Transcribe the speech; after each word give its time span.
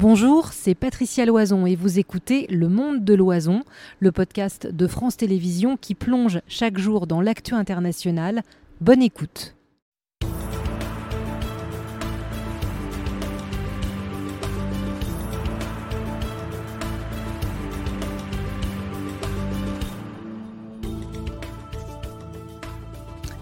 Bonjour, 0.00 0.54
c'est 0.54 0.74
Patricia 0.74 1.26
Loison 1.26 1.66
et 1.66 1.76
vous 1.76 1.98
écoutez 1.98 2.46
Le 2.46 2.70
Monde 2.70 3.04
de 3.04 3.12
l'Oison, 3.12 3.64
le 3.98 4.10
podcast 4.12 4.66
de 4.66 4.86
France 4.86 5.18
Télévisions 5.18 5.76
qui 5.76 5.94
plonge 5.94 6.40
chaque 6.48 6.78
jour 6.78 7.06
dans 7.06 7.20
l'actu 7.20 7.52
international. 7.52 8.40
Bonne 8.80 9.02
écoute. 9.02 9.56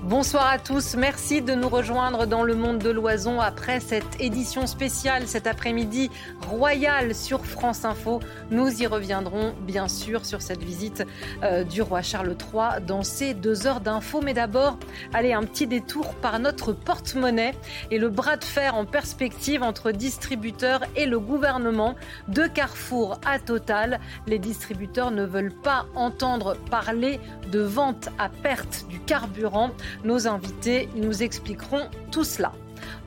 Bonsoir 0.09 0.49
à 0.49 0.59
tous, 0.59 0.95
merci 0.97 1.43
de 1.43 1.53
nous 1.53 1.69
rejoindre 1.69 2.25
dans 2.25 2.43
le 2.43 2.55
monde 2.55 2.79
de 2.79 2.89
l'oison 2.89 3.43
après 3.43 3.79
cette 3.79 4.19
édition 4.19 4.67
spéciale 4.67 5.27
cet 5.27 5.47
après-midi 5.47 6.11
royale 6.49 7.15
sur 7.15 7.45
France 7.45 7.85
Info. 7.85 8.21
Nous 8.51 8.83
y 8.83 8.87
reviendrons 8.87 9.55
bien 9.61 9.87
sûr 9.87 10.25
sur 10.25 10.41
cette 10.41 10.63
visite 10.63 11.05
euh, 11.43 11.63
du 11.63 11.83
roi 11.83 12.01
Charles 12.01 12.35
III 12.41 12.83
dans 12.87 13.03
ces 13.03 13.35
deux 13.35 13.67
heures 13.67 13.83
d'info. 13.83 14.23
Mais 14.23 14.33
d'abord, 14.33 14.79
allez, 15.13 15.35
un 15.35 15.43
petit 15.43 15.67
détour 15.67 16.15
par 16.15 16.39
notre 16.39 16.73
porte-monnaie 16.73 17.53
et 17.91 17.99
le 17.99 18.09
bras 18.09 18.39
de 18.39 18.45
fer 18.45 18.77
en 18.77 18.87
perspective 18.87 19.63
entre 19.63 19.91
distributeurs 19.91 20.81
et 20.97 21.05
le 21.05 21.21
gouvernement. 21.21 21.97
De 22.29 22.47
Carrefour 22.47 23.21
à 23.27 23.39
Total, 23.39 24.01
les 24.27 24.39
distributeurs 24.39 25.11
ne 25.11 25.27
veulent 25.27 25.53
pas 25.53 25.85
entendre 25.95 26.57
parler 26.71 27.21
de 27.53 27.61
vente 27.61 28.09
à 28.19 28.31
perte 28.31 28.87
du 28.89 29.01
carburant. 29.01 29.71
Nos 30.05 30.27
invités 30.27 30.89
nous 30.95 31.23
expliqueront 31.23 31.89
tout 32.11 32.25
cela. 32.25 32.53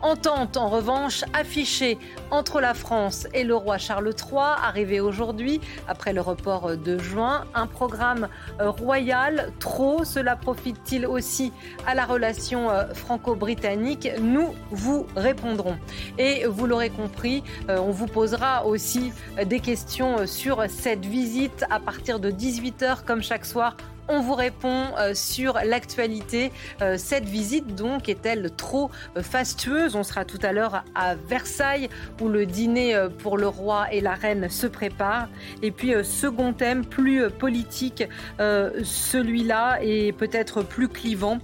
Entente 0.01 0.57
en 0.57 0.69
revanche 0.69 1.23
affichée 1.33 1.97
entre 2.31 2.59
la 2.59 2.73
France 2.73 3.27
et 3.33 3.43
le 3.43 3.55
roi 3.55 3.77
Charles 3.77 4.09
III, 4.09 4.39
arrivé 4.63 4.99
aujourd'hui 4.99 5.61
après 5.87 6.11
le 6.11 6.21
report 6.21 6.75
de 6.75 6.97
juin. 6.97 7.45
Un 7.53 7.67
programme 7.67 8.27
euh, 8.59 8.69
royal, 8.69 9.51
trop, 9.59 10.03
cela 10.03 10.35
profite-t-il 10.35 11.05
aussi 11.05 11.53
à 11.85 11.93
la 11.93 12.05
relation 12.05 12.71
euh, 12.71 12.93
franco-britannique? 12.93 14.09
Nous 14.19 14.55
vous 14.71 15.05
répondrons. 15.15 15.77
Et 16.17 16.45
vous 16.47 16.65
l'aurez 16.65 16.89
compris, 16.89 17.43
euh, 17.69 17.77
on 17.79 17.91
vous 17.91 18.07
posera 18.07 18.65
aussi 18.65 19.13
des 19.45 19.59
questions 19.59 20.25
sur 20.25 20.63
cette 20.69 21.05
visite 21.05 21.63
à 21.69 21.79
partir 21.79 22.19
de 22.19 22.31
18h 22.31 23.03
comme 23.05 23.21
chaque 23.21 23.45
soir 23.45 23.77
on 24.11 24.19
vous 24.19 24.35
répond 24.35 24.87
euh, 24.99 25.13
sur 25.13 25.59
l'actualité. 25.63 26.51
Euh, 26.81 26.97
cette 26.97 27.23
visite, 27.23 27.75
donc, 27.75 28.09
est-elle 28.09 28.51
trop 28.51 28.91
euh, 29.15 29.23
fastueuse? 29.23 29.95
On 29.95 30.03
sera 30.03 30.25
tout 30.25 30.39
à 30.43 30.51
l'heure 30.51 30.83
à 30.95 31.15
Versailles, 31.15 31.89
où 32.19 32.27
le 32.27 32.45
dîner 32.45 33.07
pour 33.19 33.37
le 33.37 33.47
roi 33.47 33.91
et 33.93 34.01
la 34.01 34.13
reine 34.13 34.49
se 34.49 34.67
prépare. 34.67 35.29
Et 35.61 35.71
puis, 35.71 35.93
second 36.03 36.53
thème, 36.53 36.85
plus 36.85 37.29
politique, 37.29 38.03
celui-là 38.39 39.79
est 39.81 40.11
peut-être 40.11 40.63
plus 40.63 40.87
clivant. 40.87 41.39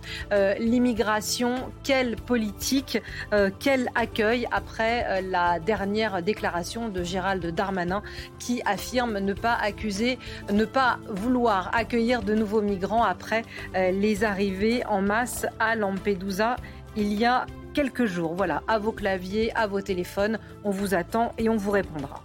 L'immigration, 0.60 1.72
quelle 1.84 2.16
politique, 2.16 3.02
quel 3.60 3.90
accueil 3.96 4.48
après 4.52 5.22
la 5.22 5.60
dernière 5.60 6.22
déclaration 6.22 6.90
de 6.90 7.04
Gérald 7.04 7.46
Darmanin 7.46 8.02
qui 8.40 8.62
affirme 8.66 9.20
ne 9.20 9.34
pas 9.34 9.54
accuser, 9.54 10.20
ne 10.52 10.66
pas 10.66 11.00
vouloir 11.10 11.72
accueillir 11.74 12.22
de 12.22 12.34
nouveaux 12.34 12.57
migrants 12.62 13.04
après 13.04 13.44
euh, 13.76 13.92
les 13.92 14.24
arrivées 14.24 14.86
en 14.86 15.02
masse 15.02 15.46
à 15.60 15.76
Lampedusa 15.76 16.56
il 16.96 17.14
y 17.14 17.26
a 17.26 17.46
quelques 17.74 18.06
jours. 18.06 18.34
Voilà, 18.34 18.64
à 18.68 18.80
vos 18.80 18.92
claviers, 18.92 19.56
à 19.56 19.68
vos 19.68 19.82
téléphones, 19.82 20.40
on 20.64 20.72
vous 20.72 20.96
attend 20.96 21.32
et 21.38 21.48
on 21.48 21.58
vous 21.58 21.72
répondra. 21.72 22.24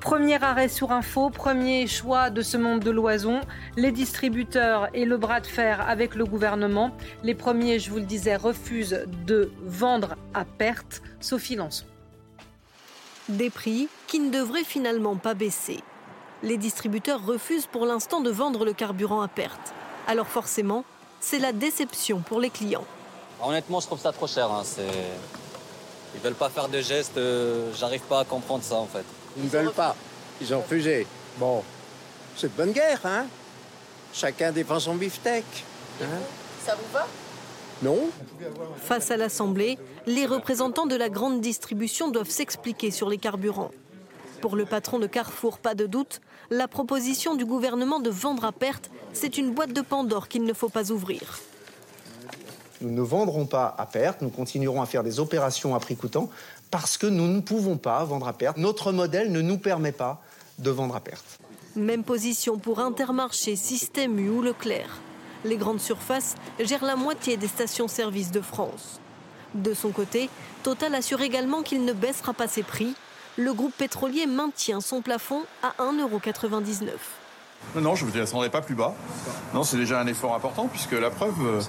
Premier 0.00 0.42
arrêt 0.42 0.68
sur 0.68 0.92
info, 0.92 1.30
premier 1.30 1.86
choix 1.86 2.30
de 2.30 2.42
ce 2.42 2.56
monde 2.56 2.80
de 2.80 2.90
l'oison, 2.90 3.40
les 3.76 3.92
distributeurs 3.92 4.88
et 4.94 5.04
le 5.04 5.16
bras 5.16 5.40
de 5.40 5.46
fer 5.46 5.80
avec 5.88 6.14
le 6.14 6.24
gouvernement. 6.24 6.90
Les 7.22 7.34
premiers, 7.34 7.78
je 7.78 7.90
vous 7.90 7.98
le 7.98 8.04
disais, 8.04 8.36
refusent 8.36 9.04
de 9.26 9.50
vendre 9.64 10.16
à 10.34 10.44
perte. 10.44 11.02
Sophie 11.20 11.56
Lançon. 11.56 11.86
Des 13.28 13.50
prix 13.50 13.88
qui 14.06 14.18
ne 14.20 14.30
devraient 14.30 14.64
finalement 14.64 15.16
pas 15.16 15.34
baisser 15.34 15.80
les 16.42 16.56
distributeurs 16.56 17.24
refusent 17.24 17.66
pour 17.66 17.86
l'instant 17.86 18.20
de 18.20 18.30
vendre 18.30 18.64
le 18.64 18.72
carburant 18.72 19.20
à 19.20 19.28
perte. 19.28 19.74
Alors 20.06 20.26
forcément, 20.26 20.84
c'est 21.20 21.38
la 21.38 21.52
déception 21.52 22.20
pour 22.20 22.40
les 22.40 22.50
clients. 22.50 22.84
Honnêtement, 23.42 23.80
je 23.80 23.86
trouve 23.86 24.00
ça 24.00 24.12
trop 24.12 24.26
cher. 24.26 24.50
Hein. 24.50 24.62
Ils 26.14 26.20
veulent 26.20 26.34
pas 26.34 26.50
faire 26.50 26.68
de 26.68 26.80
gestes, 26.80 27.16
euh, 27.18 27.70
j'arrive 27.78 28.02
pas 28.02 28.20
à 28.20 28.24
comprendre 28.24 28.64
ça 28.64 28.76
en 28.76 28.86
fait. 28.86 29.04
Ils 29.36 29.44
ne 29.44 29.48
veulent 29.48 29.72
pas, 29.72 29.94
ils 30.40 30.52
ont 30.52 30.60
refusé. 30.60 31.06
Bon, 31.38 31.62
c'est 32.36 32.48
de 32.48 32.56
bonne 32.56 32.72
guerre, 32.72 33.00
hein 33.04 33.26
Chacun 34.12 34.50
défend 34.50 34.80
son 34.80 34.96
beefsteak. 34.96 35.44
Hein 36.02 36.06
ça 36.64 36.74
vous 36.74 36.92
va? 36.92 37.06
Non. 37.82 38.10
Face 38.76 39.10
à 39.10 39.16
l'Assemblée, 39.16 39.78
les 40.06 40.26
représentants 40.26 40.86
de 40.86 40.96
la 40.96 41.08
grande 41.08 41.40
distribution 41.40 42.10
doivent 42.10 42.28
s'expliquer 42.28 42.90
sur 42.90 43.08
les 43.08 43.18
carburants. 43.18 43.70
Pour 44.40 44.56
le 44.56 44.66
patron 44.66 44.98
de 44.98 45.06
Carrefour, 45.06 45.58
pas 45.58 45.74
de 45.74 45.86
doute, 45.86 46.20
la 46.50 46.66
proposition 46.66 47.36
du 47.36 47.44
gouvernement 47.44 48.00
de 48.00 48.10
vendre 48.10 48.44
à 48.44 48.52
perte, 48.52 48.90
c'est 49.12 49.38
une 49.38 49.52
boîte 49.52 49.72
de 49.72 49.80
Pandore 49.80 50.28
qu'il 50.28 50.42
ne 50.42 50.52
faut 50.52 50.68
pas 50.68 50.90
ouvrir. 50.90 51.38
Nous 52.80 52.90
ne 52.90 53.02
vendrons 53.02 53.46
pas 53.46 53.74
à 53.78 53.86
perte, 53.86 54.20
nous 54.20 54.30
continuerons 54.30 54.82
à 54.82 54.86
faire 54.86 55.04
des 55.04 55.20
opérations 55.20 55.74
à 55.74 55.80
prix 55.80 55.96
coûtant 55.96 56.28
parce 56.70 56.98
que 56.98 57.06
nous 57.06 57.26
ne 57.26 57.40
pouvons 57.40 57.76
pas 57.76 58.02
vendre 58.04 58.26
à 58.26 58.32
perte. 58.32 58.56
Notre 58.56 58.90
modèle 58.90 59.30
ne 59.30 59.40
nous 59.40 59.58
permet 59.58 59.92
pas 59.92 60.20
de 60.58 60.70
vendre 60.70 60.96
à 60.96 61.00
perte. 61.00 61.38
Même 61.76 62.02
position 62.02 62.58
pour 62.58 62.80
Intermarché, 62.80 63.54
Système 63.54 64.18
U 64.18 64.30
ou 64.30 64.42
Leclerc. 64.42 64.98
Les 65.44 65.56
grandes 65.56 65.80
surfaces 65.80 66.34
gèrent 66.58 66.84
la 66.84 66.96
moitié 66.96 67.36
des 67.36 67.48
stations-service 67.48 68.30
de 68.30 68.40
France. 68.40 69.00
De 69.54 69.72
son 69.72 69.90
côté, 69.90 70.28
Total 70.62 70.94
assure 70.94 71.22
également 71.22 71.62
qu'il 71.62 71.84
ne 71.84 71.92
baissera 71.92 72.34
pas 72.34 72.48
ses 72.48 72.62
prix 72.62 72.94
le 73.40 73.54
groupe 73.54 73.72
pétrolier 73.76 74.26
maintient 74.26 74.80
son 74.80 75.00
plafond 75.00 75.42
à 75.62 75.72
1,99€. 75.82 76.90
Non, 77.76 77.94
je 77.94 78.04
ne 78.04 78.10
descendrai 78.10 78.50
pas 78.50 78.60
plus 78.60 78.74
bas. 78.74 78.94
Non, 79.54 79.64
c'est 79.64 79.76
déjà 79.76 80.00
un 80.00 80.06
effort 80.06 80.34
important 80.34 80.68
puisque 80.68 80.92
la 80.92 81.10
preuve, 81.10 81.34
euh, 81.46 81.60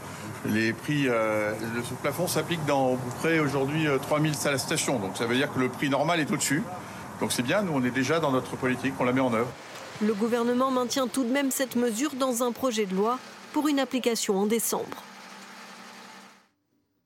les 0.45 0.73
prix, 0.73 1.07
euh, 1.07 1.53
le 1.75 1.81
plafond 2.01 2.27
s'applique 2.27 2.65
dans 2.65 2.95
à 2.95 2.97
peu 2.97 3.09
près 3.19 3.39
aujourd'hui 3.39 3.87
3000 4.01 4.33
euh, 4.45 4.57
stations. 4.57 4.99
Donc 4.99 5.17
ça 5.17 5.25
veut 5.25 5.35
dire 5.35 5.51
que 5.53 5.59
le 5.59 5.69
prix 5.69 5.89
normal 5.89 6.19
est 6.19 6.31
au-dessus. 6.31 6.63
Donc 7.19 7.31
c'est 7.31 7.43
bien, 7.43 7.61
nous 7.61 7.73
on 7.73 7.83
est 7.83 7.91
déjà 7.91 8.19
dans 8.19 8.31
notre 8.31 8.55
politique, 8.57 8.93
on 8.99 9.05
la 9.05 9.13
met 9.13 9.21
en 9.21 9.33
œuvre. 9.33 9.49
Le 10.01 10.13
gouvernement 10.13 10.71
maintient 10.71 11.07
tout 11.07 11.23
de 11.23 11.31
même 11.31 11.51
cette 11.51 11.75
mesure 11.75 12.15
dans 12.15 12.43
un 12.43 12.51
projet 12.51 12.85
de 12.85 12.95
loi 12.95 13.17
pour 13.53 13.67
une 13.67 13.79
application 13.79 14.39
en 14.39 14.45
décembre. 14.45 15.03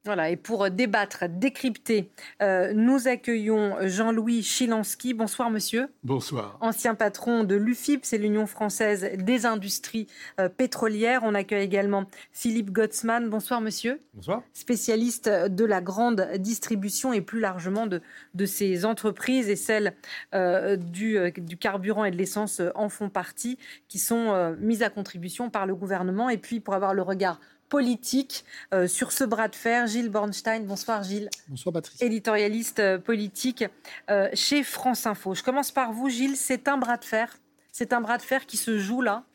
Voilà, 0.06 0.30
et 0.30 0.36
pour 0.36 0.70
débattre, 0.70 1.24
décrypter, 1.28 2.12
euh, 2.44 2.74
nous 2.76 3.08
accueillons 3.08 3.76
Jean-Louis 3.82 4.44
Chilansky. 4.44 5.16
Bonsoir, 5.16 5.50
monsieur. 5.50 5.88
Bonsoir. 6.04 6.60
Ancien 6.62 6.94
patron 6.94 7.44
de 7.44 7.56
l'UFIP, 7.56 8.06
c'est 8.06 8.20
l'Union 8.20 8.46
française 8.46 9.10
des 9.18 9.48
industries 9.48 10.06
euh, 10.40 10.48
pétrolières. 10.48 11.22
On 11.24 11.34
accueille 11.34 11.64
également 11.64 12.06
Philippe 12.32 12.70
Gottsman. 12.70 13.32
Bonsoir, 13.32 13.62
monsieur. 13.62 14.00
Bonsoir. 14.14 14.44
Spécialiste 14.54 15.28
de 15.28 15.66
la 15.66 15.82
grande 15.82 16.30
distribution 16.38 17.12
et 17.12 17.22
plus 17.22 17.40
largement 17.40 17.88
de, 17.88 18.04
de 18.36 18.46
ces 18.46 18.86
entreprises 18.86 19.50
et 19.50 19.56
celles 19.56 19.96
euh, 20.36 20.76
du, 20.76 21.18
du, 21.36 21.58
carburant 21.58 22.06
et 22.06 22.12
de 22.12 22.18
l'essence 22.18 22.62
en 22.76 22.90
font 22.90 23.10
partie, 23.10 23.58
qui 23.88 23.98
sont 23.98 24.56
mises 24.60 24.84
à 24.84 24.92
contribution 24.92 25.50
par 25.50 25.66
le 25.66 25.74
gouvernement. 25.74 26.30
Et 26.30 26.38
puis, 26.38 26.60
pour 26.60 26.76
avoir 26.76 26.94
le 26.94 27.02
regard 27.02 27.40
politique 27.76 28.46
euh, 28.74 28.88
sur 28.88 29.12
ce 29.12 29.26
bras 29.26 29.50
de 29.50 29.56
fer. 29.56 29.86
Gilles 29.86 30.08
Bornstein, 30.08 30.64
bonsoir 30.64 31.04
Gilles. 31.04 31.30
Bonsoir 31.50 31.74
Patrice. 31.74 32.02
Éditorialiste 32.02 32.80
euh, 32.80 32.98
politique 32.98 33.66
euh, 34.10 34.30
chez 34.34 34.64
France 34.64 35.06
Info. 35.06 35.34
Je 35.34 35.44
commence 35.44 35.72
par 35.72 35.92
vous 35.92 36.08
Gilles, 36.08 36.38
c'est 36.38 36.70
un 36.70 36.78
bras 36.78 36.96
de 36.96 37.04
fer. 37.04 37.38
C'est 37.74 37.92
un 37.92 38.00
bras 38.00 38.18
de 38.18 38.22
fer 38.22 38.46
qui 38.46 38.56
se 38.56 38.80
joue 38.80 39.02
là 39.02 39.26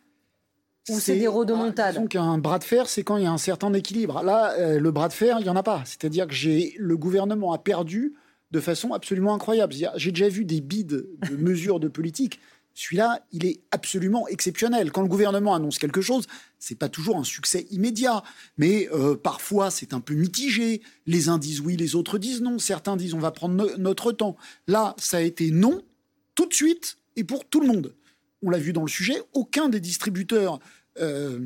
ou 0.89 0.99
c'est 0.99 1.17
des 1.17 1.29
rodomontades? 1.29 1.97
Donc 1.97 2.17
un 2.17 2.39
bras 2.39 2.59
de 2.59 2.65
fer, 2.65 2.89
c'est 2.89 3.05
quand 3.05 3.19
il 3.19 3.25
y 3.25 3.27
a 3.27 3.31
un 3.31 3.37
certain 3.37 3.75
équilibre. 3.75 4.23
Là, 4.23 4.79
le 4.79 4.91
bras 4.91 5.09
de 5.09 5.13
fer, 5.13 5.37
il 5.39 5.43
n'y 5.43 5.51
en 5.51 5.55
a 5.55 5.63
pas. 5.63 5.83
C'est-à-dire 5.85 6.27
que 6.27 6.33
j'ai 6.33 6.75
le 6.79 6.97
gouvernement 6.97 7.53
a 7.53 7.59
perdu 7.59 8.15
de 8.51 8.61
façon 8.61 8.95
absolument 8.95 9.35
incroyable. 9.35 9.75
J'ai 9.97 10.11
déjà 10.11 10.29
vu 10.29 10.47
des 10.47 10.63
bides 10.63 11.07
de 11.31 11.37
mesures 11.39 11.79
de 11.79 11.89
politique 11.89 12.41
celui-là, 12.75 13.27
il 13.33 13.45
est 13.47 13.61
absolument 13.71 14.29
exceptionnel. 14.29 14.93
Quand 14.93 15.03
le 15.03 15.09
gouvernement 15.09 15.55
annonce 15.55 15.79
quelque 15.79 16.01
chose, 16.01 16.27
c'est 16.59 16.79
pas 16.79 16.89
toujours 16.89 17.17
un 17.17 17.25
succès 17.25 17.67
immédiat, 17.71 18.23
mais 18.59 18.89
euh, 18.93 19.17
parfois 19.17 19.71
c'est 19.71 19.93
un 19.93 20.01
peu 20.01 20.15
mitigé. 20.15 20.81
Les 21.07 21.29
uns 21.29 21.39
disent 21.39 21.61
oui, 21.61 21.77
les 21.77 21.95
autres 21.95 22.19
disent 22.19 22.41
non. 22.41 22.59
Certains 22.59 22.97
disent 22.97 23.15
on 23.15 23.19
va 23.19 23.33
prendre 23.33 23.77
notre 23.77 24.13
temps. 24.13 24.37
Là, 24.67 24.95
ça 24.99 25.19
a 25.19 25.21
été 25.21 25.51
non 25.51 25.83
tout 26.35 26.47
de 26.47 26.55
suite 26.55 26.99
et 27.17 27.25
pour 27.25 27.45
tout 27.49 27.61
le 27.61 27.67
monde. 27.67 27.95
On 28.43 28.51
l'a 28.51 28.59
vu 28.59 28.73
dans 28.73 28.83
le 28.83 28.89
sujet. 28.89 29.21
Aucun 29.33 29.69
des 29.69 29.81
distributeurs 29.81 30.61
euh, 30.99 31.39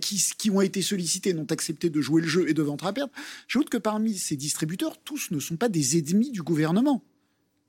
qui, 0.00 0.22
qui, 0.38 0.50
ont 0.50 0.60
été 0.60 0.82
sollicités 0.82 1.34
n'ont 1.34 1.46
accepté 1.50 1.90
de 1.90 2.00
jouer 2.00 2.22
le 2.22 2.28
jeu 2.28 2.48
et 2.48 2.54
de 2.54 2.62
vendre 2.62 2.86
à 2.86 2.92
perte. 2.92 3.10
J'ajoute 3.48 3.70
que 3.70 3.76
parmi 3.76 4.14
ces 4.16 4.36
distributeurs, 4.36 4.98
tous 5.02 5.30
ne 5.30 5.40
sont 5.40 5.56
pas 5.56 5.68
des 5.68 5.98
ennemis 5.98 6.30
du 6.30 6.42
gouvernement 6.42 7.02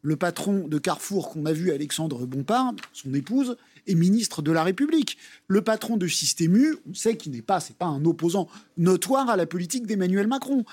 le 0.02 0.16
patron 0.16 0.68
de 0.68 0.78
Carrefour 0.78 1.30
qu'on 1.30 1.46
a 1.46 1.54
vu, 1.54 1.72
Alexandre 1.72 2.26
Bompard, 2.26 2.74
son 2.94 3.14
épouse, 3.14 3.58
est 3.88 3.96
ministre 3.96 4.42
de 4.42 4.52
la 4.52 4.64
République. 4.64 5.18
Le 5.48 5.62
patron 5.62 5.98
de 5.98 6.08
Système 6.08 6.56
U, 6.56 6.78
on 6.90 6.94
sait 6.94 7.18
qu'il 7.18 7.32
n'est 7.32 7.42
pas, 7.42 7.60
c'est 7.60 7.76
pas 7.76 7.86
un 7.86 8.04
opposant 8.06 8.48
notoire 8.78 9.30
à 9.30 9.38
la 9.38 9.46
politique 9.46 9.88
d'Emmanuel 9.88 10.28
Macron. 10.28 10.66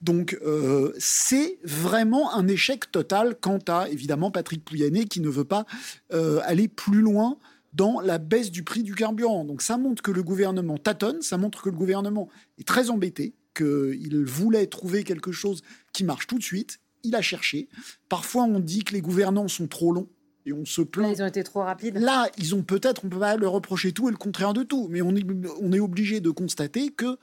Donc 0.00 0.38
euh, 0.42 0.92
c'est 0.98 1.58
vraiment 1.64 2.34
un 2.34 2.46
échec 2.46 2.90
total 2.92 3.36
quant 3.40 3.58
à 3.68 3.88
évidemment 3.88 4.30
Patrick 4.30 4.64
Pouyanné 4.64 5.06
qui 5.06 5.20
ne 5.20 5.28
veut 5.28 5.44
pas 5.44 5.66
euh, 6.12 6.40
aller 6.44 6.68
plus 6.68 7.00
loin 7.00 7.38
dans 7.72 8.00
la 8.00 8.18
baisse 8.18 8.50
du 8.50 8.62
prix 8.62 8.82
du 8.82 8.94
carburant. 8.94 9.44
Donc 9.44 9.62
ça 9.62 9.76
montre 9.76 10.02
que 10.02 10.10
le 10.10 10.22
gouvernement 10.22 10.78
tâtonne, 10.78 11.20
ça 11.22 11.36
montre 11.36 11.62
que 11.62 11.68
le 11.68 11.76
gouvernement 11.76 12.28
est 12.58 12.66
très 12.66 12.90
embêté, 12.90 13.34
qu'il 13.54 14.24
voulait 14.24 14.66
trouver 14.66 15.04
quelque 15.04 15.32
chose 15.32 15.62
qui 15.92 16.04
marche 16.04 16.26
tout 16.26 16.38
de 16.38 16.44
suite. 16.44 16.80
Il 17.04 17.14
a 17.14 17.22
cherché. 17.22 17.68
Parfois 18.08 18.44
on 18.44 18.60
dit 18.60 18.84
que 18.84 18.94
les 18.94 19.00
gouvernants 19.00 19.48
sont 19.48 19.66
trop 19.66 19.92
longs 19.92 20.08
et 20.48 20.52
on 20.52 20.64
se 20.64 20.80
plaint. 20.80 21.08
Là, 21.08 21.14
ils 21.14 21.22
ont 21.22 21.26
été 21.26 21.44
trop 21.44 21.60
rapides. 21.60 21.98
Là, 21.98 22.28
ils 22.38 22.54
ont 22.54 22.62
peut-être, 22.62 23.04
on 23.04 23.08
peut 23.08 23.18
pas 23.18 23.36
leur 23.36 23.52
reprocher 23.52 23.92
tout 23.92 24.08
et 24.08 24.10
le 24.10 24.16
contraire 24.16 24.54
de 24.54 24.62
tout, 24.62 24.88
mais 24.90 25.02
on 25.02 25.14
est, 25.14 25.24
on 25.60 25.72
est 25.72 25.80
obligé 25.80 26.20
de 26.20 26.30
constater 26.30 26.90
que, 26.90 27.18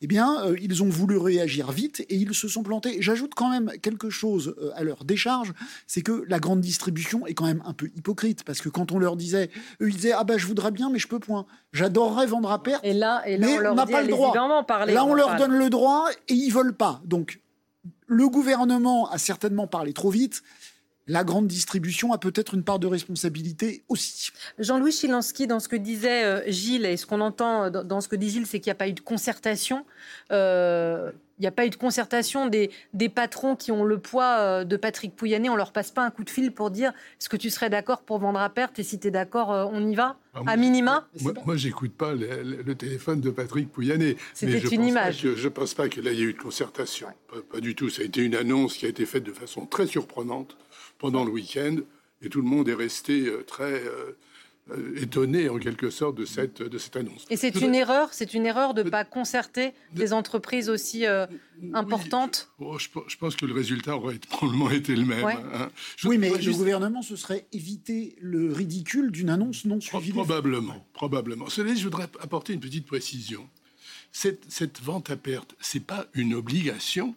eh 0.00 0.06
bien, 0.06 0.44
euh, 0.44 0.56
ils 0.60 0.82
ont 0.82 0.88
voulu 0.88 1.16
réagir 1.16 1.72
vite 1.72 2.00
et 2.08 2.16
ils 2.16 2.34
se 2.34 2.46
sont 2.46 2.62
plantés. 2.62 2.98
J'ajoute 3.00 3.32
quand 3.34 3.50
même 3.50 3.72
quelque 3.82 4.10
chose 4.10 4.54
euh, 4.58 4.70
à 4.74 4.84
leur 4.84 5.04
décharge, 5.04 5.52
c'est 5.86 6.02
que 6.02 6.24
la 6.28 6.38
grande 6.38 6.60
distribution 6.60 7.26
est 7.26 7.34
quand 7.34 7.46
même 7.46 7.62
un 7.64 7.72
peu 7.72 7.90
hypocrite 7.96 8.44
parce 8.44 8.60
que 8.60 8.68
quand 8.68 8.92
on 8.92 8.98
leur 8.98 9.16
disait, 9.16 9.50
eux 9.80 9.88
ils 9.88 9.96
disaient 9.96 10.12
ah 10.12 10.24
ben 10.24 10.38
je 10.38 10.46
voudrais 10.46 10.70
bien 10.70 10.90
mais 10.90 10.98
je 10.98 11.08
peux 11.08 11.18
point. 11.18 11.46
J'adorerais 11.72 12.26
vendre 12.26 12.50
à 12.50 12.62
perte. 12.62 12.84
Et 12.84 12.92
là, 12.92 13.22
et 13.26 13.38
là 13.38 13.46
mais 13.46 13.58
on 13.58 13.60
leur 13.60 13.74
n'a 13.74 13.86
pas 13.86 14.02
le 14.02 14.08
droit. 14.08 14.34
Là, 14.34 15.04
on 15.04 15.14
leur 15.14 15.28
parle. 15.28 15.38
donne 15.38 15.58
le 15.58 15.70
droit 15.70 16.08
et 16.28 16.34
ils 16.34 16.52
veulent 16.52 16.76
pas. 16.76 17.00
Donc, 17.04 17.40
le 18.08 18.28
gouvernement 18.28 19.08
a 19.10 19.18
certainement 19.18 19.66
parlé 19.66 19.92
trop 19.92 20.10
vite. 20.10 20.42
La 21.08 21.24
grande 21.24 21.46
distribution 21.48 22.12
a 22.12 22.18
peut-être 22.18 22.54
une 22.54 22.62
part 22.62 22.78
de 22.78 22.86
responsabilité 22.86 23.82
aussi. 23.88 24.30
Jean-Louis 24.58 24.92
Chilansky, 24.92 25.46
dans 25.46 25.58
ce 25.58 25.68
que 25.68 25.76
disait 25.76 26.24
euh, 26.24 26.42
Gilles, 26.46 26.84
et 26.86 26.96
ce 26.98 27.06
qu'on 27.06 27.20
entend 27.22 27.70
dans, 27.70 27.82
dans 27.82 28.00
ce 28.00 28.08
que 28.08 28.16
dit 28.16 28.28
Gilles, 28.28 28.46
c'est 28.46 28.60
qu'il 28.60 28.68
n'y 28.70 28.72
a 28.72 28.76
pas 28.76 28.88
eu 28.88 28.92
de 28.92 29.00
concertation. 29.00 29.86
Euh, 30.32 31.10
il 31.38 31.42
n'y 31.42 31.46
a 31.46 31.52
pas 31.52 31.64
eu 31.66 31.70
de 31.70 31.76
concertation 31.76 32.46
des, 32.46 32.68
des 32.94 33.08
patrons 33.08 33.54
qui 33.54 33.70
ont 33.70 33.84
le 33.84 33.98
poids 33.98 34.38
euh, 34.40 34.64
de 34.64 34.76
Patrick 34.76 35.14
Pouyanné. 35.14 35.48
On 35.48 35.54
leur 35.54 35.70
passe 35.72 35.92
pas 35.92 36.04
un 36.04 36.10
coup 36.10 36.24
de 36.24 36.30
fil 36.30 36.50
pour 36.50 36.70
dire 36.72 36.90
est-ce 37.20 37.28
que 37.28 37.36
tu 37.36 37.48
serais 37.48 37.70
d'accord 37.70 38.02
pour 38.02 38.18
vendre 38.18 38.40
à 38.40 38.50
perte 38.50 38.78
et 38.80 38.82
si 38.82 38.98
tu 38.98 39.06
es 39.06 39.10
d'accord, 39.12 39.50
on 39.72 39.88
y 39.88 39.94
va 39.94 40.16
Ah, 40.34 40.42
moi, 40.42 40.52
À 40.52 40.56
minima? 40.56 41.06
Moi, 41.20 41.32
moi, 41.46 41.56
j'écoute 41.56 41.92
pas 41.92 42.12
le, 42.12 42.42
le- 42.42 42.62
le 42.62 42.74
téléphone 42.74 43.20
de 43.20 43.30
Patrick 43.30 43.70
Pouyanné. 43.70 44.16
C'était 44.34 44.58
une 44.58 44.84
image. 44.84 45.22
Que, 45.22 45.36
je 45.36 45.48
pense 45.48 45.74
pas 45.74 45.88
que 45.88 46.00
là, 46.00 46.10
il 46.10 46.18
y 46.18 46.22
a 46.22 46.26
eu 46.26 46.32
de 46.32 46.38
concertation. 46.42 47.06
Pas, 47.28 47.36
pas 47.52 47.60
du 47.60 47.76
tout. 47.76 47.88
Ça 47.88 48.02
a 48.02 48.04
été 48.04 48.20
une 48.20 48.34
annonce 48.34 48.76
qui 48.76 48.86
a 48.86 48.88
été 48.88 49.06
faite 49.06 49.22
de 49.22 49.32
façon 49.32 49.64
très 49.64 49.86
surprenante 49.86 50.56
pendant 50.98 51.24
le 51.24 51.30
week-end. 51.30 51.76
Et 52.22 52.28
tout 52.28 52.40
le 52.40 52.48
monde 52.48 52.68
est 52.68 52.74
resté 52.74 53.26
euh, 53.26 53.44
très 53.44 53.82
euh, 53.84 54.16
étonné, 55.00 55.48
en 55.48 55.58
quelque 55.58 55.88
sorte, 55.88 56.16
de 56.16 56.24
cette, 56.24 56.60
de 56.62 56.76
cette 56.78 56.96
annonce. 56.96 57.24
Et 57.30 57.36
c'est 57.36 57.54
une 57.60 57.74
erreur, 57.74 58.12
c'est 58.12 58.34
une 58.34 58.44
erreur 58.44 58.74
de 58.74 58.82
ne 58.82 58.90
pas 58.90 59.04
concerter 59.04 59.72
des 59.94 60.12
entreprises 60.12 60.68
aussi 60.68 61.06
euh, 61.06 61.26
importantes? 61.74 62.50
Oh, 62.58 62.76
je, 62.78 62.88
je 63.06 63.16
pense 63.16 63.36
que 63.36 63.46
le 63.46 63.54
résultat 63.54 63.96
aurait 63.96 64.18
probablement 64.18 64.70
été 64.70 64.94
le 64.96 65.04
même. 65.04 65.24
Ouais. 65.24 65.36
hein. 65.54 65.70
Je- 65.96 66.08
Oui, 66.08 66.18
mais 66.18 66.30
le 66.30 66.40
juste- 66.40 66.58
gouvernement 66.58 67.02
se 67.02 67.16
serait 67.16 67.46
évité 67.52 68.16
le 68.20 68.52
ridicule 68.52 69.10
d'une 69.12 69.30
annonce 69.30 69.64
non 69.64 69.80
suivie. 69.80 70.06
des. 70.08 70.12
Probablement, 70.12 70.86
probablement. 70.92 71.48
Cela 71.48 71.72
dit, 71.72 71.78
je 71.78 71.84
voudrais 71.84 72.08
apporter 72.20 72.52
une 72.52 72.60
petite 72.60 72.86
précision. 72.86 73.48
Cette, 74.10 74.42
cette 74.48 74.80
vente 74.80 75.08
à 75.10 75.16
perte, 75.16 75.54
c'est 75.60 75.84
pas 75.84 76.06
une 76.14 76.34
obligation. 76.34 77.14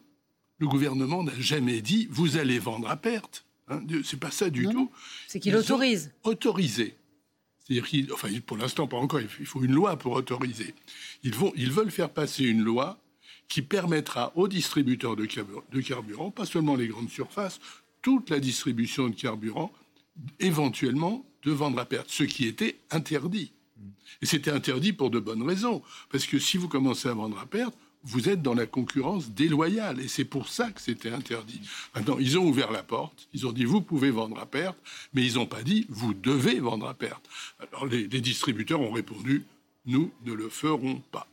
Le 0.60 0.68
gouvernement 0.68 1.24
n'a 1.24 1.32
jamais 1.40 1.82
dit 1.82 2.08
vous 2.12 2.38
allez 2.38 2.60
vendre 2.60 2.88
à 2.90 2.96
perte. 2.98 3.46
Hein, 3.72 3.82
c'est 4.04 4.20
pas 4.20 4.32
ça 4.32 4.50
du 4.50 4.66
Non, 4.66 4.72
tout. 4.72 4.92
C'est 5.28 5.40
qu'il 5.40 5.56
autorise. 5.56 6.12
Autorisé. 6.24 6.96
C'est-à-dire 7.64 8.14
enfin, 8.14 8.28
pour 8.46 8.58
l'instant 8.58 8.88
pas 8.88 8.98
encore. 8.98 9.22
Il 9.22 9.46
faut 9.46 9.64
une 9.64 9.74
loi 9.74 9.98
pour 9.98 10.14
autoriser. 10.14 10.74
Ils 11.24 11.34
vont, 11.34 11.54
ils 11.56 11.72
veulent 11.72 11.92
faire 11.92 12.10
passer 12.10 12.44
une 12.44 12.64
loi 12.64 13.00
qui 13.48 13.62
permettra 13.62 14.32
aux 14.36 14.48
distributeurs 14.48 15.16
de 15.16 15.26
carburant, 15.82 16.32
pas 16.32 16.46
seulement 16.46 16.76
les 16.76 16.88
grandes 16.88 17.10
surfaces, 17.10 17.60
toute 18.02 18.30
la 18.30 18.40
distribution 18.40 19.10
de 19.10 19.16
carburant, 19.16 19.72
éventuellement 20.40 21.26
de 21.44 21.52
vendre 21.52 21.80
à 21.80 21.86
perte, 21.86 22.10
ce 22.10 22.24
qui 22.24 22.48
était 22.48 22.78
interdit. 22.92 23.52
Et 24.22 24.26
c'était 24.26 24.52
interdit 24.52 24.94
pour 24.94 25.10
de 25.10 25.20
bonnes 25.20 25.44
raisons, 25.44 25.82
parce 26.10 26.26
que 26.28 26.40
si 26.40 26.58
vous 26.58 26.68
commencez 26.68 27.10
à 27.10 27.14
vendre 27.14 27.40
à 27.40 27.46
perte, 27.46 27.76
vous 28.04 28.30
êtes 28.30 28.42
dans 28.42 28.54
la 28.54 28.66
concurrence 28.66 29.30
déloyale, 29.30 30.00
et 30.00 30.08
c'est 30.08 30.26
pour 30.26 30.48
ça 30.48 30.72
que 30.72 30.82
c'était 30.82 31.12
interdit. 31.12 31.62
Maintenant, 31.96 32.18
ils 32.20 32.38
ont 32.38 32.46
ouvert 32.46 32.72
la 32.72 32.84
porte, 32.84 33.28
ils 33.34 33.46
ont 33.46 33.52
dit 33.52 33.66
vous 33.66 33.82
pouvez 33.82 34.12
vendre 34.12 34.40
à 34.40 34.46
perte, 34.46 34.78
mais 35.14 35.26
ils 35.26 35.36
n'ont 35.36 35.46
pas 35.46 35.64
dit 35.64 35.86
vous 35.90 36.14
devez 36.14 36.60
vendre 36.60 36.88
à 36.88 36.94
perte. 36.94 37.30
Alors 37.72 37.86
les, 37.86 38.08
distributeurs 38.08 38.82
ont 38.82 38.92
répondu 38.92 39.46
nous 39.86 40.12
ne 40.26 40.34
le 40.34 40.50
ferons 40.50 41.02
pas. 41.12 41.31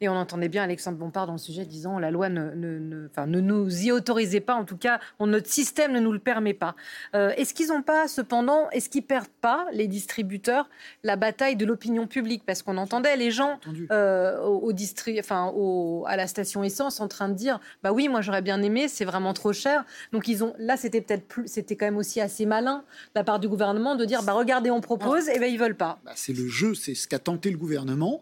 Et 0.00 0.08
on 0.08 0.14
entendait 0.14 0.48
bien 0.48 0.62
Alexandre 0.62 0.98
Bompard 0.98 1.26
dans 1.26 1.32
le 1.32 1.38
sujet 1.38 1.64
disant 1.64 1.98
la 1.98 2.10
loi 2.10 2.28
ne, 2.28 2.50
ne, 2.50 2.78
ne- 2.78 3.06
enfin, 3.10 3.26
ne 3.26 3.40
nous 3.40 3.84
y 3.84 3.92
autorisait 3.92 4.40
pas, 4.40 4.54
en 4.54 4.64
tout 4.64 4.76
cas, 4.76 5.00
on- 5.18 5.26
notre 5.26 5.48
système 5.48 5.92
ne 5.92 6.00
nous 6.00 6.12
le 6.12 6.18
permet 6.18 6.52
pas. 6.54 6.74
Euh, 7.14 7.30
est-ce 7.36 7.54
qu'ils 7.54 7.68
n'ont 7.68 7.82
pas, 7.82 8.06
cependant, 8.08 8.68
est-ce 8.70 8.88
qu'ils 8.90 9.02
perdent 9.04 9.26
pas, 9.40 9.66
les 9.72 9.88
distributeurs, 9.88 10.68
la 11.02 11.16
bataille 11.16 11.56
de 11.56 11.64
l'opinion 11.64 12.06
publique? 12.06 12.42
Parce 12.44 12.62
qu'on 12.62 12.76
entendait 12.76 13.16
les 13.16 13.30
gens 13.30 13.58
euh, 13.90 14.40
au, 14.42 14.58
au 14.68 14.72
distri- 14.72 15.18
enfin, 15.18 15.50
au- 15.54 16.04
à 16.06 16.16
la 16.16 16.26
station 16.26 16.62
essence 16.62 17.00
en 17.00 17.08
train 17.08 17.28
de 17.28 17.34
dire 17.34 17.58
bah 17.82 17.92
oui, 17.92 18.08
moi 18.08 18.20
j'aurais 18.20 18.42
bien 18.42 18.62
aimé, 18.62 18.88
c'est 18.88 19.04
vraiment 19.06 19.32
trop 19.32 19.52
cher. 19.52 19.84
Donc 20.12 20.28
ils 20.28 20.44
ont, 20.44 20.54
là, 20.58 20.76
c'était 20.76 21.00
peut-être 21.00 21.26
plus, 21.26 21.46
c'était 21.48 21.76
quand 21.76 21.86
même 21.86 21.96
aussi 21.96 22.20
assez 22.20 22.44
malin 22.46 22.78
de 22.78 23.10
la 23.14 23.24
part 23.24 23.40
du 23.40 23.48
gouvernement 23.48 23.94
de 23.96 24.04
dire 24.04 24.22
bah 24.22 24.32
regardez, 24.34 24.70
on 24.70 24.80
propose, 24.80 25.28
et 25.28 25.38
ben 25.38 25.50
ils 25.50 25.58
veulent 25.58 25.74
pas. 25.76 25.98
Bah, 26.04 26.12
c'est 26.14 26.32
le 26.34 26.46
jeu, 26.48 26.74
c'est 26.74 26.94
ce 26.94 27.08
qu'a 27.08 27.18
tenté 27.18 27.50
le 27.50 27.56
gouvernement. 27.58 28.20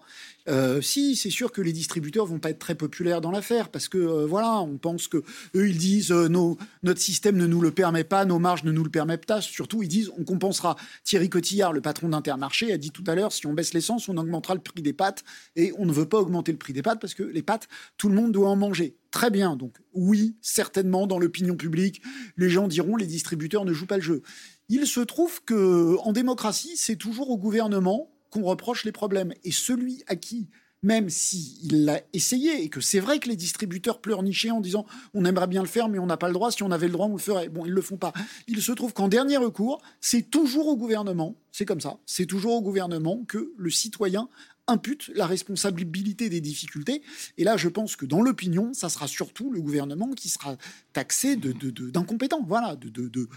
Euh, 0.49 0.81
si, 0.83 1.17
c'est 1.17 1.31
sûr 1.31 1.53
que 1.53 1.63
les 1.63 1.73
distributeurs 1.73 2.27
vont 2.27 2.39
pas 2.39 2.51
être 2.51 2.59
très 2.59 2.75
populaires 2.75 3.21
dans 3.21 3.31
l'affaire 3.31 3.71
parce 3.71 3.89
que 3.89 3.99
euh, 3.99 4.27
voilà, 4.27 4.61
on 4.61 4.77
pense 4.77 5.09
que 5.09 5.23
eux 5.55 5.69
ils 5.69 5.79
disent 5.79 6.13
euh, 6.13 6.29
notre 6.29 7.01
système 7.01 7.37
ne 7.37 7.47
nous 7.47 7.61
le 7.63 7.71
permet 7.71 8.05
pas, 8.05 8.27
nos 8.27 8.39
marges 8.39 8.65
ne 8.65 8.73
nous 8.73 8.85
le 8.85 8.91
permettent 8.91 9.27
pas. 9.27 9.41
Surtout, 9.41 9.83
ils 9.83 9.89
disent 9.89 10.11
on 10.19 10.25
compensera. 10.25 10.77
Thierry 11.03 11.31
Cotillard, 11.31 11.73
le 11.73 11.81
patron 11.81 12.11
d'Intermarché, 12.11 12.73
a 12.73 12.79
dit 12.79 12.91
tout 12.91 13.05
à 13.07 13.15
l'heure 13.15 13.33
si 13.33 13.47
on 13.47 13.55
baisse 13.55 13.73
l'essence, 13.73 14.09
on 14.09 14.17
augmentera 14.17 14.55
le 14.55 14.61
prix 14.61 14.83
des 14.83 14.93
pâtes 14.93 15.25
et 15.57 15.73
on 15.79 15.87
ne 15.87 15.93
veut 15.93 16.07
pas 16.07 16.19
augmenter 16.19 16.53
le 16.53 16.59
prix 16.59 16.73
des 16.73 16.83
pâtes 16.83 17.01
parce 17.01 17.15
que 17.15 17.23
les 17.23 17.43
pâtes, 17.43 17.69
tout 17.97 18.09
le 18.09 18.15
monde 18.15 18.33
doit 18.33 18.51
en 18.51 18.57
manger. 18.57 18.97
Très 19.11 19.31
bien, 19.31 19.57
donc 19.57 19.77
oui, 19.93 20.37
certainement 20.43 21.07
dans 21.07 21.19
l'opinion 21.19 21.57
publique, 21.57 22.03
les 22.37 22.51
gens 22.51 22.67
diront 22.67 22.97
les 22.97 23.07
distributeurs 23.07 23.65
ne 23.65 23.73
jouent 23.73 23.87
pas 23.87 23.97
le 23.97 24.03
jeu. 24.03 24.23
Il 24.69 24.87
se 24.87 25.01
trouve 25.01 25.43
que 25.45 25.97
en 26.01 26.13
démocratie, 26.13 26.77
c'est 26.77 26.97
toujours 26.97 27.31
au 27.31 27.39
gouvernement 27.39 28.11
qu'on 28.35 28.43
reproche 28.43 28.85
les 28.85 28.91
problèmes. 28.93 29.33
Et 29.45 29.53
celui 29.53 30.03
à 30.09 30.17
qui, 30.17 30.49
même 30.83 31.09
s'il 31.09 31.85
l'a 31.85 32.01
essayé, 32.13 32.63
et 32.65 32.69
que 32.69 32.81
c'est 32.81 32.99
vrai 32.99 33.21
que 33.21 33.29
les 33.29 33.37
distributeurs 33.37 34.01
pleurnichaient 34.01 34.51
en 34.51 34.61
disant 34.61 34.85
on 35.15 35.25
aimerait 35.25 35.47
bien 35.47 35.63
le 35.63 35.69
faire, 35.69 35.89
mais 35.89 36.01
on 36.01 36.07
n'a 36.07 36.17
pas 36.17 36.27
le 36.27 36.35
droit, 36.35 36.51
si 36.51 36.65
on 36.65 36.73
avait 36.73 36.89
le 36.89 36.93
droit, 36.93 37.07
on 37.07 37.13
le 37.13 37.19
ferait. 37.19 37.49
Bon, 37.49 37.65
ils 37.65 37.73
le 37.73 37.81
font 37.81 37.97
pas. 37.97 38.13
Il 38.49 38.61
se 38.61 38.73
trouve 38.73 38.93
qu'en 38.93 39.07
dernier 39.09 39.37
recours, 39.37 39.81
c'est 40.01 40.29
toujours 40.31 40.67
au 40.67 40.77
gouvernement, 40.77 41.37
c'est 41.53 41.65
comme 41.65 41.81
ça, 41.81 41.99
c'est 42.07 42.27
toujours 42.27 42.55
au 42.55 42.61
gouvernement 42.61 43.25
que 43.27 43.53
le 43.57 43.71
citoyen 43.71 44.29
impute 44.67 45.11
la 45.15 45.27
responsabilité 45.27 46.29
des 46.29 46.41
difficultés. 46.41 47.03
Et 47.39 47.45
là, 47.45 47.57
je 47.57 47.69
pense 47.69 47.97
que 47.97 48.07
dans 48.07 48.21
l'opinion, 48.23 48.73
ça 48.75 48.89
sera 48.89 49.07
surtout 49.07 49.51
le 49.53 49.61
gouvernement 49.61 50.11
qui 50.13 50.29
sera 50.29 50.57
taxé 50.93 51.37
de, 51.37 51.53
de- 51.53 51.71
de- 51.71 51.91
d'incompétent. 51.91 52.43
Voilà, 52.47 52.75
de- 52.75 53.29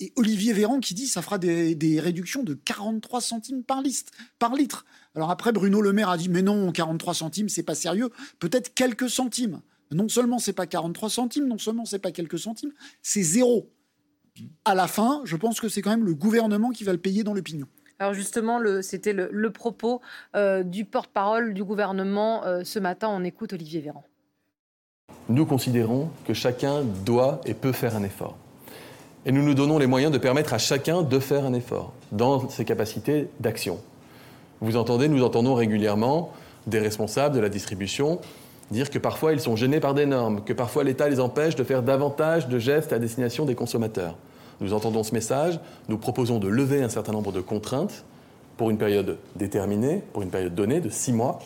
et 0.00 0.12
Olivier 0.16 0.52
Véran 0.52 0.80
qui 0.80 0.94
dit 0.94 1.06
ça 1.06 1.22
fera 1.22 1.38
des, 1.38 1.74
des 1.74 2.00
réductions 2.00 2.42
de 2.42 2.54
43 2.54 3.20
centimes 3.20 3.62
par, 3.62 3.82
liste, 3.82 4.12
par 4.38 4.54
litre. 4.54 4.84
Alors 5.14 5.30
après, 5.30 5.52
Bruno 5.52 5.80
Le 5.80 5.92
Maire 5.92 6.08
a 6.08 6.16
dit 6.16 6.28
mais 6.28 6.42
non, 6.42 6.72
43 6.72 7.14
centimes, 7.14 7.48
c'est 7.48 7.62
pas 7.62 7.74
sérieux. 7.74 8.10
Peut-être 8.38 8.74
quelques 8.74 9.10
centimes. 9.10 9.60
Non 9.92 10.08
seulement 10.08 10.38
c'est 10.38 10.52
pas 10.52 10.66
43 10.66 11.10
centimes, 11.10 11.46
non 11.48 11.58
seulement 11.58 11.84
c'est 11.84 11.98
pas 11.98 12.12
quelques 12.12 12.38
centimes, 12.38 12.72
c'est 13.02 13.22
zéro. 13.22 13.70
À 14.64 14.74
la 14.74 14.86
fin, 14.86 15.20
je 15.24 15.36
pense 15.36 15.60
que 15.60 15.68
c'est 15.68 15.82
quand 15.82 15.90
même 15.90 16.04
le 16.04 16.14
gouvernement 16.14 16.70
qui 16.70 16.84
va 16.84 16.92
le 16.92 16.98
payer 16.98 17.24
dans 17.24 17.34
l'opinion. 17.34 17.66
Alors 17.98 18.14
justement, 18.14 18.58
le- 18.58 18.80
c'était 18.80 19.12
le, 19.12 19.28
le 19.30 19.50
propos 19.52 20.00
euh, 20.36 20.62
du 20.62 20.84
porte-parole 20.86 21.52
du 21.52 21.64
gouvernement 21.64 22.46
euh, 22.46 22.62
ce 22.64 22.78
matin. 22.78 23.08
On 23.10 23.24
écoute 23.24 23.52
Olivier 23.52 23.80
Véran. 23.80 24.04
Nous 25.28 25.44
considérons 25.44 26.10
que 26.26 26.32
chacun 26.32 26.82
doit 27.04 27.40
et 27.44 27.52
peut 27.54 27.72
faire 27.72 27.96
un 27.96 28.02
effort. 28.04 28.38
Et 29.26 29.32
nous 29.32 29.42
nous 29.42 29.54
donnons 29.54 29.78
les 29.78 29.86
moyens 29.86 30.12
de 30.12 30.18
permettre 30.18 30.54
à 30.54 30.58
chacun 30.58 31.02
de 31.02 31.18
faire 31.18 31.44
un 31.44 31.52
effort 31.52 31.92
dans 32.10 32.48
ses 32.48 32.64
capacités 32.64 33.28
d'action. 33.38 33.78
Vous 34.60 34.76
entendez, 34.76 35.08
nous 35.08 35.22
entendons 35.22 35.54
régulièrement 35.54 36.32
des 36.66 36.78
responsables 36.78 37.34
de 37.34 37.40
la 37.40 37.48
distribution 37.48 38.20
dire 38.70 38.90
que 38.90 38.98
parfois 38.98 39.32
ils 39.32 39.40
sont 39.40 39.56
gênés 39.56 39.80
par 39.80 39.94
des 39.94 40.06
normes, 40.06 40.42
que 40.44 40.52
parfois 40.52 40.84
l'État 40.84 41.08
les 41.08 41.20
empêche 41.20 41.56
de 41.56 41.64
faire 41.64 41.82
davantage 41.82 42.48
de 42.48 42.58
gestes 42.58 42.92
à 42.92 42.98
destination 42.98 43.44
des 43.44 43.54
consommateurs. 43.54 44.16
Nous 44.60 44.72
entendons 44.72 45.02
ce 45.02 45.12
message, 45.12 45.58
nous 45.88 45.98
proposons 45.98 46.38
de 46.38 46.48
lever 46.48 46.82
un 46.82 46.88
certain 46.88 47.12
nombre 47.12 47.32
de 47.32 47.40
contraintes 47.40 48.04
pour 48.56 48.70
une 48.70 48.78
période 48.78 49.18
déterminée, 49.36 50.02
pour 50.12 50.22
une 50.22 50.30
période 50.30 50.54
donnée 50.54 50.80
de 50.80 50.90
six 50.90 51.12
mois, 51.12 51.40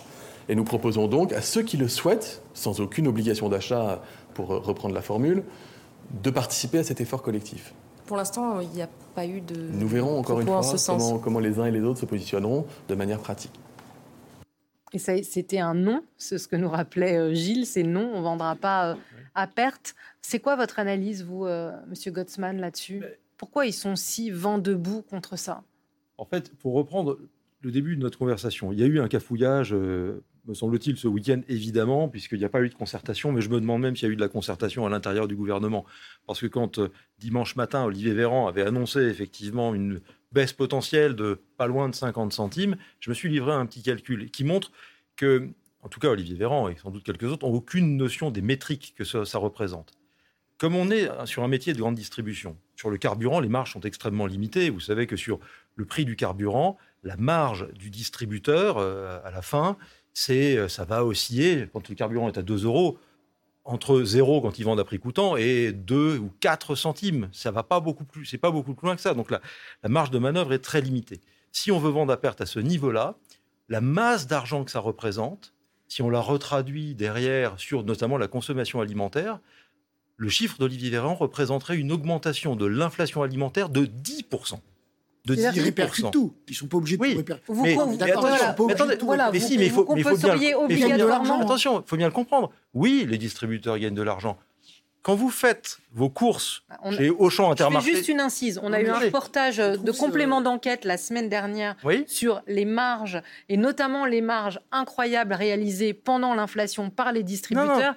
et 0.49 0.55
nous 0.55 0.65
proposons 0.65 1.07
donc 1.07 1.33
à 1.33 1.41
ceux 1.41 1.63
qui 1.63 1.77
le 1.77 1.89
souhaitent, 1.89 2.43
sans 2.53 2.81
aucune 2.81 3.07
obligation 3.07 3.49
d'achat 3.49 4.03
pour 4.35 4.49
reprendre 4.49 4.95
la 4.95 5.03
formule, 5.03 5.45
de 6.23 6.31
participer 6.31 6.79
à 6.79 6.85
cet 6.85 7.01
effort 7.01 7.23
collectif. 7.23 7.75
Pour 8.07 8.17
l'instant, 8.17 8.61
il 8.61 8.69
n'y 8.71 8.83
a 8.83 8.89
pas 9.15 9.27
eu 9.27 9.41
de. 9.41 9.55
Nous 9.55 9.89
verrons 9.89 10.19
encore 10.19 10.41
une 10.41 10.47
fois 10.47 10.61
comment, 10.87 11.19
comment 11.19 11.39
les 11.39 11.59
uns 11.59 11.65
et 11.65 11.71
les 11.71 11.81
autres 11.81 12.01
se 12.01 12.07
positionneront 12.07 12.67
de 12.89 12.95
manière 12.95 13.19
pratique. 13.19 13.53
Et 14.93 14.99
c'était 14.99 15.59
un 15.59 15.75
non, 15.75 16.05
ce 16.19 16.37
que 16.47 16.55
nous 16.55 16.69
rappelait 16.69 17.19
euh, 17.19 17.35
Gilles, 17.35 17.67
c'est 17.67 17.83
non, 17.83 18.13
on 18.15 18.19
ne 18.19 18.23
vendra 18.23 18.55
pas 18.55 18.93
euh, 18.93 18.95
à 19.35 19.49
perte. 19.49 19.97
C'est 20.23 20.39
quoi 20.39 20.55
votre 20.55 20.79
analyse, 20.79 21.25
vous, 21.25 21.47
euh, 21.47 21.73
Monsieur 21.89 22.13
Gottsman, 22.13 22.59
là-dessus? 22.59 23.03
Pourquoi 23.37 23.67
ils 23.67 23.73
sont 23.73 23.97
si 23.97 24.31
vent 24.31 24.59
debout 24.59 25.03
contre 25.03 25.37
ça? 25.37 25.65
En 26.17 26.25
fait, 26.25 26.55
pour 26.55 26.75
reprendre 26.75 27.19
le 27.63 27.73
début 27.73 27.97
de 27.97 28.03
notre 28.03 28.19
conversation, 28.19 28.73
il 28.73 28.79
y 28.79 28.85
a 28.85 28.87
eu 28.87 29.01
un 29.01 29.09
cafouillage, 29.09 29.75
me 30.47 30.55
semble-t-il, 30.55 30.97
ce 30.97 31.09
week-end, 31.09 31.41
évidemment, 31.49 32.09
puisqu'il 32.09 32.39
n'y 32.39 32.45
a 32.45 32.49
pas 32.49 32.61
eu 32.61 32.69
de 32.69 32.75
concertation, 32.75 33.33
mais 33.33 33.41
je 33.41 33.49
me 33.49 33.61
demande 33.61 33.83
même 33.83 33.97
s'il 33.97 34.09
y 34.09 34.11
a 34.11 34.13
eu 34.13 34.17
de 34.17 34.21
la 34.21 34.29
concertation 34.29 34.87
à 34.87 34.91
l'intérieur 34.91 35.27
du 35.27 35.37
gouvernement. 35.37 35.85
Parce 36.27 36.41
que 36.41 36.47
quand 36.47 36.81
dimanche 37.19 37.57
matin, 37.57 37.85
Olivier 37.85 38.13
Véran 38.13 38.47
avait 38.47 38.63
annoncé 38.63 39.01
effectivement 39.01 39.75
une 39.75 40.01
baisse 40.33 40.53
potentielle 40.53 41.15
de 41.15 41.41
pas 41.57 41.67
loin 41.67 41.89
de 41.89 41.95
50 41.95 42.33
centimes, 42.33 42.77
je 43.01 43.09
me 43.09 43.15
suis 43.15 43.31
livré 43.31 43.53
à 43.53 43.57
un 43.57 43.67
petit 43.67 43.83
calcul 43.83 44.31
qui 44.31 44.45
montre 44.45 44.73
que, 45.17 45.49
en 45.83 45.89
tout 45.89 46.01
cas 46.01 46.09
Olivier 46.09 46.35
Véran 46.35 46.69
et 46.69 46.77
sans 46.77 46.91
doute 46.91 47.05
quelques 47.05 47.25
autres, 47.25 47.47
n'ont 47.47 47.55
aucune 47.55 47.97
notion 47.97 48.31
des 48.31 48.43
métriques 48.43 48.95
que 48.97 49.05
ça, 49.05 49.39
représente. 49.39 49.93
Comme 50.59 50.77
on 50.77 50.91
est 50.91 51.09
sur 51.27 51.43
un 51.43 51.49
métier 51.49 51.73
de 51.73 51.79
grande 51.79 51.95
distribution, 51.95 52.57
sur 52.77 52.91
le 52.91 52.99
carburant, 52.99 53.41
les 53.41 53.49
marges 53.49 53.73
sont 53.73 53.81
extrêmement 53.81 54.27
limitées. 54.27 54.71
Vous 54.71 54.81
savez 54.81 55.07
que 55.07 55.17
sur 55.17 55.41
le 55.77 55.85
prix 55.85 56.05
du 56.05 56.17
carburant, 56.17 56.79
la 57.03 57.17
marge 57.17 57.69
du 57.73 57.91
distributeur, 57.91 58.79
euh, 58.79 59.19
à 59.25 59.31
la 59.31 59.43
fin, 59.43 59.77
c'est, 60.15 60.57
euh, 60.57 60.69
ça 60.69 60.85
va 60.85 61.05
osciller, 61.05 61.69
quand 61.73 61.89
le 61.89 61.95
carburant 61.95 62.29
est 62.29 62.39
à 62.39 62.43
2 62.43 62.65
euros, 62.65 62.99
entre 63.65 64.03
0 64.03 64.41
quand 64.43 64.59
ils 64.59 64.65
vendent 64.65 64.81
à 64.81 64.85
prix 64.85 64.99
coûtant 64.99 65.37
et 65.37 65.73
2 65.73 66.19
ou 66.19 66.31
4 66.41 66.75
centimes. 66.75 67.29
Ça 67.33 67.51
va 67.51 67.63
pas 67.63 67.81
beaucoup 67.81 68.05
plus, 68.05 68.25
c'est 68.25 68.39
pas 68.39 68.51
beaucoup 68.51 68.75
plus 68.75 68.87
loin 68.87 68.95
que 68.95 69.03
ça. 69.03 69.15
Donc 69.15 69.31
la, 69.31 69.41
la 69.83 69.89
marge 69.89 70.11
de 70.11 70.19
manœuvre 70.19 70.53
est 70.53 70.59
très 70.59 70.81
limitée. 70.81 71.21
Si 71.51 71.73
on 71.73 71.79
veut 71.79 71.91
vendre 71.91 72.13
à 72.13 72.17
perte 72.17 72.41
à 72.41 72.47
ce 72.47 72.61
niveau-là, 72.61 73.17
la 73.69 73.81
masse 73.81 74.27
d'argent 74.27 74.65
que 74.65 74.71
ça 74.71 74.81
représente, 74.81 75.55
si 75.89 76.03
on 76.03 76.11
la 76.11 76.21
retraduit 76.21 76.95
derrière 76.95 77.59
sur 77.59 77.85
notamment 77.85 78.19
la 78.19 78.29
consommation 78.29 78.81
alimentaire, 78.81 79.41
le 80.17 80.29
chiffre 80.29 80.59
d'Olivier 80.59 80.91
Véran 80.91 81.15
représenterait 81.15 81.77
une 81.77 81.91
augmentation 81.91 82.57
de 82.57 82.67
l'inflation 82.67 83.23
alimentaire 83.23 83.69
de 83.69 83.87
10% 83.87 84.61
de 85.25 85.35
10%. 85.35 85.53
Ils 85.55 85.63
répercutent 85.63 86.11
tout. 86.11 86.35
Ils 86.49 86.55
sont 86.55 86.67
pas 86.67 86.77
obligés 86.77 86.97
de 86.97 87.03
oui. 87.03 87.15
répercuter. 87.15 87.53
Vous, 87.53 87.63
mais, 87.63 87.77
mais, 87.77 88.73
attendez, 88.73 88.97
voilà, 89.03 89.31
mais 89.33 89.41
si, 89.41 89.57
mais 89.57 89.67
il 89.67 89.71
faut, 89.73 89.87
mais 89.95 90.03
faut 90.03 90.17
bien, 90.17 90.37
mais 90.37 90.53
faut 90.53 90.67
bien, 90.67 91.41
attention, 91.41 91.81
il 91.81 91.89
faut 91.89 91.97
bien 91.97 92.07
le 92.07 92.13
comprendre. 92.13 92.51
Oui, 92.75 93.07
les 93.09 93.19
distributeurs 93.19 93.79
gagnent 93.79 93.95
de 93.95 94.03
l'argent. 94.03 94.39
Quand 95.05 95.17
vous 95.17 95.29
faites 95.29 95.81
vos 95.93 96.09
courses 96.09 96.63
bah, 96.67 96.79
chez 96.97 97.11
Auchan 97.11 97.51
Intermarché... 97.53 97.89
Je 97.89 97.91
fais 97.91 97.97
juste 97.99 98.09
une 98.09 98.21
incise. 98.21 98.59
On 98.63 98.73
a 98.73 98.81
eu 98.81 98.89
un 98.89 98.99
reportage 98.99 99.59
de 99.59 99.91
complément 99.93 100.41
d'enquête 100.41 100.87
la 100.87 100.97
semaine 100.97 101.29
dernière 101.29 101.77
sur 102.07 102.41
les 102.47 102.65
marges, 102.65 103.21
et 103.51 103.59
notamment 103.59 104.07
les 104.07 104.23
marges 104.23 104.61
incroyables 104.73 105.35
réalisées 105.35 105.93
pendant 105.93 106.35
l'inflation 106.35 106.89
par 106.89 107.13
les 107.13 107.23
distributeurs. 107.23 107.95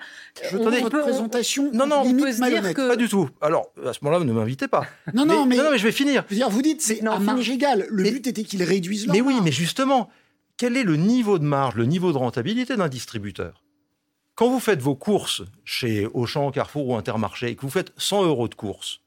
Je 0.52 0.58
tenais 0.58 0.82
votre 0.82 1.00
présentation 1.00 1.72
non, 1.74 1.88
non, 1.88 2.02
on 2.04 2.14
peut 2.14 2.34
se 2.34 2.44
dire 2.44 2.74
que... 2.74 2.90
Pas 2.90 2.98
du 2.98 3.08
tout. 3.08 3.30
Alors, 3.40 3.72
à 3.86 3.94
ce 3.94 4.00
moment-là, 4.02 4.26
ne 4.26 4.34
m'invitez 4.34 4.68
pas. 4.68 4.86
non, 5.14 5.26
non, 5.26 5.46
mais, 5.46 5.56
non, 5.56 5.72
mais 5.72 5.78
je 5.78 5.84
vais 5.84 5.94
finir. 5.94 6.26
Je 6.28 6.34
veux 6.34 6.40
dire, 6.40 6.50
vous 6.50 6.62
dites 6.62 6.82
c'est 6.82 7.02
à 7.08 7.20
marge 7.20 7.50
égale. 7.50 7.86
Le 7.90 8.04
but 8.04 8.28
était 8.28 8.44
qu'ils 8.44 8.64
réduisent 8.64 9.08
leur 9.08 9.16
Mais 9.16 9.22
oui, 9.22 9.38
mais 9.42 9.54
justement, 9.54 10.10
quel 10.58 10.76
est 10.76 10.84
le 10.84 10.98
niveau 10.98 11.40
de 11.40 11.46
marge, 11.46 11.76
le 11.76 11.86
niveau 11.86 12.12
de 12.12 12.18
rentabilité 12.18 12.76
d'un 12.76 12.90
distributeur? 12.90 13.64
Quand 14.38 14.50
vous 14.50 14.60
faites 14.60 14.82
vos 14.82 14.96
courses 14.96 15.42
chez 15.66 16.06
Auchan, 16.14 16.52
Carrefour 16.52 16.88
ou 16.88 16.96
Intermarché 16.96 17.48
et 17.48 17.56
que 17.56 17.62
vous 17.62 17.72
faites 17.72 17.92
100 17.98 18.26
euros 18.26 18.48
de 18.48 18.54
courses, 18.54 19.02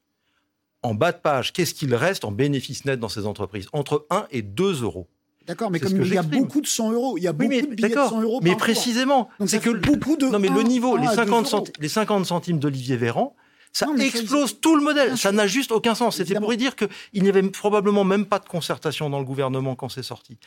en 0.82 0.92
bas 0.92 1.12
de 1.12 1.18
page, 1.18 1.52
qu'est-ce 1.52 1.72
qu'il 1.72 1.94
reste 1.94 2.24
en 2.24 2.32
bénéfice 2.32 2.84
net 2.84 2.98
dans 2.98 3.08
ces 3.08 3.26
entreprises? 3.26 3.68
Entre 3.72 4.06
1 4.10 4.26
et 4.32 4.42
2 4.42 4.82
euros. 4.82 5.06
D'accord, 5.46 5.70
mais 5.70 5.78
comme 5.78 6.02
il 6.02 6.14
y 6.14 6.18
a 6.18 6.22
beaucoup 6.22 6.60
de 6.60 6.66
100 6.66 6.92
euros, 6.92 7.16
il 7.16 7.22
y 7.22 7.28
a 7.28 7.32
beaucoup 7.32 7.48
de 7.48 7.74
billets 7.74 7.88
de 7.88 7.94
100 7.94 8.22
euros. 8.22 8.40
Mais 8.42 8.56
précisément, 8.56 9.30
c'est 9.46 9.60
que 9.60 9.70
beaucoup 9.70 10.16
de. 10.16 10.26
Non, 10.26 10.40
mais 10.40 10.48
le 10.48 10.62
niveau, 10.62 10.96
les 10.96 11.06
50, 11.06 11.78
les 11.78 11.88
50 11.88 12.26
centimes 12.26 12.58
d'Olivier 12.58 12.96
Véran, 12.96 13.36
ça 13.72 13.86
explose 14.00 14.60
tout 14.60 14.74
le 14.74 14.82
modèle. 14.82 15.16
Ça 15.16 15.30
n'a 15.30 15.46
juste 15.46 15.70
aucun 15.70 15.94
sens. 15.94 16.16
C'était 16.16 16.34
pour 16.34 16.54
dire 16.56 16.74
qu'il 16.74 17.22
n'y 17.22 17.28
avait 17.28 17.42
probablement 17.42 18.02
même 18.02 18.26
pas 18.26 18.40
de 18.40 18.48
concertation 18.48 19.08
dans 19.10 19.20
le 19.20 19.24
gouvernement 19.24 19.76
quand 19.76 19.88
c'est 19.88 20.02
sorti. 20.02 20.38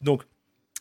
Donc, 0.00 0.22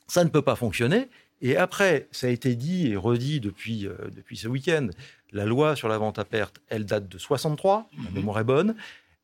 ça 0.07 0.23
ne 0.23 0.29
peut 0.29 0.43
pas 0.43 0.55
fonctionner. 0.55 1.09
Et 1.41 1.55
après, 1.57 2.07
ça 2.11 2.27
a 2.27 2.29
été 2.29 2.55
dit 2.55 2.87
et 2.87 2.95
redit 2.95 3.39
depuis, 3.39 3.87
euh, 3.87 3.95
depuis 4.15 4.37
ce 4.37 4.47
week-end, 4.47 4.87
la 5.31 5.45
loi 5.45 5.75
sur 5.75 5.87
la 5.87 5.97
vente 5.97 6.19
à 6.19 6.25
perte, 6.25 6.59
elle 6.69 6.85
date 6.85 7.07
de 7.07 7.17
63, 7.17 7.89
la 7.95 8.09
mhm. 8.09 8.15
mémoire 8.15 8.39
est 8.39 8.43
bonne. 8.43 8.75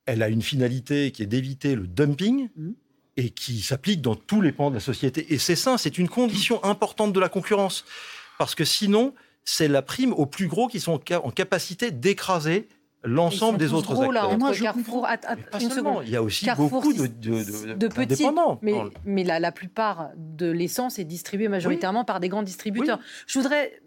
Elle 0.05 0.21
a 0.21 0.29
une 0.29 0.41
finalité 0.41 1.11
qui 1.11 1.23
est 1.23 1.27
d'éviter 1.27 1.75
le 1.75 1.87
dumping. 1.87 2.49
Mhm. 2.55 2.75
Et 3.15 3.29
qui 3.29 3.61
s'applique 3.61 4.01
dans 4.01 4.15
tous 4.15 4.41
les 4.41 4.51
pans 4.51 4.71
de 4.71 4.73
la 4.73 4.79
société. 4.79 5.31
Et 5.31 5.37
c'est 5.37 5.55
ça, 5.55 5.77
c'est 5.77 5.99
une 5.99 6.09
condition 6.09 6.63
importante 6.63 7.13
de 7.13 7.19
la 7.19 7.29
concurrence. 7.29 7.85
Parce 8.39 8.55
que 8.55 8.65
sinon, 8.65 9.13
c'est 9.45 9.67
la 9.67 9.83
prime 9.83 10.13
aux 10.13 10.25
plus 10.25 10.47
gros 10.47 10.67
qui 10.67 10.79
sont 10.79 10.99
en 11.11 11.29
capacité 11.29 11.91
d'écraser 11.91 12.67
l'ensemble 13.03 13.57
des 13.57 13.73
autres 13.73 13.91
acteurs. 13.91 14.11
Là, 14.11 14.37
moi, 14.37 14.53
je 14.53 14.63
Carrefour, 14.63 15.07
une 15.59 15.69
seconde. 15.69 16.03
Il 16.05 16.11
y 16.11 16.15
a 16.15 16.23
aussi 16.23 16.47
beaucoup 16.57 16.93
de, 16.93 17.07
de, 17.07 17.73
de, 17.73 17.87
petits, 17.87 18.25
mais, 18.61 18.73
mais 19.05 19.23
la, 19.23 19.39
la, 19.39 19.51
plupart 19.51 20.11
de 20.15 20.49
l'essence 20.49 20.99
est 20.99 21.03
distribuée 21.03 21.47
majoritairement 21.47 22.05
par 22.05 22.19
des 22.19 22.29
grands 22.29 22.43
distributeurs. 22.43 22.99
Je 23.27 23.39
voudrais 23.39 23.81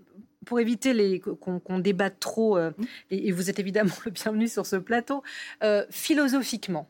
pour 0.46 0.60
éviter 0.60 1.20
qu'on 1.20 1.78
débatte 1.78 2.18
trop, 2.18 2.56
euh, 2.56 2.70
et, 3.10 3.32
vous 3.32 3.50
êtes 3.50 3.58
évidemment 3.58 3.92
le 4.06 4.10
bienvenu 4.10 4.48
sur 4.48 4.64
ce 4.64 4.76
plateau, 4.76 5.22
euh, 5.62 5.84
philosophiquement, 5.90 6.88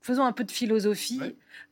faisons 0.00 0.24
un 0.24 0.32
peu 0.32 0.44
de 0.44 0.50
philosophie 0.50 1.20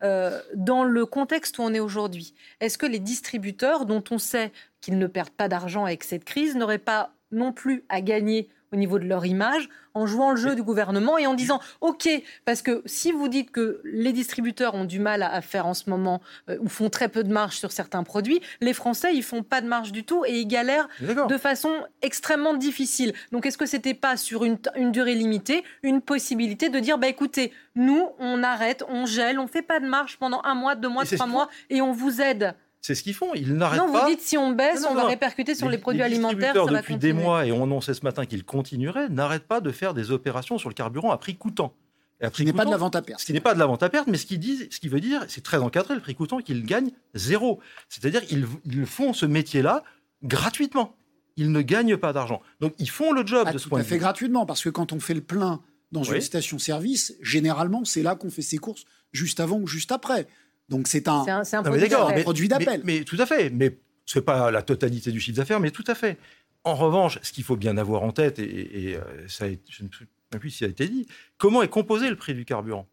euh, 0.02 0.40
dans 0.54 0.84
le 0.84 1.04
contexte 1.04 1.58
où 1.58 1.62
on 1.62 1.74
est 1.74 1.80
aujourd'hui. 1.80 2.34
Est-ce 2.60 2.78
que 2.78 2.86
les 2.86 3.00
distributeurs, 3.00 3.84
dont 3.84 4.02
on 4.10 4.18
sait 4.18 4.52
qu'ils 4.80 4.98
ne 4.98 5.06
perdent 5.06 5.30
pas 5.30 5.48
d'argent 5.48 5.84
avec 5.84 6.04
cette 6.04 6.24
crise, 6.24 6.56
n'auraient 6.56 6.78
pas 6.78 7.12
non 7.30 7.52
plus 7.52 7.84
à 7.88 8.00
gagner 8.00 8.48
au 8.74 8.76
niveau 8.76 8.98
de 8.98 9.06
leur 9.06 9.24
image 9.24 9.68
en 9.94 10.06
jouant 10.06 10.32
le 10.32 10.36
jeu 10.36 10.54
du 10.56 10.62
gouvernement 10.62 11.18
et 11.18 11.26
en 11.26 11.34
disant 11.34 11.60
OK, 11.80 12.08
parce 12.44 12.62
que 12.62 12.82
si 12.84 13.12
vous 13.12 13.28
dites 13.28 13.52
que 13.52 13.80
les 13.84 14.12
distributeurs 14.12 14.74
ont 14.74 14.84
du 14.84 14.98
mal 14.98 15.22
à 15.22 15.40
faire 15.40 15.66
en 15.66 15.74
ce 15.74 15.88
moment 15.88 16.20
euh, 16.50 16.58
ou 16.60 16.68
font 16.68 16.90
très 16.90 17.08
peu 17.08 17.22
de 17.22 17.32
marge 17.32 17.56
sur 17.56 17.70
certains 17.70 18.02
produits, 18.02 18.40
les 18.60 18.72
Français 18.72 19.14
ils 19.14 19.22
font 19.22 19.42
pas 19.42 19.60
de 19.60 19.68
marge 19.68 19.92
du 19.92 20.04
tout 20.04 20.24
et 20.26 20.40
ils 20.40 20.48
galèrent 20.48 20.88
de 21.00 21.38
façon 21.38 21.70
extrêmement 22.02 22.54
difficile. 22.54 23.14
Donc 23.30 23.46
est-ce 23.46 23.56
que 23.56 23.66
c'était 23.66 23.94
pas 23.94 24.16
sur 24.16 24.44
une, 24.44 24.58
une, 24.74 24.90
durée 24.90 25.14
limitée 25.14 25.62
une 25.82 26.00
possibilité 26.00 26.68
de 26.68 26.80
dire 26.80 26.98
bah 26.98 27.08
écoutez, 27.08 27.52
nous 27.76 28.08
on 28.18 28.42
arrête, 28.42 28.84
on 28.88 29.06
gèle, 29.06 29.38
on 29.38 29.46
fait 29.46 29.62
pas 29.62 29.78
de 29.78 29.86
marge 29.86 30.18
pendant 30.18 30.40
un 30.44 30.54
mois, 30.54 30.74
deux 30.74 30.88
mois, 30.88 31.04
trois 31.04 31.26
mois 31.26 31.48
et 31.70 31.80
on 31.80 31.92
vous 31.92 32.20
aide? 32.20 32.54
C'est 32.84 32.94
ce 32.94 33.02
qu'ils 33.02 33.14
font. 33.14 33.32
Ils 33.34 33.54
n'arrêtent 33.54 33.80
pas. 33.80 33.86
Non, 33.86 33.98
vous 33.98 34.06
dites 34.10 34.20
si 34.20 34.36
on 34.36 34.50
baisse, 34.50 34.84
on 34.86 34.94
va 34.94 35.06
répercuter 35.06 35.54
sur 35.54 35.70
les, 35.70 35.78
produits 35.78 36.02
alimentaires. 36.02 36.52
Ça 36.54 36.70
depuis 36.70 36.98
des 36.98 37.14
mois, 37.14 37.46
et 37.46 37.50
on 37.50 37.62
annonçait 37.62 37.94
ce 37.94 38.02
matin 38.02 38.26
qu'ils 38.26 38.44
continueraient, 38.44 39.08
n'arrêtent 39.08 39.46
pas 39.46 39.62
de 39.62 39.70
faire 39.70 39.94
des 39.94 40.10
opérations 40.10 40.58
sur 40.58 40.68
le 40.68 40.74
carburant 40.74 41.10
à 41.10 41.16
prix 41.16 41.34
coûtant. 41.34 41.72
Et 42.20 42.26
ce 42.26 42.30
qui 42.30 42.44
n'est 42.44 42.52
pas 42.52 42.66
de 42.66 42.70
la 42.70 42.76
vente 42.76 42.94
à 42.94 43.00
perte. 43.00 43.20
Ce 43.20 43.24
qui 43.24 43.32
n'est 43.32 43.40
pas 43.40 43.54
de 43.54 43.58
la 43.58 43.64
vente 43.64 43.82
à 43.82 43.88
perte, 43.88 44.06
mais 44.06 44.18
ce 44.18 44.26
qui, 44.26 44.36
dit, 44.36 44.68
ce 44.70 44.80
qui 44.80 44.88
veut 44.88 45.00
dire, 45.00 45.24
c'est 45.28 45.42
très 45.42 45.56
encadré, 45.56 45.94
le 45.94 46.02
prix 46.02 46.14
coûtant, 46.14 46.40
qu'ils 46.40 46.66
gagnent 46.66 46.90
zéro. 47.14 47.58
C'est-à-dire 47.88 48.20
qu'ils 48.20 48.46
ils 48.66 48.84
font 48.84 49.14
ce 49.14 49.24
métier-là 49.24 49.82
gratuitement. 50.22 50.94
Ils 51.38 51.52
ne 51.52 51.62
gagnent 51.62 51.96
pas 51.96 52.12
d'argent. 52.12 52.42
Donc 52.60 52.74
ils 52.78 52.90
font 52.90 53.12
le 53.12 53.26
job 53.26 53.46
ah, 53.48 53.52
de 53.54 53.56
ce 53.56 53.66
point 53.66 53.78
de 53.78 53.84
vue. 53.84 53.88
fait 53.88 53.98
gratuitement, 53.98 54.44
parce 54.44 54.62
que 54.62 54.68
quand 54.68 54.92
on 54.92 55.00
fait 55.00 55.14
le 55.14 55.22
plein 55.22 55.62
dans 55.90 56.02
une 56.02 56.20
station-service, 56.20 57.14
généralement, 57.22 57.86
c'est 57.86 58.02
là 58.02 58.14
qu'on 58.14 58.30
fait 58.30 58.42
ses 58.42 58.58
courses, 58.58 58.84
juste 59.10 59.40
avant 59.40 59.56
ou 59.56 59.66
juste 59.66 59.90
après. 59.90 60.26
Donc 60.68 60.88
c'est 60.88 61.08
un, 61.08 61.24
un, 61.28 62.22
produit 62.22 62.48
d'appel. 62.48 62.80
Mais, 62.84 63.04
tout 63.04 63.16
à 63.18 63.26
fait. 63.26 63.50
Mais 63.50 63.76
ce 64.06 64.18
n'est 64.18 64.24
pas 64.24 64.50
la 64.50 64.62
totalité 64.62 65.12
du 65.12 65.20
chiffre 65.20 65.36
d'affaires, 65.36 65.60
mais 65.60 65.70
tout 65.70 65.84
à 65.86 65.94
fait. 65.94 66.18
En 66.64 66.74
revanche, 66.74 67.18
ce 67.22 67.32
qu'il 67.32 67.44
faut 67.44 67.56
bien 67.56 67.76
avoir 67.76 68.02
en 68.02 68.12
tête, 68.12 68.38
et, 68.38 68.96
euh, 68.96 69.28
ça 69.28 69.46
je 69.68 69.82
ne 69.82 69.88
sais 69.88 70.38
plus 70.38 70.50
si 70.50 70.58
ça 70.58 70.64
a 70.64 70.68
été 70.68 70.88
dit, 70.88 71.06
comment 71.36 71.62
est 71.62 71.68
composé 71.68 72.08
le 72.08 72.16
prix 72.16 72.34
du 72.34 72.44
carburant? 72.44 72.86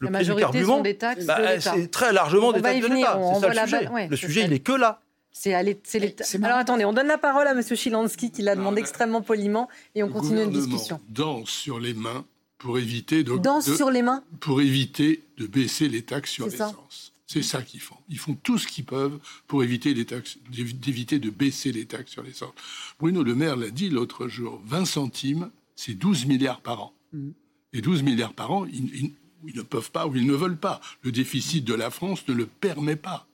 Le 0.00 0.06
La 0.06 0.10
prix 0.10 0.20
majorité 0.20 0.46
du 0.46 0.52
carburant, 0.52 0.76
sont 0.78 0.82
des 0.82 0.96
taxes 0.96 1.26
bah, 1.26 1.60
C'est 1.60 1.90
très 1.90 2.12
largement 2.12 2.52
des 2.52 2.62
taxes 2.62 2.80
de 2.80 2.94
l'État. 2.94 3.20
C'est 3.34 3.40
ça 3.40 3.48
le 3.48 3.66
sujet. 3.66 4.08
le 4.08 4.16
sujet, 4.16 4.44
il 4.44 4.50
n'est 4.50 4.58
que 4.60 4.72
là. 4.72 5.02
C'est 5.32 5.54
Alors 5.54 6.58
attendez, 6.58 6.84
on 6.84 6.92
donne 6.92 7.06
la 7.06 7.18
parole 7.18 7.46
à 7.46 7.52
M. 7.52 7.62
Chilansky 7.62 8.30
qui 8.30 8.42
la 8.42 8.54
demande 8.54 8.78
extrêmement 8.78 9.22
poliment 9.22 9.68
et 9.94 10.02
on 10.02 10.08
continue 10.08 10.42
une 10.42 10.50
discussion. 10.50 11.00
Danse 11.08 11.48
sur 11.48 11.80
les 11.80 11.94
mains 11.94 12.26
pour 12.62 12.78
éviter 12.78 13.24
de, 13.24 13.36
Danse 13.36 13.74
sur 13.74 13.90
les 13.90 14.02
mains 14.02 14.22
Pour 14.38 14.60
éviter 14.60 15.24
de 15.36 15.48
baisser 15.48 15.88
les 15.88 16.02
taxes 16.02 16.30
sur 16.30 16.46
l'essence. 16.46 17.12
C'est 17.26 17.42
ça 17.42 17.62
qu'ils 17.62 17.80
font. 17.80 17.96
Ils 18.08 18.18
font 18.18 18.34
tout 18.34 18.56
ce 18.56 18.68
qu'ils 18.68 18.84
peuvent 18.84 19.18
pour 19.48 19.64
éviter 19.64 19.94
les 19.94 20.04
taxes, 20.04 20.38
d'éviter 20.48 21.18
de 21.18 21.30
baisser 21.30 21.72
les 21.72 21.86
taxes 21.86 22.12
sur 22.12 22.22
l'essence. 22.22 22.52
Bruno 23.00 23.24
Le 23.24 23.34
Maire 23.34 23.56
l'a 23.56 23.70
dit 23.70 23.88
l'autre 23.88 24.28
jour, 24.28 24.62
20 24.66 24.84
centimes, 24.84 25.50
c'est 25.74 25.94
12 25.94 26.26
milliards 26.26 26.60
par 26.60 26.82
an. 26.82 26.94
Mm. 27.12 27.30
Et 27.72 27.80
12 27.80 28.04
milliards 28.04 28.34
par 28.34 28.52
an, 28.52 28.64
ils, 28.66 29.12
ils, 29.44 29.56
ne 29.56 29.62
peuvent 29.62 29.90
pas 29.90 30.06
ou 30.06 30.14
ils 30.14 30.26
ne 30.26 30.34
veulent 30.34 30.58
pas. 30.58 30.80
Le 31.02 31.10
déficit 31.10 31.64
de 31.64 31.74
la 31.74 31.90
France 31.90 32.28
ne 32.28 32.34
le 32.34 32.46
permet 32.46 32.96
pas. 32.96 33.26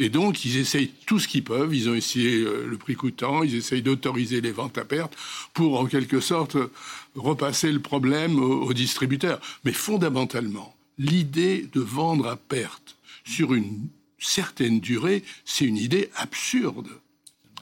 Et 0.00 0.08
donc, 0.08 0.46
ils 0.46 0.56
essayent 0.56 0.90
tout 1.04 1.18
ce 1.18 1.28
qu'ils 1.28 1.44
peuvent. 1.44 1.74
Ils 1.74 1.90
ont 1.90 1.94
essayé 1.94 2.38
euh, 2.38 2.66
le 2.66 2.78
prix 2.78 2.94
coûtant, 2.94 3.42
ils 3.42 3.54
essayent 3.54 3.82
d'autoriser 3.82 4.40
les 4.40 4.50
ventes 4.50 4.78
à 4.78 4.84
perte 4.86 5.14
pour, 5.52 5.78
en 5.78 5.84
quelque 5.84 6.20
sorte, 6.20 6.56
repasser 7.14 7.70
le 7.70 7.80
problème 7.80 8.38
aux, 8.38 8.72
distributeurs. 8.72 9.40
Mais 9.64 9.72
fondamentalement, 9.72 10.74
l'idée 10.96 11.68
de 11.74 11.80
vendre 11.80 12.28
à 12.28 12.36
perte 12.36 12.96
sur 13.24 13.52
une 13.52 13.88
certaine 14.18 14.80
durée, 14.80 15.22
c'est 15.44 15.66
une 15.66 15.76
idée 15.76 16.08
absurde 16.16 16.88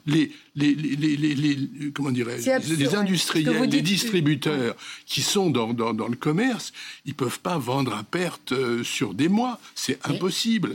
les, 0.08 0.32
les, 0.54 0.74
les, 0.74 1.16
les 1.16 1.92
comment 1.92 2.10
dirais 2.10 2.38
les 2.38 2.94
industriels, 2.94 3.68
les 3.70 3.82
distributeurs 3.82 4.74
qui 5.06 5.22
sont 5.22 5.50
dans, 5.50 5.72
dans, 5.74 6.08
le 6.08 6.16
commerce, 6.16 6.72
ils 7.04 7.14
peuvent 7.14 7.40
pas 7.40 7.58
vendre 7.58 7.94
à 7.94 8.02
perte 8.02 8.52
euh, 8.52 8.82
sur 8.82 9.14
des 9.14 9.28
mois. 9.28 9.60
C'est 9.74 10.04
impossible. 10.06 10.74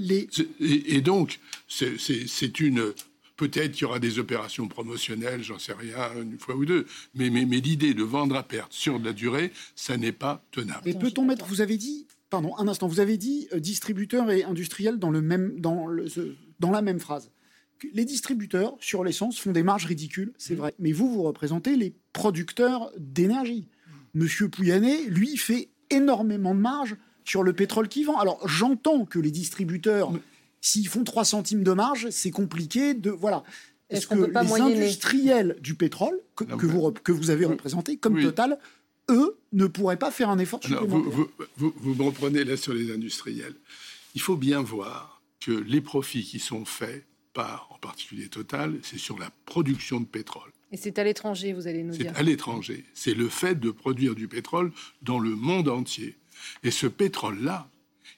Et, 0.59 1.01
donc, 1.01 1.39
c'est 1.67 2.59
une 2.59 2.93
Peut-être 3.35 3.71
qu'il 3.71 3.81
y 3.81 3.85
aura 3.85 3.97
des 3.97 4.19
opérations 4.19 4.67
promotionnelles, 4.67 5.43
j'en 5.43 5.57
sais 5.57 5.73
rien, 5.73 6.11
une 6.21 6.37
fois 6.37 6.55
ou 6.55 6.65
deux. 6.65 6.85
Mais, 7.15 7.31
mais, 7.31 7.45
mais 7.45 7.61
l'idée 7.61 7.95
de 7.95 8.03
vendre 8.03 8.35
à 8.35 8.43
perte 8.43 8.71
sur 8.71 8.99
de 8.99 9.05
la 9.05 9.11
durée, 9.11 9.51
ça 9.75 9.97
n'est 9.97 10.11
pas 10.11 10.45
tenable. 10.51 10.81
Mais 10.85 10.93
peut-on 10.93 11.25
mettre, 11.25 11.45
vous 11.45 11.59
avez 11.59 11.77
dit, 11.77 12.05
pardon, 12.29 12.55
un 12.57 12.67
instant, 12.67 12.87
vous 12.87 12.99
avez 12.99 13.17
dit 13.17 13.47
euh, 13.51 13.59
distributeur 13.59 14.29
et 14.29 14.43
industriel 14.43 14.99
dans, 14.99 15.09
le 15.09 15.23
même, 15.23 15.59
dans, 15.59 15.87
le, 15.87 16.05
dans 16.59 16.69
la 16.69 16.83
même 16.83 16.99
phrase 16.99 17.31
les 17.93 18.05
distributeurs 18.05 18.75
sur 18.79 19.03
l'essence 19.03 19.39
font 19.39 19.51
des 19.51 19.63
marges 19.63 19.85
ridicules, 19.85 20.33
c'est 20.37 20.53
mmh. 20.53 20.57
vrai. 20.57 20.73
Mais 20.79 20.91
vous, 20.91 21.11
vous 21.11 21.23
représentez 21.23 21.75
les 21.75 21.93
producteurs 22.13 22.91
d'énergie. 22.97 23.67
Monsieur 24.13 24.47
Pouyanné, 24.49 25.05
lui, 25.05 25.37
fait 25.37 25.69
énormément 25.89 26.53
de 26.53 26.59
marge 26.59 26.95
sur 27.25 27.43
le 27.43 27.53
pétrole 27.53 27.87
qu'il 27.87 28.05
vend. 28.05 28.19
Alors, 28.19 28.47
j'entends 28.47 29.05
que 29.05 29.19
les 29.19 29.31
distributeurs, 29.31 30.11
s'ils 30.61 30.87
font 30.87 31.03
3 31.03 31.25
centimes 31.25 31.63
de 31.63 31.71
marge, 31.71 32.09
c'est 32.09 32.31
compliqué 32.31 32.93
de. 32.93 33.09
Voilà. 33.09 33.43
Est-ce 33.89 34.07
que 34.07 34.15
les 34.15 34.61
industriels 34.61 35.57
du 35.61 35.75
pétrole, 35.75 36.19
que, 36.35 36.65
vous, 36.65 36.91
que 36.91 37.11
vous 37.11 37.29
avez 37.29 37.45
représentés, 37.45 37.97
comme 37.97 38.21
Total, 38.21 38.57
eux, 39.09 39.37
ne 39.51 39.67
pourraient 39.67 39.97
pas 39.97 40.11
faire 40.11 40.29
un 40.29 40.39
effort 40.39 40.63
supplémentaire 40.63 41.11
vous, 41.11 41.29
vous, 41.57 41.73
vous 41.77 41.93
me 41.93 42.03
reprenez 42.03 42.43
là 42.43 42.57
sur 42.57 42.73
les 42.73 42.91
industriels. 42.91 43.55
Il 44.15 44.21
faut 44.21 44.37
bien 44.37 44.61
voir 44.61 45.21
que 45.39 45.51
les 45.51 45.81
profits 45.81 46.23
qui 46.23 46.39
sont 46.39 46.65
faits 46.65 47.05
par, 47.33 47.67
en 47.71 47.77
particulier 47.77 48.27
Total, 48.27 48.79
c'est 48.83 48.97
sur 48.97 49.17
la 49.17 49.29
production 49.45 49.99
de 49.99 50.05
pétrole. 50.05 50.51
Et 50.71 50.77
c'est 50.77 50.97
à 50.97 51.03
l'étranger, 51.03 51.53
vous 51.53 51.67
allez 51.67 51.83
nous 51.83 51.95
dire. 51.95 52.11
C'est 52.13 52.19
à 52.19 52.23
l'étranger. 52.23 52.83
C'est 52.93 53.13
le 53.13 53.29
fait 53.29 53.59
de 53.59 53.69
produire 53.69 54.15
du 54.15 54.27
pétrole 54.27 54.71
dans 55.03 55.19
le 55.19 55.35
monde 55.35 55.69
entier. 55.69 56.17
Et 56.63 56.71
ce 56.71 56.87
pétrole-là, 56.87 57.69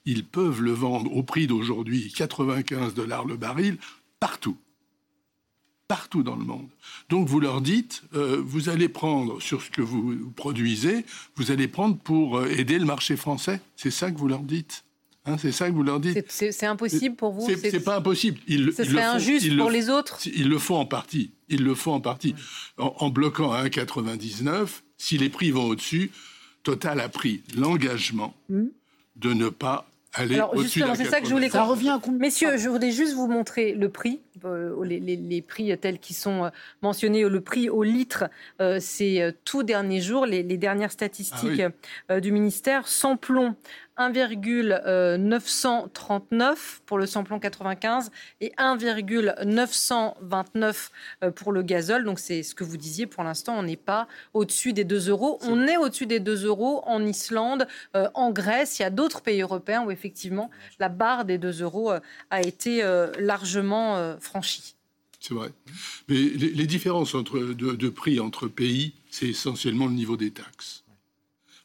ils 0.06 0.24
peuvent 0.24 0.62
le 0.62 0.72
vendre 0.72 1.14
au 1.14 1.22
prix 1.22 1.46
d'aujourd'hui 1.46 2.12
95 2.16 2.94
dollars 2.94 3.26
le 3.26 3.36
baril 3.36 3.76
partout. 4.20 4.56
Partout 5.86 6.22
dans 6.22 6.34
le 6.34 6.44
monde. 6.44 6.68
Donc 7.10 7.28
vous 7.28 7.40
leur 7.40 7.60
dites, 7.60 8.02
euh, 8.14 8.42
vous 8.44 8.70
allez 8.70 8.88
prendre 8.88 9.40
sur 9.40 9.62
ce 9.62 9.70
que 9.70 9.82
vous 9.82 10.32
produisez, 10.34 11.04
vous 11.36 11.50
allez 11.50 11.68
prendre 11.68 11.96
pour 11.96 12.38
euh, 12.38 12.48
aider 12.48 12.78
le 12.78 12.86
marché 12.86 13.16
français. 13.16 13.60
C'est 13.76 13.90
ça 13.90 14.10
que 14.10 14.16
vous 14.16 14.28
leur 14.28 14.40
dites? 14.40 14.85
Hein, 15.26 15.36
c'est 15.38 15.52
ça 15.52 15.68
que 15.68 15.74
vous 15.74 15.82
leur 15.82 16.00
dites. 16.00 16.24
C'est 16.30 16.66
impossible 16.66 17.16
pour 17.16 17.32
vous. 17.32 17.48
C'est 17.56 17.84
pas 17.84 17.96
impossible. 17.96 18.38
Ils, 18.46 18.72
Ce 18.72 18.84
serait 18.84 19.02
injuste 19.02 19.56
pour 19.56 19.70
les 19.70 19.90
autres. 19.90 20.18
Ils 20.24 20.48
le 20.48 20.58
font 20.58 20.76
en 20.76 20.86
partie. 20.86 21.32
Ils 21.48 21.64
le 21.64 21.74
font 21.74 21.94
en 21.94 22.00
partie. 22.00 22.34
En, 22.78 23.10
bloquant 23.10 23.52
à 23.52 23.64
1,99, 23.64 24.68
si 24.96 25.18
les 25.18 25.28
prix 25.28 25.50
vont 25.50 25.66
au-dessus, 25.66 26.10
Total 26.62 27.00
a 27.00 27.08
pris 27.08 27.42
l'engagement 27.56 28.34
hmm. 28.48 28.66
de 29.16 29.32
ne 29.32 29.48
pas 29.48 29.88
aller 30.14 30.40
au-dessus. 30.52 30.82
c'est 30.96 31.04
ça 31.04 31.20
que 31.20 31.28
je 31.28 31.32
voulais. 31.32 31.48
Ça 31.48 31.64
revient 31.64 31.90
à 31.90 32.10
Messieurs, 32.10 32.56
je 32.56 32.68
voudrais 32.68 32.90
juste 32.90 33.14
vous 33.14 33.26
montrer 33.28 33.72
le 33.72 33.88
prix, 33.88 34.20
euh, 34.44 34.84
les, 34.84 35.42
prix 35.42 35.76
tels 35.78 35.98
qu'ils 35.98 36.16
sont 36.16 36.44
euh, 36.44 36.48
mentionnés, 36.82 37.28
le 37.28 37.40
prix 37.40 37.68
au 37.68 37.82
litre, 37.82 38.24
euh, 38.60 38.78
ces 38.80 39.30
tout 39.44 39.62
derniers 39.62 40.00
jours, 40.00 40.26
les, 40.26 40.42
dernières 40.42 40.90
statistiques 40.90 41.62
ah 42.08 42.20
du 42.20 42.32
ministère, 42.32 42.88
sans 42.88 43.16
plomb 43.16 43.54
1,939 43.98 46.82
pour 46.86 46.98
le 46.98 47.06
samplon 47.06 47.38
95 47.38 48.10
et 48.40 48.50
1,929 48.58 50.90
euh, 51.22 51.30
pour 51.30 51.52
le 51.52 51.62
gazole. 51.62 52.02
Donc 52.04 52.18
c'est 52.18 52.42
ce 52.42 52.54
que 52.54 52.64
vous 52.64 52.76
disiez, 52.76 53.06
pour 53.06 53.24
l'instant 53.24 53.58
on 53.58 53.62
n'est 53.62 53.76
pas 53.76 54.08
au-dessus 54.34 54.72
des 54.72 54.84
2 54.84 55.10
euros. 55.10 55.38
On 55.42 55.66
est 55.66 55.76
au-dessus 55.76 56.06
des 56.06 56.20
2 56.20 56.46
euros 56.46 56.82
en 56.86 57.04
Islande, 57.04 57.66
euh, 57.94 58.08
en 58.14 58.30
Grèce, 58.30 58.78
il 58.78 58.82
y 58.82 58.84
a 58.84 58.90
d'autres 58.90 59.22
pays 59.22 59.42
européens 59.42 59.84
où 59.84 59.90
effectivement 59.90 60.50
la 60.78 60.88
barre 60.88 61.24
des 61.24 61.38
2 61.38 61.62
euros 61.62 61.90
euh, 61.92 61.98
a 62.30 62.42
été 62.42 62.82
largement 63.18 64.16
franchie. 64.20 64.76
C'est 65.20 65.34
vrai. 65.34 65.50
Mais 66.08 66.16
les, 66.16 66.66
différences 66.66 67.14
entre, 67.14 67.38
de 67.40 67.88
prix 67.88 68.20
entre 68.20 68.48
pays, 68.48 68.94
c'est 69.10 69.28
essentiellement 69.28 69.86
le 69.86 69.92
niveau 69.92 70.16
des 70.16 70.30
taxes. 70.30 70.85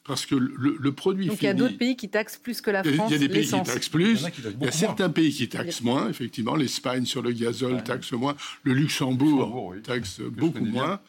Parce 0.04 0.26
que 0.26 0.34
le, 0.34 0.92
produit 0.92 1.26
Donc 1.26 1.40
il 1.42 1.44
y 1.44 1.48
a 1.48 1.54
d'autres 1.54 1.78
pays 1.78 1.94
qui 1.94 2.08
taxent 2.08 2.36
plus 2.36 2.60
que 2.60 2.70
la 2.70 2.82
France. 2.82 3.10
Il 3.10 3.12
y 3.12 3.16
a 3.16 3.18
des 3.18 3.28
pays 3.28 3.46
qui 3.46 3.62
taxent 3.62 3.88
plus. 3.88 4.26
Il 4.60 4.64
y, 4.64 4.68
a, 4.68 4.72
certains 4.72 5.10
pays 5.10 5.32
qui 5.32 5.48
taxent 5.48 5.82
moins, 5.82 6.08
effectivement. 6.08 6.56
L'Espagne 6.56 7.04
sur 7.04 7.22
le 7.22 7.30
gazole 7.30 7.84
taxe 7.84 8.12
moins. 8.12 8.34
Le 8.64 8.72
Luxembourg, 8.72 9.74
taxe 9.84 10.20
beaucoup 10.20 10.64
moins. 10.64 11.00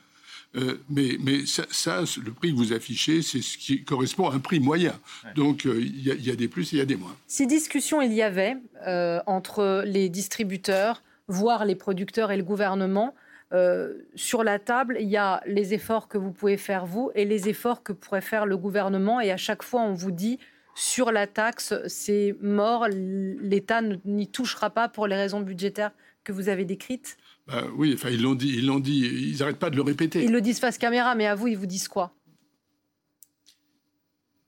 Euh, 0.56 0.78
mais, 0.90 1.18
mais 1.20 1.46
ça, 1.46 2.04
le 2.24 2.32
prix 2.32 2.52
que 2.52 2.58
vous 2.58 2.74
affichez, 2.74 3.22
c'est 3.22 3.42
ce 3.42 3.58
qui 3.58 3.84
correspond 3.84 4.30
à 4.30 4.36
un 4.36 4.40
prix 4.40 4.60
moyen. 4.60 4.94
Donc 5.36 5.66
euh, 5.66 5.82
il 5.82 6.04
y, 6.04 6.32
a 6.32 6.36
des 6.36 6.48
plus 6.48 6.74
et 6.74 6.76
il 6.76 6.80
y 6.80 6.82
a 6.82 6.86
des 6.86 6.96
moins. 6.96 7.16
Si 7.26 7.48
discussion 7.48 8.02
il 8.02 8.14
y 8.14 8.22
avait 8.22 8.58
euh, 8.86 9.20
entre 9.26 9.84
les 9.86 10.10
distributeurs, 10.10 11.02
voire 11.28 11.66
les 11.66 11.76
producteurs 11.76 12.32
et 12.32 12.38
le 12.38 12.44
gouvernement, 12.44 13.16
euh, 13.54 13.94
sur 14.16 14.44
la 14.44 14.58
table, 14.58 14.98
il 15.00 15.10
y 15.10 15.18
a 15.18 15.42
les 15.46 15.74
efforts 15.74 16.08
que 16.08 16.18
vous 16.18 16.32
pouvez 16.32 16.58
faire 16.58 16.86
vous 16.86 17.12
et 17.14 17.26
les 17.26 17.50
efforts 17.50 17.84
que 17.84 17.94
pourrait 17.94 18.22
faire 18.22 18.46
le 18.46 18.58
gouvernement. 18.58 19.20
Et 19.22 19.32
à 19.32 19.38
chaque 19.38 19.64
fois, 19.64 19.82
on 19.82 19.94
vous 19.94 20.12
dit 20.12 20.40
sur 20.76 21.12
la 21.12 21.28
taxe, 21.28 21.74
c'est 21.88 22.36
mort, 22.42 22.88
l'État 22.90 23.82
n'y 24.06 24.28
touchera 24.28 24.72
pas 24.72 24.90
pour 24.90 25.06
les 25.06 25.16
raisons 25.16 25.42
budgétaires 25.42 25.92
que 26.24 26.32
vous 26.32 26.50
avez 26.50 26.66
décrites. 26.66 27.18
Bah 27.48 27.64
oui, 27.76 27.94
enfin 27.94 28.10
ils 28.10 28.22
l'ont 28.22 28.34
dit, 28.34 28.56
ils 28.58 28.66
l'ont 28.66 28.80
dit, 28.80 29.02
ils 29.02 29.40
n'arrêtent 29.40 29.60
pas 29.60 29.70
de 29.70 29.76
le 29.76 29.82
répéter. 29.84 30.24
Ils 30.24 30.32
le 30.32 30.42
disent 30.42 30.60
face 30.60 30.78
caméra, 30.78 31.14
mais 31.14 31.28
à 31.28 31.36
vous, 31.36 31.48
ils 31.48 31.58
vous 31.58 31.68
disent 31.68 31.88
quoi? 31.88 32.16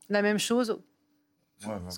La 0.09 0.21
même 0.21 0.39
chose 0.39 0.79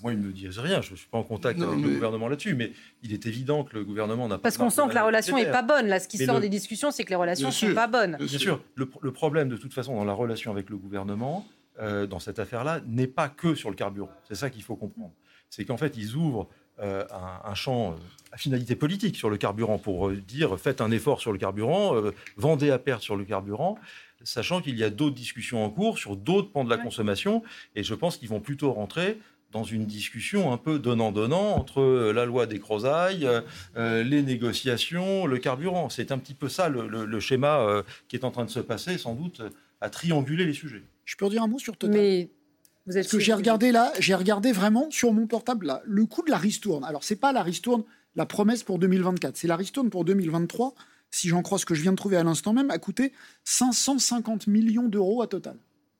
moi, 0.02 0.12
ils 0.12 0.18
ne 0.18 0.26
me 0.26 0.32
disent 0.32 0.58
rien. 0.58 0.80
Je 0.80 0.92
ne 0.92 0.96
suis 0.96 1.08
pas 1.08 1.18
en 1.18 1.22
contact 1.22 1.60
avec 1.60 1.78
le 1.78 1.90
gouvernement 1.90 2.28
là-dessus, 2.28 2.54
mais 2.54 2.72
il 3.02 3.12
est 3.12 3.26
évident 3.26 3.64
que 3.64 3.74
le 3.76 3.84
gouvernement 3.84 4.28
n'a 4.28 4.36
pas. 4.36 4.42
Parce 4.42 4.58
qu'on 4.58 4.70
sent 4.70 4.82
que 4.88 4.94
la 4.94 5.04
relation 5.04 5.36
n'est 5.36 5.50
pas 5.50 5.62
bonne. 5.62 5.88
Là, 5.88 6.00
ce 6.00 6.08
qui 6.08 6.18
sort 6.18 6.40
des 6.40 6.48
discussions, 6.48 6.90
c'est 6.90 7.04
que 7.04 7.10
les 7.10 7.16
relations 7.16 7.48
ne 7.48 7.52
sont 7.52 7.74
pas 7.74 7.86
bonnes. 7.86 8.16
Bien, 8.18 8.38
sûr. 8.38 8.62
Le, 8.74 9.12
problème, 9.12 9.48
de 9.48 9.56
toute 9.56 9.74
façon, 9.74 9.96
dans 9.96 10.04
la 10.04 10.12
relation 10.12 10.50
avec 10.50 10.70
le 10.70 10.76
gouvernement, 10.76 11.46
euh, 11.80 12.06
dans 12.06 12.18
cette 12.18 12.38
affaire-là, 12.38 12.80
n'est 12.86 13.06
pas 13.06 13.28
que 13.28 13.54
sur 13.54 13.70
le 13.70 13.76
carburant. 13.76 14.10
C'est 14.26 14.34
ça 14.34 14.50
qu'il 14.50 14.62
faut 14.62 14.76
comprendre. 14.76 15.12
C'est 15.50 15.64
qu'en 15.64 15.76
fait, 15.76 15.96
ils 15.96 16.14
ouvrent 16.14 16.48
euh, 16.80 17.04
un, 17.44 17.54
champ 17.54 17.92
euh, 17.92 17.94
à 18.32 18.36
finalité 18.36 18.76
politique 18.76 19.16
sur 19.16 19.30
le 19.30 19.36
carburant 19.36 19.78
pour 19.78 20.10
dire 20.12 20.58
faites 20.58 20.80
un 20.80 20.90
effort 20.90 21.20
sur 21.20 21.32
le 21.32 21.38
carburant, 21.38 21.94
vendez 22.36 22.70
à 22.70 22.78
perte 22.78 23.02
sur 23.02 23.16
le 23.16 23.24
carburant 23.24 23.78
sachant 24.22 24.60
qu'il 24.60 24.76
y 24.76 24.84
a 24.84 24.90
d'autres 24.90 25.14
discussions 25.14 25.64
en 25.64 25.70
cours 25.70 25.98
sur 25.98 26.16
d'autres 26.16 26.50
pans 26.50 26.64
de 26.64 26.70
la 26.70 26.78
consommation, 26.78 27.42
et 27.74 27.82
je 27.82 27.94
pense 27.94 28.16
qu'ils 28.16 28.28
vont 28.28 28.40
plutôt 28.40 28.72
rentrer 28.72 29.18
dans 29.52 29.64
une 29.64 29.86
discussion 29.86 30.52
un 30.52 30.58
peu 30.58 30.78
donnant-donnant 30.78 31.56
entre 31.56 31.80
euh, 31.80 32.12
la 32.12 32.26
loi 32.26 32.46
des 32.46 32.58
crozailles, 32.58 33.26
euh, 33.26 33.40
euh, 33.76 34.02
les 34.02 34.22
négociations, 34.22 35.26
le 35.26 35.38
carburant. 35.38 35.88
C'est 35.88 36.12
un 36.12 36.18
petit 36.18 36.34
peu 36.34 36.48
ça 36.48 36.68
le, 36.68 37.20
schéma 37.20 37.82
qui 38.06 38.16
est 38.16 38.24
en 38.24 38.30
train 38.30 38.44
de 38.44 38.50
se 38.50 38.60
passer, 38.60 38.98
sans 38.98 39.14
doute, 39.14 39.42
à 39.80 39.90
trianguler 39.90 40.44
les 40.44 40.52
sujets. 40.52 40.82
Je 41.04 41.16
peux 41.16 41.28
dire 41.28 41.42
un 41.42 41.48
mot 41.48 41.58
sur 41.58 41.76
Total 41.76 41.96
Mais 41.96 42.30
vous 42.86 42.96
êtes 42.96 43.04
Parce 43.04 43.12
que 43.12 43.18
j'ai 43.18 43.32
regardé 43.32 43.72
là, 43.72 43.92
j'ai 43.98 44.14
regardé 44.14 44.52
vraiment 44.52 44.90
sur 44.90 45.12
mon 45.12 45.26
portable 45.26 45.66
là, 45.66 45.82
le 45.84 46.06
coût 46.06 46.22
de 46.22 46.30
la 46.30 46.38
ristourne. 46.38 46.84
Alors 46.84 47.02
c'est 47.02 47.16
pas 47.16 47.32
la 47.32 47.42
ristourne, 47.42 47.84
la 48.14 48.26
promesse 48.26 48.62
pour 48.62 48.78
2024, 48.78 49.36
c'est 49.36 49.48
la 49.48 49.56
ristourne 49.56 49.90
pour 49.90 50.04
2023. 50.04 50.74
Si 51.10 51.28
j'en 51.28 51.42
crois 51.42 51.58
ce 51.58 51.66
que 51.66 51.74
je 51.74 51.82
viens 51.82 51.92
de 51.92 51.96
trouver 51.96 52.18
à 52.18 52.22
l'instant 52.22 52.52
même, 52.52 52.70
a 52.70 52.78
coûté 52.78 53.12
550 53.44 54.46
millions 54.46 54.88
d'euros 54.88 55.22
à 55.22 55.26
Total. 55.26 55.56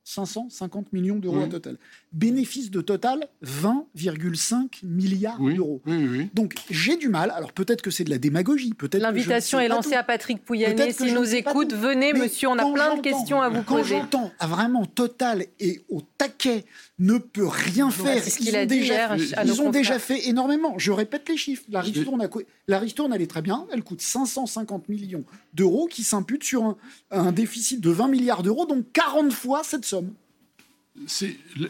550 0.09 0.93
millions 0.95 1.17
d'euros 1.17 1.43
à 1.43 1.49
Total. 1.49 1.77
Bénéfice 2.13 2.71
de 2.71 2.81
Total, 2.81 3.29
20,5 3.45 4.85
milliards 4.85 5.39
d'euros. 5.39 5.83
Donc 6.35 6.55
j'ai 6.71 6.97
du 6.97 7.09
mal, 7.09 7.31
alors 7.31 7.53
peut-être 7.53 7.83
que 7.83 7.91
c'est 7.91 8.05
de 8.05 8.11
la 8.11 8.19
démagogie, 8.19 8.73
peut-être 8.73 9.03
L'invitation 9.03 9.61
est 9.61 9.69
lancée 9.69 9.95
à 9.95 10.03
Patrick 10.03 10.43
Pouyanné, 10.45 10.93
s'il 10.93 11.15
nous 11.15 11.35
écoute, 11.35 11.75
venez 11.75 12.15
monsieur, 12.15 12.49
on 12.49 12.59
a 12.59 12.73
plein 12.73 12.97
de 12.97 13.03
questions 13.03 13.43
à 13.43 13.51
vous 13.51 13.63
poser. 13.63 13.83
Quand 13.83 13.85
j'entends 13.85 14.33
vraiment 14.41 14.87
Total 14.87 15.45
et 15.61 15.83
au 15.91 16.01
taquet 16.17 16.65
ne 16.99 17.19
peut 17.19 17.47
rien 17.47 17.91
faire. 17.91 18.23
C'est 18.23 18.31
ce 18.31 18.55
a 18.57 18.67
dit 18.67 18.81
déjà, 18.81 19.17
Ils 19.17 19.63
ont 19.63 19.71
déjà 19.71 19.99
fait 19.99 20.29
énormément. 20.29 20.79
Je 20.79 20.91
répète 20.91 21.29
les 21.29 21.37
chiffres. 21.37 21.65
La 21.69 21.81
ristourne, 21.81 22.29
la 22.67 22.79
ristourne, 22.79 23.13
elle 23.13 23.23
est 23.23 23.29
très 23.29 23.43
bien. 23.43 23.67
Elle 23.73 23.83
coûte 23.83 24.01
550 24.01 24.89
millions 24.89 25.25
d'euros 25.55 25.87
qui 25.87 26.03
s'imputent 26.03 26.45
sur 26.45 26.77
un, 27.11 27.33
déficit 27.33 27.81
de 27.81 27.91
20 27.91 28.09
milliards 28.09 28.43
d'euros, 28.43 28.67
donc 28.67 28.85
40 28.93 29.33
fois 29.33 29.63
cette 29.65 29.85
somme. 29.85 30.13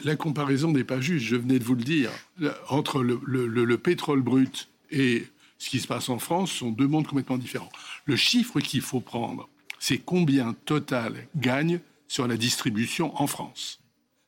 La 0.05 0.17
comparaison 0.17 0.73
n'est 0.73 0.85
pas 0.85 1.01
juste, 1.01 1.27
je 1.27 1.37
venais 1.37 1.59
de 1.59 1.64
vous 1.64 1.75
le 1.75 1.85
dire. 1.85 2.11
Entre 2.71 3.03
le, 3.03 3.77
pétrole 3.77 4.23
brut 4.23 4.69
et 4.91 5.27
ce 5.59 5.69
qui 5.69 5.81
se 5.81 5.87
passe 5.87 6.09
en 6.09 6.19
France 6.19 6.53
sont 6.53 6.71
deux 6.71 6.87
mondes 6.87 7.07
complètement 7.07 7.37
différents. 7.37 7.69
Le 8.07 8.17
chiffre 8.17 8.61
qu'il 8.61 8.81
faut 8.81 9.01
prendre, 9.01 9.49
c'est 9.79 9.99
combien 9.99 10.55
Total 10.64 11.27
gagne 11.37 11.81
sur 12.07 12.27
la 12.27 12.38
distribution 12.38 13.14
en 13.21 13.27
France. 13.27 13.81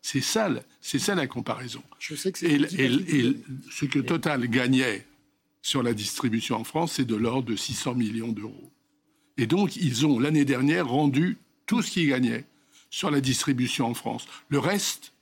C'est 0.02 0.20
ça, 0.22 0.48
c'est 0.80 0.98
ça 0.98 1.14
la 1.14 1.26
comparaison. 1.26 1.82
Je 1.98 2.14
sais 2.14 2.32
que 2.32 2.44
Et, 2.46 2.68
c'est 2.68 2.76
et- 2.80 3.26
et 3.26 3.36
ce 3.70 3.84
que 3.84 3.98
Total 3.98 4.46
gagnait 4.48 5.06
sur 5.62 5.82
la 5.82 5.92
distribution 5.92 6.56
en 6.56 6.64
France, 6.64 6.92
c'est 6.94 7.04
de 7.04 7.16
l'ordre 7.16 7.50
de 7.50 7.56
600 7.56 7.94
millions 7.94 8.32
d'euros. 8.32 8.70
Et 9.36 9.46
donc, 9.46 9.76
ils 9.76 10.06
ont 10.06 10.18
l'année 10.18 10.44
dernière 10.46 10.88
rendu 10.88 11.36
tout 11.66 11.82
ce 11.82 11.90
qu'ils 11.90 12.08
gagnaient 12.08 12.44
sur 12.90 13.10
la 13.10 13.20
distribution 13.20 13.86
en 13.86 13.94
France. 13.94 14.26
Le 14.48 14.58
reste, 14.58 15.12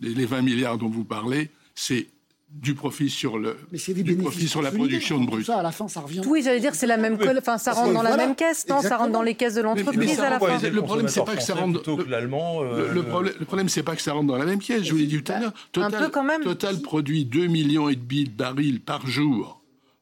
les, 0.00 0.14
les 0.14 0.26
20 0.26 0.42
milliards 0.42 0.78
dont 0.78 0.88
vous 0.90 1.04
parlez, 1.04 1.50
c'est 1.74 2.08
du 2.52 2.74
profit 2.74 3.08
sur 3.08 3.38
le 3.38 3.56
Mais 3.72 3.78
c'est 3.78 3.94
des 3.94 4.02
du 4.02 4.16
profit 4.16 4.48
sur 4.48 4.60
la 4.60 4.70
production 4.70 5.18
de 5.18 5.24
Tout 5.24 5.30
brut. 5.30 5.46
Ça, 5.46 5.58
à 5.58 5.62
la 5.62 5.70
fin, 5.72 5.88
ça 5.88 6.00
revient. 6.00 6.20
Oui, 6.26 6.42
j'allais 6.42 6.60
dire 6.60 6.74
c'est 6.74 6.86
la 6.86 6.96
même 6.96 7.16
colle, 7.16 7.38
enfin 7.38 7.58
ça 7.58 7.72
rentre 7.72 7.88
que 7.90 7.94
dans 7.94 8.02
la 8.02 8.10
voilà, 8.10 8.26
même 8.26 8.34
caisse, 8.36 8.66
non 8.68 8.80
Ça 8.82 8.96
rentre 8.96 9.12
dans 9.12 9.22
les 9.22 9.34
caisses 9.34 9.54
de 9.54 9.60
mais 9.62 9.68
l'entreprise 9.68 10.16
ça 10.16 10.26
à 10.26 10.30
la 10.30 10.40
fin. 10.40 10.68
le 10.68 10.82
problème, 10.82 11.08
c'est 11.08 11.24
pas 11.24 11.36
que 11.36 11.42
ça 11.42 11.54
rentre- 11.54 11.80
plutôt 11.82 11.96
que 11.96 12.08
l'allemand. 12.08 12.62
Le, 12.62 12.68
euh, 12.68 12.92
le 12.92 13.02
problème, 13.02 13.34
le 13.38 13.46
problème, 13.46 13.68
c'est 13.68 13.82
pas 13.82 13.94
que 13.96 14.02
ça 14.02 14.12
rentre 14.12 14.26
dans 14.26 14.36
la 14.36 14.44
même 14.46 14.58
pièce. 14.58 14.82
Je 14.82 14.92
vous 14.92 14.98
l'ai 14.98 15.06
dit 15.06 15.22
tout 15.22 15.32
à 15.32 15.40
l'heure. 15.40 15.52
Total, 15.72 16.02
peu 16.04 16.08
quand 16.08 16.24
même. 16.24 16.42
Total 16.42 16.80
produit 16.80 17.24
2 17.24 17.46
millions 17.46 17.88
et 17.88 17.96
demi 17.96 18.24
de 18.24 18.30
barils 18.30 18.80
par 18.80 19.06
jour 19.06 19.60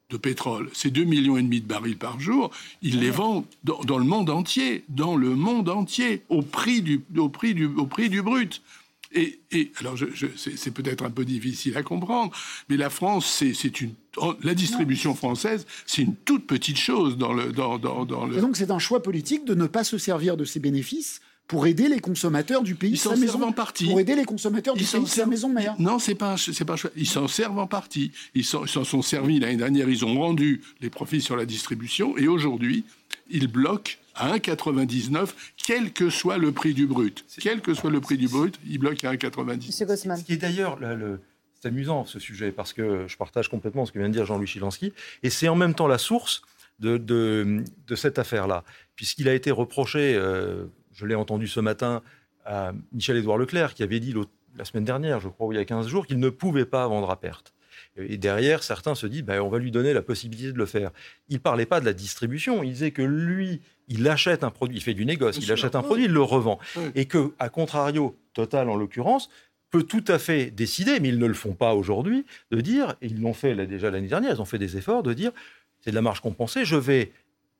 de 0.09 0.17
pétrole. 0.17 0.69
Ces 0.73 0.89
2 0.89 1.03
millions 1.03 1.37
et 1.37 1.43
demi 1.43 1.61
de 1.61 1.67
barils 1.67 1.97
par 1.97 2.19
jour, 2.19 2.49
il 2.81 2.99
les 2.99 3.11
vend 3.11 3.45
dans, 3.63 3.79
dans 3.81 3.99
le 3.99 4.05
monde 4.05 4.31
entier, 4.31 4.83
dans 4.89 5.15
le 5.15 5.29
monde 5.35 5.69
entier, 5.69 6.23
au 6.29 6.41
prix 6.41 6.81
du, 6.81 7.03
au 7.15 7.29
prix 7.29 7.53
du, 7.53 7.67
au 7.67 7.85
prix 7.85 8.09
du 8.09 8.23
brut. 8.23 8.63
Et, 9.11 9.39
et 9.51 9.71
alors, 9.79 9.97
je, 9.97 10.05
je- 10.13 10.27
c'est 10.35 10.71
peut-être 10.71 11.03
un 11.03 11.09
peu 11.09 11.25
difficile 11.25 11.75
à 11.77 11.83
comprendre, 11.83 12.31
mais 12.69 12.77
la 12.77 12.89
France, 12.91 13.25
c'est 13.53 13.81
une, 13.81 13.93
la 14.43 14.53
distribution 14.53 15.15
française, 15.15 15.65
c'est 15.87 16.03
une 16.03 16.15
toute 16.15 16.45
petite 16.45 16.77
chose 16.77 17.17
dans 17.17 17.33
le, 17.33 17.51
dans, 17.51 17.79
dans, 17.79 18.05
dans 18.05 18.25
le. 18.27 18.37
Et 18.37 18.41
donc, 18.41 18.55
c'est 18.55 18.69
un 18.71 18.77
choix 18.79 19.01
politique 19.01 19.45
de 19.45 19.55
ne 19.55 19.65
pas 19.65 19.83
se 19.83 19.97
servir 19.97 20.37
de 20.37 20.45
ces 20.45 20.59
bénéfices 20.59 21.21
pour 21.49 21.67
aider 21.67 21.89
les 21.89 21.99
consommateurs 21.99 22.61
du 22.63 22.75
pays 22.75 22.91
Ils 22.91 22.97
sa 22.97 23.09
s'en 23.09 23.15
servent 23.17 23.21
maison. 23.21 23.43
en 23.43 23.51
partie. 23.51 23.87
Pour 23.87 23.99
aider 23.99 24.15
les 24.15 24.23
consommateurs 24.23 24.75
du 24.75 24.83
Ils 24.83 24.85
s'en 24.85 24.99
pays 24.99 25.03
de 25.05 25.09
sa 25.09 25.15
servent- 25.15 25.29
maison 25.29 25.49
mère. 25.49 25.75
Non, 25.79 25.99
c'est 25.99 26.15
pas, 26.15 26.33
un- 26.33 26.37
c'est 26.37 26.63
pas. 26.63 26.75
Ils 26.95 27.07
s'en 27.07 27.27
servent 27.27 27.57
en 27.59 27.67
partie. 27.67 28.11
Ils 28.35 28.45
s'en 28.45 28.65
sont 28.67 29.01
servis 29.01 29.39
l'année 29.39 29.57
dernière. 29.57 29.89
Ils 29.89 30.05
ont 30.05 30.13
rendu 30.17 30.61
les 30.79 30.89
profits 30.89 31.21
sur 31.21 31.35
la 31.35 31.45
distribution 31.45 32.17
et 32.17 32.27
aujourd'hui, 32.27 32.85
ils 33.29 33.47
bloquent 33.47 33.93
à 34.15 34.31
1,99, 34.35 35.33
quel 35.65 35.91
que 35.91 36.09
soit 36.09 36.37
le 36.37 36.51
prix 36.51 36.73
du 36.73 36.85
brut. 36.85 37.25
Quel 37.41 37.61
que 37.61 37.73
soit 37.73 37.89
le 37.89 37.99
prix 38.01 38.17
du 38.17 38.27
brut, 38.27 38.59
ils 38.67 38.77
bloquent 38.77 39.07
à 39.07 39.11
1,99. 39.13 39.67
Monsieur 39.67 39.85
Gossman. 39.85 40.17
Ce 40.17 40.23
qui 40.23 40.33
est 40.33 40.37
d'ailleurs, 40.37 40.79
là, 40.79 40.93
le- 40.93 41.19
c'est 41.59 41.67
amusant 41.69 42.05
ce 42.05 42.19
sujet, 42.19 42.51
parce 42.51 42.73
que 42.73 43.05
je 43.07 43.17
partage 43.17 43.49
complètement 43.49 43.85
ce 43.87 43.91
que 43.91 43.97
vient 43.99 44.07
de 44.09 44.13
dire 44.13 44.25
Jean-Louis 44.25 44.47
Chilansky, 44.47 44.93
et 45.23 45.29
c'est 45.29 45.47
en 45.47 45.55
même 45.55 45.73
temps 45.73 45.87
la 45.87 45.97
source 45.97 46.41
de, 46.79 46.97
de, 46.97 47.63
de 47.87 47.95
cette 47.95 48.19
affaire-là, 48.19 48.63
puisqu'il 48.95 49.27
a 49.27 49.33
été 49.33 49.51
reproché, 49.51 50.13
euh, 50.15 50.65
je 50.99 51.05
l'ai 51.05 51.15
entendu 51.15 51.47
ce 51.47 51.61
matin, 51.61 52.01
à 52.45 52.73
Michel-Édouard 52.91 53.37
Leclerc, 53.37 53.73
qui 53.73 53.83
avait 53.83 54.01
dit 54.01 54.13
la 54.57 54.65
semaine 54.65 54.83
dernière, 54.83 55.21
je 55.21 55.29
crois, 55.29 55.47
ou 55.47 55.53
il 55.53 55.55
y 55.55 55.61
a 55.61 55.65
15 55.65 55.87
jours, 55.87 56.05
qu'il 56.05 56.19
ne 56.19 56.29
pouvait 56.29 56.65
pas 56.65 56.85
vendre 56.87 57.09
à 57.09 57.19
perte. 57.19 57.53
Et 57.95 58.17
derrière, 58.17 58.63
certains 58.63 58.95
se 58.95 59.07
disent, 59.07 59.23
ben, 59.23 59.41
on 59.41 59.47
va 59.47 59.59
lui 59.59 59.71
donner 59.71 59.93
la 59.93 60.01
possibilité 60.01 60.51
de 60.51 60.57
le 60.57 60.65
faire. 60.65 60.91
Il 61.29 61.35
ne 61.35 61.39
parlait 61.39 61.65
pas 61.65 61.79
de 61.79 61.85
la 61.85 61.93
distribution, 61.93 62.63
il 62.63 62.71
disait 62.71 62.91
que 62.91 63.01
lui, 63.01 63.61
il 63.87 64.07
achète 64.09 64.43
un 64.43 64.51
produit, 64.51 64.77
il 64.77 64.81
fait 64.81 64.93
du 64.93 65.05
négoce, 65.05 65.37
il 65.37 65.51
achète 65.51 65.75
un 65.75 65.81
produit, 65.81 66.05
il 66.05 66.11
le 66.11 66.21
revend. 66.21 66.59
Et 66.95 67.05
que, 67.05 67.33
à 67.39 67.47
contrario, 67.47 68.17
Total 68.33 68.69
en 68.69 68.75
l'occurrence, 68.75 69.29
peut 69.69 69.83
tout 69.83 70.03
à 70.07 70.19
fait 70.19 70.51
décider, 70.51 70.99
mais 70.99 71.09
ils 71.09 71.19
ne 71.19 71.25
le 71.25 71.33
font 71.33 71.53
pas 71.53 71.73
aujourd'hui, 71.73 72.25
de 72.51 72.59
dire, 72.59 72.95
et 73.01 73.07
ils 73.07 73.21
l'ont 73.21 73.33
fait 73.33 73.55
là, 73.55 73.65
déjà 73.65 73.89
l'année 73.89 74.07
dernière, 74.07 74.35
ils 74.35 74.41
ont 74.41 74.45
fait 74.45 74.57
des 74.57 74.77
efforts, 74.77 75.03
de 75.03 75.13
dire, 75.13 75.31
c'est 75.81 75.91
de 75.91 75.95
la 75.95 76.01
marge 76.01 76.21
compensée, 76.21 76.65
je 76.65 76.75
vais 76.75 77.11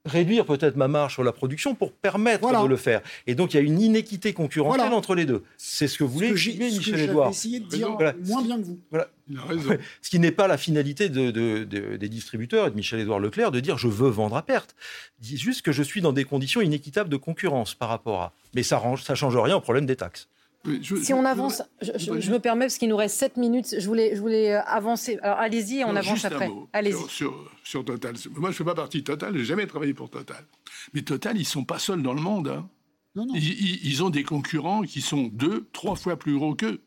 réduire 0.05 0.45
peut-être 0.45 0.75
ma 0.77 0.87
marge 0.87 1.13
sur 1.13 1.23
la 1.23 1.31
production 1.31 1.75
pour 1.75 1.91
permettre 1.91 2.41
Voilà. 2.41 2.63
de 2.63 2.67
le 2.67 2.77
faire. 2.77 3.01
Et 3.27 3.35
donc 3.35 3.53
il 3.53 3.57
y 3.57 3.59
a 3.59 3.63
une 3.63 3.79
inéquité 3.81 4.33
concurrentielle 4.33 4.81
Voilà. 4.81 4.95
entre 4.95 5.13
les 5.15 5.25
deux. 5.25 5.43
C'est 5.57 5.87
ce 5.87 5.97
que 5.97 6.05
ce 6.07 6.19
que 6.19 6.33
Michel 6.59 6.99
Edouard. 7.01 7.29
essayé 7.29 7.59
de 7.59 7.65
dire 7.67 7.91
Voilà. 7.91 8.13
moins 8.25 8.41
bien 8.41 8.57
que 8.57 8.63
vous. 8.63 8.79
Voilà. 8.91 9.09
Il 9.29 9.37
a 9.37 9.41
raison. 9.43 9.69
Ouais. 9.69 9.79
Ce 10.01 10.09
qui 10.09 10.17
n'est 10.19 10.31
pas 10.31 10.47
la 10.47 10.57
finalité 10.57 11.09
de- 11.09 11.29
de- 11.29 11.63
de- 11.63 11.97
des 11.97 12.09
distributeurs 12.09 12.65
et 12.67 12.71
de 12.71 12.75
Michel-Édouard 12.75 13.19
Leclerc 13.19 13.51
de 13.51 13.59
dire 13.59 13.77
je 13.77 13.87
veux 13.87 14.09
vendre 14.09 14.35
à 14.35 14.41
perte. 14.41 14.75
Il 15.21 15.27
dit 15.27 15.37
juste 15.37 15.61
que 15.61 15.71
je 15.71 15.83
suis 15.83 16.01
dans 16.01 16.13
des 16.13 16.23
conditions 16.23 16.61
inéquitables 16.61 17.09
de 17.09 17.17
concurrence 17.17 17.75
par 17.75 17.89
rapport 17.89 18.21
à. 18.21 18.33
Mais 18.55 18.63
ça 18.63 18.81
ne 18.83 18.97
ça 18.97 19.13
change 19.15 19.37
rien 19.37 19.57
au 19.57 19.61
problème 19.61 19.85
des 19.85 19.95
taxes. 19.95 20.27
Je- 20.65 20.95
Si 20.97 21.05
je- 21.05 21.13
on 21.13 21.21
je- 21.21 21.27
avance, 21.27 21.61
je, 21.81 21.91
je- 21.95 22.19
je 22.19 22.31
me 22.31 22.39
permets 22.39 22.65
parce 22.65 22.77
qu'il 22.77 22.89
nous 22.89 22.97
reste 22.97 23.15
7 23.17 23.37
minutes. 23.37 23.75
Je 23.79 23.87
voulais, 23.87 24.15
je 24.15 24.19
voulais 24.21 24.53
euh, 24.55 24.61
avancer. 24.63 25.17
Alors 25.21 25.37
allez-y 25.39 25.79
et 25.79 25.85
on 25.85 25.93
Non, 25.93 25.95
avance 25.97 26.25
après. 26.25 26.51
Allez-y. 26.73 26.93
Sur, 26.97 27.09
sur, 27.09 27.51
sur 27.63 27.85
Total. 27.85 28.13
Moi, 28.35 28.49
je 28.49 28.53
ne 28.55 28.57
fais 28.57 28.63
pas 28.65 28.75
partie 28.75 28.99
de 28.99 29.03
Total, 29.05 29.35
j'ai 29.37 29.45
jamais 29.45 29.67
travaillé 29.67 29.93
pour 29.93 30.09
Total. 30.09 30.45
Mais 30.93 31.01
Total, 31.01 31.37
ils 31.37 31.45
sont 31.45 31.63
pas 31.63 31.79
seuls 31.79 32.03
dans 32.03 32.13
le 32.13 32.21
monde. 32.21 32.49
hein. 32.49 32.69
Non, 33.15 33.25
non. 33.25 33.33
Ils, 33.35 33.43
ils- 33.43 33.85
ils 33.87 34.03
ont 34.03 34.09
des 34.09 34.23
concurrents 34.23 34.81
qui 34.83 35.01
sont 35.01 35.29
deux, 35.31 35.67
trois 35.73 35.95
fois 35.95 36.17
plus 36.17 36.35
gros 36.37 36.53
qu'eux. 36.55 36.81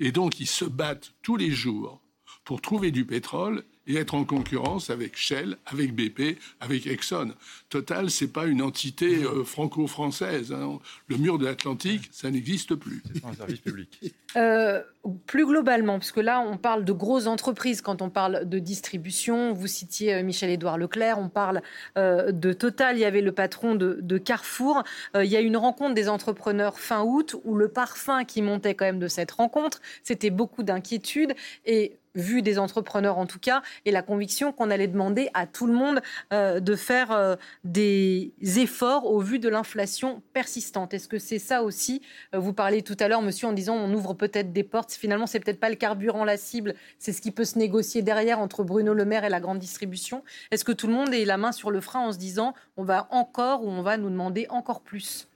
Et 0.00 0.10
donc, 0.10 0.40
ils 0.40 0.46
se 0.48 0.64
battent 0.64 1.12
tous 1.22 1.36
les 1.36 1.50
jours 1.50 2.00
pour 2.44 2.60
trouver 2.62 2.90
du 2.90 3.04
pétrole 3.04 3.62
et 3.86 3.96
être 3.96 4.14
en 4.14 4.24
concurrence 4.24 4.90
avec 4.90 5.16
Shell, 5.16 5.56
avec 5.66 5.94
BP, 5.94 6.38
avec 6.60 6.86
Exxon. 6.86 7.34
Total, 7.68 8.10
c'est 8.10 8.32
pas 8.32 8.46
une 8.46 8.62
entité 8.62 9.24
euh, 9.24 9.44
franco-française. 9.44 10.52
hein. 10.52 10.78
Le 11.08 11.16
mur 11.16 11.38
de 11.38 11.44
l'Atlantique, 11.44 12.08
ça 12.12 12.30
n'existe 12.30 12.74
plus. 12.74 13.02
C'est 13.14 13.24
un 13.24 13.34
service 13.34 13.60
public. 13.60 14.14
Euh, 14.34 14.80
plus 15.26 15.44
globalement, 15.44 15.98
parce 15.98 16.12
que 16.12 16.20
là, 16.20 16.40
on 16.40 16.56
parle 16.56 16.86
de 16.86 16.92
grosses 16.92 17.26
entreprises 17.26 17.82
quand 17.82 18.00
on 18.02 18.08
parle 18.08 18.48
de 18.48 18.58
distribution. 18.58 19.52
Vous 19.52 19.66
citiez 19.66 20.14
euh, 20.14 20.22
Michel-Édouard 20.22 20.78
Leclerc, 20.78 21.18
on 21.18 21.28
parle 21.28 21.60
euh, 21.98 22.32
de 22.32 22.52
Total, 22.52 22.96
il 22.96 23.00
y 23.00 23.04
avait 23.04 23.20
le 23.20 23.32
patron 23.32 23.74
de, 23.74 23.98
de 24.00 24.18
Carrefour. 24.18 24.84
Euh, 25.16 25.24
il 25.24 25.30
y 25.30 25.36
a 25.36 25.40
eu 25.42 25.44
une 25.44 25.56
rencontre 25.56 25.94
des 25.94 26.08
entrepreneurs 26.08 26.78
fin 26.78 27.02
août 27.02 27.36
où 27.44 27.56
le 27.56 27.68
parfum 27.68 28.24
qui 28.24 28.42
montait 28.42 28.74
quand 28.74 28.84
même 28.84 29.00
de 29.00 29.08
cette 29.08 29.32
rencontre, 29.32 29.80
c'était 30.02 30.30
beaucoup 30.30 30.62
d'inquiétudes 30.62 31.34
et 31.66 31.98
vu 32.14 32.42
des 32.42 32.58
entrepreneurs 32.58 33.18
en 33.18 33.26
tout 33.26 33.38
cas, 33.38 33.62
et 33.84 33.90
la 33.90 34.02
conviction 34.02 34.52
qu'on 34.52 34.70
allait 34.70 34.88
demander 34.88 35.30
à 35.34 35.46
tout 35.46 35.66
le 35.66 35.72
monde 35.72 36.00
euh, 36.32 36.60
de 36.60 36.76
faire 36.76 37.12
euh, 37.12 37.36
des 37.64 38.32
efforts 38.40 39.06
au 39.06 39.20
vu 39.20 39.38
de 39.38 39.48
l'inflation 39.48 40.22
persistante. 40.32 40.94
Est-ce 40.94 41.08
que 41.08 41.18
c'est 41.18 41.38
ça 41.38 41.62
aussi 41.62 42.02
euh, 42.34 42.38
Vous 42.38 42.52
parliez 42.52 42.82
tout 42.82 42.96
à 43.00 43.08
l'heure, 43.08 43.22
monsieur, 43.22 43.48
en 43.48 43.52
disant 43.52 43.76
on 43.76 43.92
ouvre 43.92 44.14
peut-être 44.14 44.52
des 44.52 44.64
portes. 44.64 44.92
Finalement, 44.92 45.26
c'est 45.26 45.40
peut-être 45.40 45.60
pas 45.60 45.70
le 45.70 45.76
carburant 45.76 46.24
la 46.24 46.36
cible, 46.36 46.74
c'est 46.98 47.12
ce 47.12 47.20
qui 47.20 47.30
peut 47.30 47.44
se 47.44 47.58
négocier 47.58 48.02
derrière 48.02 48.38
entre 48.38 48.64
Bruno 48.64 48.94
Le 48.94 49.04
Maire 49.04 49.24
et 49.24 49.30
la 49.30 49.40
grande 49.40 49.58
distribution. 49.58 50.22
Est-ce 50.50 50.64
que 50.64 50.72
tout 50.72 50.86
le 50.86 50.92
monde 50.92 51.12
ait 51.14 51.24
la 51.24 51.38
main 51.38 51.52
sur 51.52 51.70
le 51.70 51.80
frein 51.80 52.00
en 52.00 52.12
se 52.12 52.18
disant 52.18 52.54
on 52.76 52.84
va 52.84 53.08
encore 53.10 53.64
ou 53.64 53.68
on 53.68 53.82
va 53.82 53.96
nous 53.96 54.10
demander 54.10 54.46
encore 54.50 54.82
plus? 54.82 55.28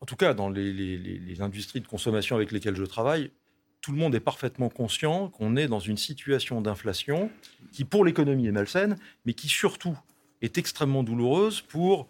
En 0.00 0.06
tout 0.06 0.14
cas, 0.14 0.32
dans 0.32 0.48
les 0.48 1.40
industries 1.40 1.80
de 1.80 1.88
consommation 1.88 2.36
avec 2.36 2.52
lesquelles 2.52 2.76
je 2.76 2.84
travaille, 2.84 3.32
tout 3.80 3.92
le 3.92 3.98
monde 3.98 4.14
est 4.14 4.20
parfaitement 4.20 4.68
conscient 4.68 5.28
qu'on 5.28 5.56
est 5.56 5.68
dans 5.68 5.78
une 5.78 5.96
situation 5.96 6.60
d'inflation 6.60 7.30
qui, 7.72 7.84
pour 7.84 8.04
l'économie, 8.04 8.46
est 8.46 8.52
malsaine, 8.52 8.96
mais 9.24 9.34
qui 9.34 9.48
surtout 9.48 9.96
est 10.42 10.58
extrêmement 10.58 11.02
douloureuse 11.02 11.60
pour 11.60 12.08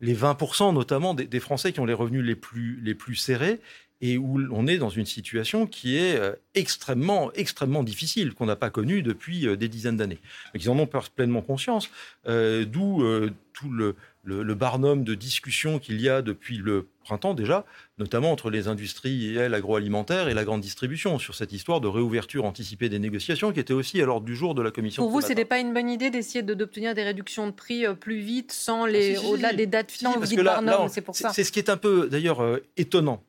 les 0.00 0.14
20% 0.14 0.72
notamment 0.72 1.14
des, 1.14 1.40
Français 1.40 1.72
qui 1.72 1.80
ont 1.80 1.84
les 1.84 1.94
revenus 1.94 2.24
les 2.24 2.94
plus 2.94 3.16
serrés 3.16 3.60
et 4.02 4.16
où 4.16 4.40
on 4.52 4.66
est 4.66 4.78
dans 4.78 4.88
une 4.88 5.04
situation 5.06 5.66
qui 5.66 5.96
est 5.98 6.16
euh, 6.16 6.32
extrêmement, 6.54 7.30
extrêmement 7.34 7.82
difficile, 7.82 8.32
qu'on 8.34 8.46
n'a 8.46 8.56
pas 8.56 8.70
connue 8.70 9.02
depuis 9.02 9.46
euh, 9.46 9.56
des 9.56 9.68
dizaines 9.68 9.96
d'années. 9.96 10.18
Donc 10.54 10.62
ils 10.64 10.70
en 10.70 10.78
ont 10.78 10.88
pleinement 11.16 11.42
conscience, 11.42 11.90
euh, 12.26 12.64
d'où 12.64 13.02
euh, 13.02 13.30
tout 13.52 13.70
le, 13.70 13.94
le, 14.22 14.42
le 14.42 14.54
barnum 14.54 15.04
de 15.04 15.14
discussion 15.14 15.78
qu'il 15.78 16.00
y 16.00 16.08
a 16.08 16.22
depuis 16.22 16.56
le 16.56 16.86
printemps 17.04 17.34
déjà, 17.34 17.66
notamment 17.98 18.32
entre 18.32 18.48
les 18.48 18.68
industriels 18.68 19.52
agroalimentaires 19.52 20.28
et 20.28 20.34
la 20.34 20.44
grande 20.44 20.60
distribution, 20.62 21.18
sur 21.18 21.34
cette 21.34 21.52
histoire 21.52 21.80
de 21.82 21.88
réouverture 21.88 22.44
anticipée 22.46 22.88
des 22.88 22.98
négociations 22.98 23.52
qui 23.52 23.60
était 23.60 23.72
aussi 23.74 24.00
à 24.00 24.06
l'ordre 24.06 24.24
du 24.24 24.36
jour 24.36 24.54
de 24.54 24.62
la 24.62 24.70
commission. 24.70 25.02
Pour 25.02 25.10
vous, 25.10 25.20
ce 25.20 25.28
n'était 25.28 25.44
pas 25.44 25.58
une 25.58 25.74
bonne 25.74 25.90
idée 25.90 26.10
d'essayer 26.10 26.42
de- 26.42 26.54
d'obtenir 26.54 26.94
des 26.94 27.02
réductions 27.02 27.46
de 27.46 27.52
prix 27.52 27.84
plus 28.00 28.20
vite, 28.20 28.52
sans 28.52 28.86
les, 28.86 29.12
Ah, 29.12 29.18
si, 29.20 29.26
si, 29.26 29.32
au-delà 29.32 29.50
si. 29.50 29.56
des 29.56 29.66
dates 29.66 29.90
finales 29.90 30.14
Vous 30.18 30.24
dites 30.26 30.38
là- 30.38 30.60
Barnum, 30.62 30.88
c'est 30.88 31.00
pour 31.02 31.16
ça. 31.16 31.32
C'est 31.34 31.44
ce 31.44 31.52
qui 31.52 31.58
est 31.58 31.68
un 31.68 31.76
peu, 31.76 32.08
d'ailleurs, 32.08 32.40
euh, 32.42 32.62
étonnant, 32.76 33.22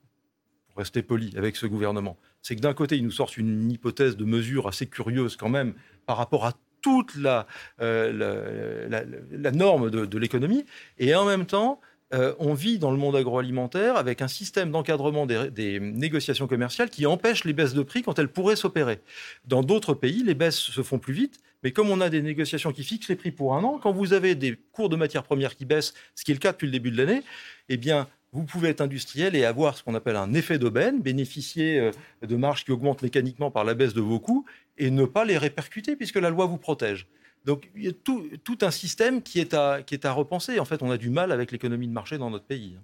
pour 0.71 0.79
rester 0.79 1.01
poli 1.01 1.33
avec 1.37 1.55
ce 1.55 1.65
gouvernement. 1.65 2.17
C'est 2.41 2.55
que 2.55 2.61
d'un 2.61 2.73
côté, 2.73 2.97
ils 2.97 3.03
nous 3.03 3.11
sortent 3.11 3.37
une 3.37 3.71
hypothèse 3.71 4.17
de 4.17 4.25
mesure 4.25 4.67
assez 4.67 4.87
curieuse 4.87 5.35
quand 5.35 5.49
même 5.49 5.73
par 6.05 6.17
rapport 6.17 6.45
à 6.45 6.53
toute 6.81 7.15
la, 7.15 7.45
euh, 7.79 8.89
la, 9.31 9.51
norme 9.51 9.89
de, 9.89 10.17
l'économie, 10.17 10.65
et 10.97 11.13
en 11.13 11.25
même 11.25 11.45
temps, 11.45 11.79
euh, 12.13 12.33
on 12.39 12.53
vit 12.53 12.79
dans 12.79 12.91
le 12.91 12.97
monde 12.97 13.15
agroalimentaire 13.15 13.95
avec 13.95 14.21
un 14.21 14.27
système 14.27 14.71
d'encadrement 14.71 15.25
des 15.25 15.79
négociations 15.79 16.47
commerciales 16.47 16.89
qui 16.89 17.05
empêche 17.05 17.45
les 17.45 17.53
baisses 17.53 17.73
de 17.73 17.83
prix 17.83 18.01
quand 18.01 18.19
elles 18.19 18.27
pourraient 18.27 18.55
s'opérer. 18.55 18.99
Dans 19.45 19.63
d'autres 19.63 19.93
pays, 19.93 20.23
les 20.23 20.33
baisses 20.33 20.57
se 20.57 20.81
font 20.81 20.99
plus 20.99 21.13
vite, 21.13 21.39
mais 21.63 21.71
comme 21.71 21.89
on 21.89 22.01
a 22.01 22.09
des 22.09 22.21
négociations 22.21 22.71
qui 22.73 22.83
fixent 22.83 23.07
les 23.07 23.15
prix 23.15 23.31
pour 23.31 23.55
un 23.55 23.63
an, 23.63 23.79
quand 23.81 23.91
vous 23.91 24.13
avez 24.13 24.35
des 24.35 24.57
cours 24.71 24.89
de 24.89 24.95
matières 24.95 25.23
premières 25.23 25.55
qui 25.55 25.65
baissent, 25.65 25.93
ce 26.15 26.25
qui 26.25 26.31
est 26.31 26.33
le 26.33 26.39
cas 26.39 26.51
depuis 26.51 26.65
le 26.65 26.71
début 26.71 26.91
de 26.91 26.97
l'année, 26.97 27.21
eh 27.69 27.77
bien, 27.77 28.07
vous 28.33 28.45
pouvez 28.45 28.69
être 28.69 28.81
industriel 28.81 29.35
et 29.35 29.43
avoir 29.43 29.77
ce 29.77 29.83
qu'on 29.83 29.95
appelle 29.95 30.15
un 30.15 30.33
effet 30.33 30.57
d'aubaine, 30.57 31.01
bénéficier 31.01 31.79
euh, 31.79 31.91
de 32.21 32.35
marges 32.35 32.63
qui 32.63 32.71
augmentent 32.71 33.01
mécaniquement 33.01 33.51
par 33.51 33.63
la 33.63 33.73
baisse 33.73 33.93
de 33.93 34.01
vos 34.01 34.19
coûts 34.19 34.45
et 34.77 34.89
ne 34.89 35.05
pas 35.05 35.25
les 35.25 35.37
répercuter 35.37 35.95
puisque 35.95 36.15
la 36.15 36.29
loi 36.29 36.45
vous 36.45 36.57
protège. 36.57 37.07
Donc 37.45 37.69
il 37.75 37.83
y 37.83 37.87
a 37.89 37.91
tout, 37.91 38.57
un 38.61 38.71
système 38.71 39.21
qui 39.21 39.39
est, 39.39 39.53
à, 39.53 39.81
qui 39.81 39.95
est 39.95 40.05
à 40.05 40.11
repenser. 40.13 40.59
En 40.59 40.65
fait, 40.65 40.81
on 40.81 40.91
a 40.91 40.97
du 40.97 41.09
mal 41.09 41.31
avec 41.31 41.51
l'économie 41.51 41.87
de 41.87 41.93
marché 41.93 42.17
dans 42.17 42.29
notre 42.29 42.45
pays. 42.45 42.77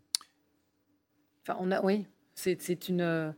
Enfin, 1.43 1.57
on 1.61 1.71
a, 1.71 1.81
oui, 1.81 2.05
c'est 2.33 2.61
c'est 2.61 2.89
une. 2.89 3.33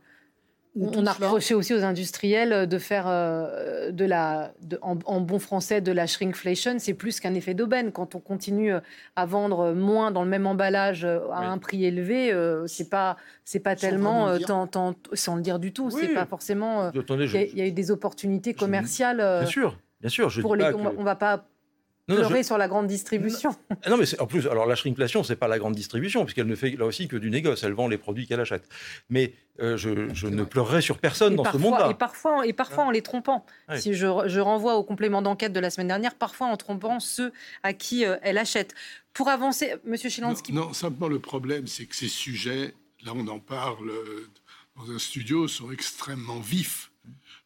Euh, 0.76 0.86
On 0.96 1.04
a 1.06 1.12
reproché 1.12 1.54
aussi 1.54 1.74
aux 1.74 1.82
industriels 1.84 2.66
de 2.68 2.78
faire 2.78 3.06
euh, 3.08 3.90
de 3.90 4.04
la, 4.04 4.52
de- 4.62 4.78
en, 4.82 4.98
en 5.04 5.20
bon 5.20 5.38
français 5.38 5.80
de 5.80 5.92
la 5.92 6.06
shrinkflation. 6.06 6.78
C'est 6.78 6.94
plus 6.94 7.18
qu'un 7.20 7.34
effet 7.34 7.54
d'aubaine. 7.54 7.92
Quand 7.92 8.14
on 8.14 8.20
continue 8.20 8.72
à 9.16 9.26
vendre 9.26 9.72
moins 9.72 10.10
dans 10.10 10.22
le 10.22 10.28
même 10.30 10.46
emballage 10.46 11.04
euh, 11.04 11.20
à 11.32 11.40
un 11.40 11.58
prix 11.58 11.84
élevé, 11.84 12.32
euh, 12.32 12.66
c'est 12.66 12.88
pas 12.88 13.16
c'est 13.44 13.60
pas 13.60 13.74
Sans 13.76 13.80
tellement 13.88 14.10
vraiment 14.12 14.26
le 14.28 14.32
euh, 14.34 14.38
dire. 14.38 14.46
tant- 14.46 14.66
tant- 14.66 14.94
sans 15.12 15.36
le 15.36 15.42
dire 15.42 15.58
du 15.58 15.72
tout. 15.72 15.90
C'est 15.90 16.14
pas 16.14 16.26
forcément. 16.26 16.84
euh, 16.84 16.90
Attendez, 16.98 17.26
Il 17.26 17.56
y, 17.56 17.60
a- 17.60 17.64
y 17.66 17.68
eu 17.68 17.72
des 17.72 17.90
opportunités 17.90 18.54
commerciales. 18.54 19.20
euh, 19.20 19.40
Bien 19.40 19.48
sûr, 19.50 19.78
bien 20.00 20.10
sûr. 20.10 20.30
Je 20.30 20.40
pour 20.40 20.56
dis 20.56 20.62
les, 20.62 20.70
pas 20.70 20.76
on, 20.78 20.94
on 20.98 21.02
va 21.04 21.16
pas 21.16 21.46
Non, 22.10 22.16
non, 22.16 22.26
pleurer 22.26 22.42
je- 22.42 22.46
sur 22.48 22.58
la 22.58 22.68
grande 22.68 22.86
distribution. 22.86 23.50
Non, 23.88 23.96
mais 23.96 24.06
c'est- 24.06 24.20
en 24.20 24.26
plus, 24.26 24.46
alors 24.46 24.66
la 24.66 24.74
shrinkflation, 24.74 25.22
c'est 25.24 25.36
pas 25.36 25.48
la 25.48 25.58
grande 25.58 25.74
distribution, 25.74 26.24
puisqu'elle 26.24 26.46
ne 26.46 26.54
fait 26.54 26.70
là 26.72 26.84
aussi 26.84 27.08
que 27.08 27.16
du 27.16 27.30
négoce. 27.30 27.62
Elle 27.62 27.72
vend 27.72 27.88
les 27.88 27.98
produits 27.98 28.26
qu'elle 28.26 28.40
achète. 28.40 28.68
Mais 29.08 29.32
euh, 29.60 29.76
je, 29.76 30.12
je 30.14 30.26
ne 30.26 30.44
pleurerai 30.44 30.80
sur 30.82 30.98
personne 30.98 31.32
Et 31.32 31.36
dans 31.36 31.44
ce 31.44 31.50
parfois, 31.52 31.70
monde-là. 31.70 31.90
et 31.90 31.94
parfois, 31.94 32.46
et 32.46 32.52
parfois 32.52 32.84
en 32.84 32.90
les 32.90 33.02
trompant. 33.02 33.44
Si 33.76 33.94
je, 33.94 34.06
je 34.26 34.40
renvoie 34.40 34.76
au 34.76 34.82
complément 34.84 35.22
d'enquête 35.22 35.52
de 35.52 35.60
la 35.60 35.70
semaine 35.70 35.88
dernière, 35.88 36.14
parfois 36.14 36.46
en 36.48 36.56
trompant 36.56 37.00
ceux 37.00 37.32
à 37.62 37.72
qui 37.72 38.04
euh, 38.04 38.16
elle 38.22 38.38
achète. 38.38 38.74
Pour 39.12 39.28
avancer, 39.28 39.74
Monsieur 39.84 40.08
Chilansky, 40.08 40.52
Non, 40.52 40.72
simplement 40.72 41.08
le 41.08 41.18
problème, 41.18 41.66
c'est 41.66 41.84
que 41.86 41.96
ces 41.96 42.08
sujets, 42.08 42.74
là 43.04 43.12
on 43.14 43.26
en 43.28 43.38
parle 43.40 43.90
euh, 43.90 44.28
dans 44.76 44.90
un 44.92 44.98
studio, 44.98 45.48
sont 45.48 45.70
extrêmement 45.72 46.38
vifs. 46.40 46.90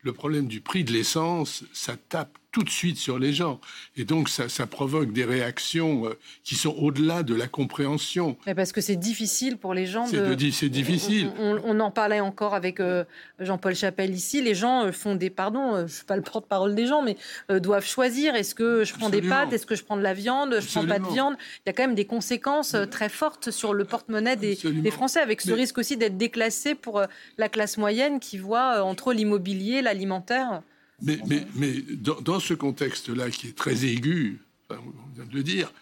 Le 0.03 0.12
problème 0.12 0.46
du 0.46 0.61
prix 0.61 0.85
de 0.85 0.92
l'essence, 0.92 1.64
ça 1.72 1.96
tape 1.96 2.37
tout 2.55 2.62
de 2.62 2.71
suite 2.71 2.97
sur 2.99 3.19
les 3.19 3.33
gens. 3.33 3.61
Et 3.97 4.05
donc 4.05 4.29
ça, 4.29 4.49
ça 4.49 4.67
provoque 4.69 5.12
des 5.12 5.25
réactions 5.25 6.07
euh, 6.07 6.14
qui 6.45 6.55
sont 6.55 6.75
au-delà 6.79 7.25
de 7.25 7.35
la 7.35 7.49
compréhension. 7.49 8.37
mais 8.47 8.55
parce 8.55 8.71
que 8.71 8.81
c'est 8.81 8.95
difficile 8.97 9.57
pour 9.59 9.75
les 9.75 9.87
gens 9.87 10.07
C'est 10.07 10.19
de. 10.21 10.27
de 10.29 10.35
dire- 10.35 10.55
c'est 10.55 10.69
difficile. 10.69 11.31
On, 11.38 11.57
on- 11.57 11.62
on 11.77 11.81
en 11.81 11.90
parlait 11.90 12.21
encore 12.21 12.55
avec 12.55 12.79
euh, 12.79 13.03
Jean-Paul 13.40 13.75
Chapelle 13.75 14.14
ici. 14.14 14.40
Les 14.40 14.55
gens 14.55 14.85
euh, 14.87 14.93
font 14.93 15.17
des, 15.17 15.31
pardon, 15.31 15.85
je 15.88 15.93
suis 15.93 16.05
pas 16.05 16.14
le 16.17 16.23
porte-parole 16.23 16.77
des 16.77 16.87
gens, 16.87 17.03
mais 17.03 17.17
euh, 17.51 17.59
doivent 17.59 17.85
choisir. 17.87 18.37
Est-ce 18.37 18.55
que 18.55 18.85
je 18.85 18.95
prends 18.95 19.11
des 19.11 19.21
pâtes? 19.23 19.53
Est-ce 19.53 19.67
que 19.67 19.75
je 19.75 19.83
prends 19.83 19.97
de 19.97 20.03
la 20.03 20.14
viande? 20.14 20.57
Je 20.61 20.67
prends 20.69 20.87
pas 20.87 21.01
de 21.01 21.09
viande. 21.09 21.35
Il 21.67 21.69
y 21.69 21.71
a 21.71 21.73
quand 21.73 21.83
même 21.83 21.97
des 21.97 22.05
conséquences 22.07 22.77
très 22.90 23.09
fortes 23.09 23.51
sur 23.51 23.75
le 23.75 23.85
porte-monnaie 23.85 24.37
des, 24.37 24.55
des 24.62 24.90
Français, 24.93 25.19
avec 25.21 25.40
ce 25.40 25.49
Mais- 25.49 25.55
risque 25.57 25.79
aussi 25.79 25.97
d'être 25.97 26.17
déclassé 26.17 26.77
pour 26.77 27.03
la 27.37 27.49
classe 27.49 27.79
moyenne 27.79 28.21
qui 28.21 28.38
voit 28.38 28.85
entre 28.85 29.12
l'immobilier, 29.12 29.83
l'alimentaire. 29.83 30.62
Mais, 31.02 31.18
mais, 31.26 31.46
mais 31.57 31.74
dans, 31.96 32.20
dans 32.20 32.40
ce 32.40 32.54
contexte-là, 32.54 33.30
qui 33.30 33.48
est 33.48 33.57
très 33.57 33.85
aigu, 33.85 34.38
enfin, 34.70 34.80
on 34.87 35.14
vient 35.14 35.24
de 35.28 35.35
le 35.35 35.42
dire, 35.42 35.72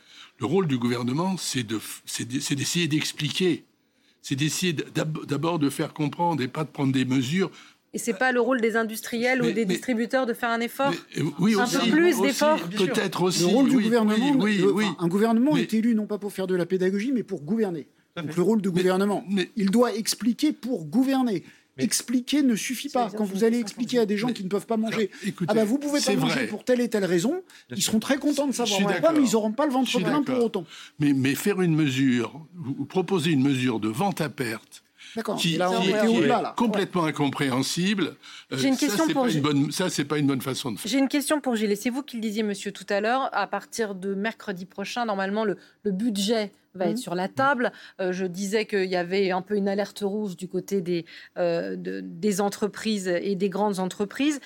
le 0.40 0.46
rôle 0.46 0.66
du 0.66 0.79
gouvernement, 0.79 1.37
c'est 1.37 1.62
de- 1.62 1.81
c'est 2.07 2.25
d'e- 2.27 2.40
c'est 2.40 2.55
d'essayer 2.55 2.88
d'expliquer. 2.88 3.64
C'est 4.22 4.37
d'essayer 4.37 4.72
d'ab- 4.72 5.27
d'abord 5.27 5.59
de 5.59 5.68
faire 5.70 5.92
comprendre 5.92 6.42
et 6.42 6.48
pas 6.48 6.64
de 6.64 6.70
prendre 6.70 6.92
des 6.92 7.05
mesures. 7.05 7.51
Et 7.94 7.98
c'est 7.98 8.14
pas 8.14 8.33
le 8.33 8.40
rôle 8.40 8.61
des 8.62 8.75
industriels 8.77 9.42
ou 9.42 9.46
Mais- 9.46 9.53
des 9.53 9.66
mais- 9.66 9.75
distributeurs 9.75 10.25
de 10.25 10.33
faire 10.33 10.48
un 10.51 10.61
effort 10.61 10.92
Euh, 11.18 11.25
Oui, 11.38 11.55
Un 11.57 11.64
aussi. 11.64 11.77
peu 11.79 11.90
plus 11.90 12.12
aussi, 12.14 12.22
d'efforts 12.22 12.61
Peut-être 12.70 13.22
aussi. 13.22 13.40
Le 13.40 13.46
rôle 13.48 13.68
du 13.68 13.79
gouvernement, 13.81 14.33
oui, 14.38 14.59
le- 14.59 14.72
enfin, 14.75 14.96
un 14.98 15.09
gouvernement 15.09 15.55
Mais- 15.55 15.62
est 15.62 15.75
élu 15.75 15.94
non 15.94 16.07
pas 16.07 16.16
pour 16.18 16.33
faire 16.33 16.46
de 16.46 16.55
la 16.55 16.64
pédagogie, 16.64 17.12
mais 17.12 17.22
pour 17.22 17.42
gouverner. 17.42 17.87
Donc 18.16 18.35
le 18.35 18.42
rôle 18.42 18.62
de 18.62 18.70
gouvernement, 18.70 19.25
il 19.57 19.70
doit 19.70 19.94
expliquer 19.94 20.53
pour 20.53 20.85
gouverner. 20.87 21.44
Expliquer 21.79 22.43
ne 22.43 22.55
suffit 22.55 22.89
pas. 22.91 23.11
Quand 23.11 23.25
vous 23.25 23.45
allez 23.45 23.59
expliquer 23.59 23.99
à 23.99 24.07
des 24.07 24.17
gens 24.19 24.29
qui 24.29 24.45
ne 24.45 24.49
peuvent 24.49 24.67
pas 24.67 24.77
manger, 24.77 25.11
ah 25.49 25.55
bah 25.55 25.65
vous 25.65 25.79
pouvez 25.79 26.01
pas 26.01 26.15
manger 26.17 26.35
vrai. 26.35 26.47
pour 26.47 26.65
telle 26.65 26.81
et 26.83 26.89
telle 26.91 27.05
raison, 27.07 27.43
ils 27.71 27.83
seront 27.83 27.99
très 27.99 28.19
contents 28.19 28.47
de 28.47 28.53
savoir 28.53 28.81
pourquoi, 28.81 29.13
mais 29.13 29.27
ils 29.27 29.33
n'auront 29.33 29.53
pas 29.53 29.65
le 29.67 29.73
ventre 29.73 29.99
plein 29.99 30.23
pour 30.23 30.45
autant. 30.45 30.65
Mais, 30.99 31.13
mais 31.15 31.35
faire 31.35 31.63
une 31.63 31.75
mesure, 31.75 32.45
vous 32.55 32.85
proposez 32.85 33.31
une 33.31 33.43
mesure 33.43 33.81
de 33.81 33.89
vente 33.89 34.21
à 34.21 34.29
perte. 34.29 34.83
D'accord, 35.17 35.37
Qui, 35.37 35.57
et 35.57 35.59
là, 35.59 35.71
on 35.71 35.81
qui- 35.83 35.91
était 35.91 36.01
qui 36.07 36.07
au-delà, 36.19 36.39
est 36.39 36.43
là. 36.43 36.55
complètement 36.57 37.05
incompréhensible. 37.05 38.17
Euh, 38.53 38.57
J'ai 38.57 38.69
une 38.69 38.75
ça, 38.75 38.87
question 38.87 39.05
c'est 39.07 39.13
pour 39.13 39.23
pas 39.25 39.29
Gilles. 39.29 39.39
une 39.39 39.43
bonne, 39.43 39.71
Ça, 39.73 39.91
c'est 39.91 40.05
pas 40.05 40.17
une 40.19 40.27
bonne 40.27 40.41
façon 40.41 40.73
de 40.73 40.79
faire. 40.79 40.91
J'ai 40.91 40.99
une 40.99 41.09
question 41.09 41.41
pour 41.41 41.55
Gilles. 41.57 41.77
C'est 41.77 41.91
vous 41.91 42.03
qui 42.03 42.17
le 42.17 42.23
disiez, 42.23 42.43
monsieur, 42.43 42.73
tout 42.73 42.87
à 42.89 43.01
l'heure. 43.01 43.29
À 43.33 43.47
partir 43.47 43.95
de 43.95 44.15
mercredi 44.15 44.65
prochain, 44.65 45.05
normalement, 45.05 45.45
le, 45.45 45.57
le 45.83 45.91
budget 45.91 46.51
va 46.75 46.87
être 46.87 46.93
Mhm. 46.93 46.97
sur 46.97 47.15
la 47.15 47.29
table. 47.29 47.73
Euh, 48.01 48.13
je 48.13 48.25
disais 48.27 48.65
qu'il 48.67 48.85
y 48.85 48.97
avait 48.97 49.31
un 49.31 49.43
peu 49.43 49.57
une 49.57 49.69
alerte 49.69 50.01
rouge 50.03 50.37
du 50.37 50.49
côté 50.49 50.81
des, 50.81 51.05
euh, 51.39 51.77
de- 51.77 52.01
des 52.03 52.41
entreprises 52.41 53.09
et 53.09 53.35
des 53.35 53.49
grandes 53.49 53.79
entreprises. 53.79 54.41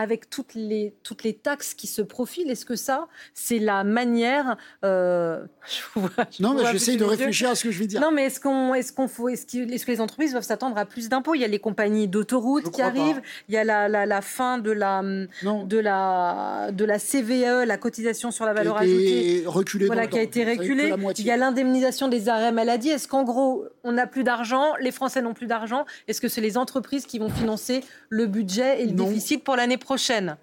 Avec 0.00 0.30
toutes 0.30 0.54
les, 0.54 0.94
toutes 1.02 1.24
les 1.24 1.34
taxes 1.34 1.74
qui 1.74 1.88
se 1.88 2.02
profilent, 2.02 2.48
est-ce 2.50 2.64
que 2.64 2.76
ça, 2.76 3.08
c'est 3.34 3.58
la 3.58 3.82
manière. 3.82 4.56
euh, 4.84 5.44
je 5.68 5.80
vous 5.94 6.02
vois- 6.02 6.24
je 6.30 6.40
Non, 6.40 6.54
mais 6.54 6.72
baisser 6.72 6.96
de 6.96 7.02
réfléchir 7.02 7.50
à 7.50 7.56
ce 7.56 7.64
que 7.64 7.72
je 7.72 7.80
vais 7.80 7.88
dire. 7.88 8.00
Non, 8.00 8.12
mais 8.12 8.26
est-ce 8.26 8.38
qu'on, 8.38 8.74
est-ce 8.74 8.92
qu'on 8.92 9.08
faut, 9.08 9.28
est-ce, 9.28 9.44
que 9.44 9.90
les 9.90 10.00
entreprises 10.00 10.30
doivent 10.30 10.44
s'attendre 10.44 10.78
à 10.78 10.84
plus 10.84 11.08
d'impôts? 11.08 11.34
Il 11.34 11.40
y 11.40 11.44
a 11.44 11.48
les 11.48 11.58
compagnies 11.58 12.06
d'autoroutes 12.06 12.70
qui 12.70 12.80
pas. 12.80 12.86
arrivent. 12.86 13.20
Il 13.48 13.56
y 13.56 13.58
a 13.58 13.64
la, 13.64 13.88
la, 13.88 14.06
la 14.06 14.20
fin 14.20 14.58
de 14.58 14.70
la, 14.70 15.02
de 15.02 15.78
la, 15.78 16.70
de 16.72 16.84
la 16.84 16.98
CVE, 17.00 17.64
la 17.66 17.76
cotisation 17.76 18.30
sur 18.30 18.44
la 18.44 18.52
valeur 18.52 18.76
Qui 18.76 18.82
a 18.82 18.86
été 18.86 18.94
ajoutée, 18.94 19.42
reculée 19.48 19.86
voilà, 19.86 20.06
qui 20.06 20.18
a 20.20 20.22
été 20.22 20.44
reculée. 20.44 20.94
Il 21.18 21.24
y 21.26 21.32
a 21.32 21.36
l'indemnisation 21.36 22.06
des 22.06 22.28
arrêts 22.28 22.52
maladie. 22.52 22.90
Est-ce 22.90 23.08
qu'en 23.08 23.24
gros, 23.24 23.64
on 23.82 23.90
n'a 23.90 24.06
plus 24.06 24.22
d'argent, 24.22 24.74
les 24.80 24.92
Français 24.92 25.22
n'ont 25.22 25.34
plus 25.34 25.48
d'argent? 25.48 25.86
Est-ce 26.06 26.20
que 26.20 26.28
c'est 26.28 26.40
les 26.40 26.56
entreprises 26.56 27.04
qui 27.04 27.18
vont 27.18 27.30
financer 27.30 27.82
le 28.10 28.26
budget 28.26 28.80
et 28.80 28.86
le 28.86 28.92
Non. 28.92 29.04
déficit 29.08 29.42
pour 29.42 29.56
l'année 29.56 29.76
prochaine 29.76 29.87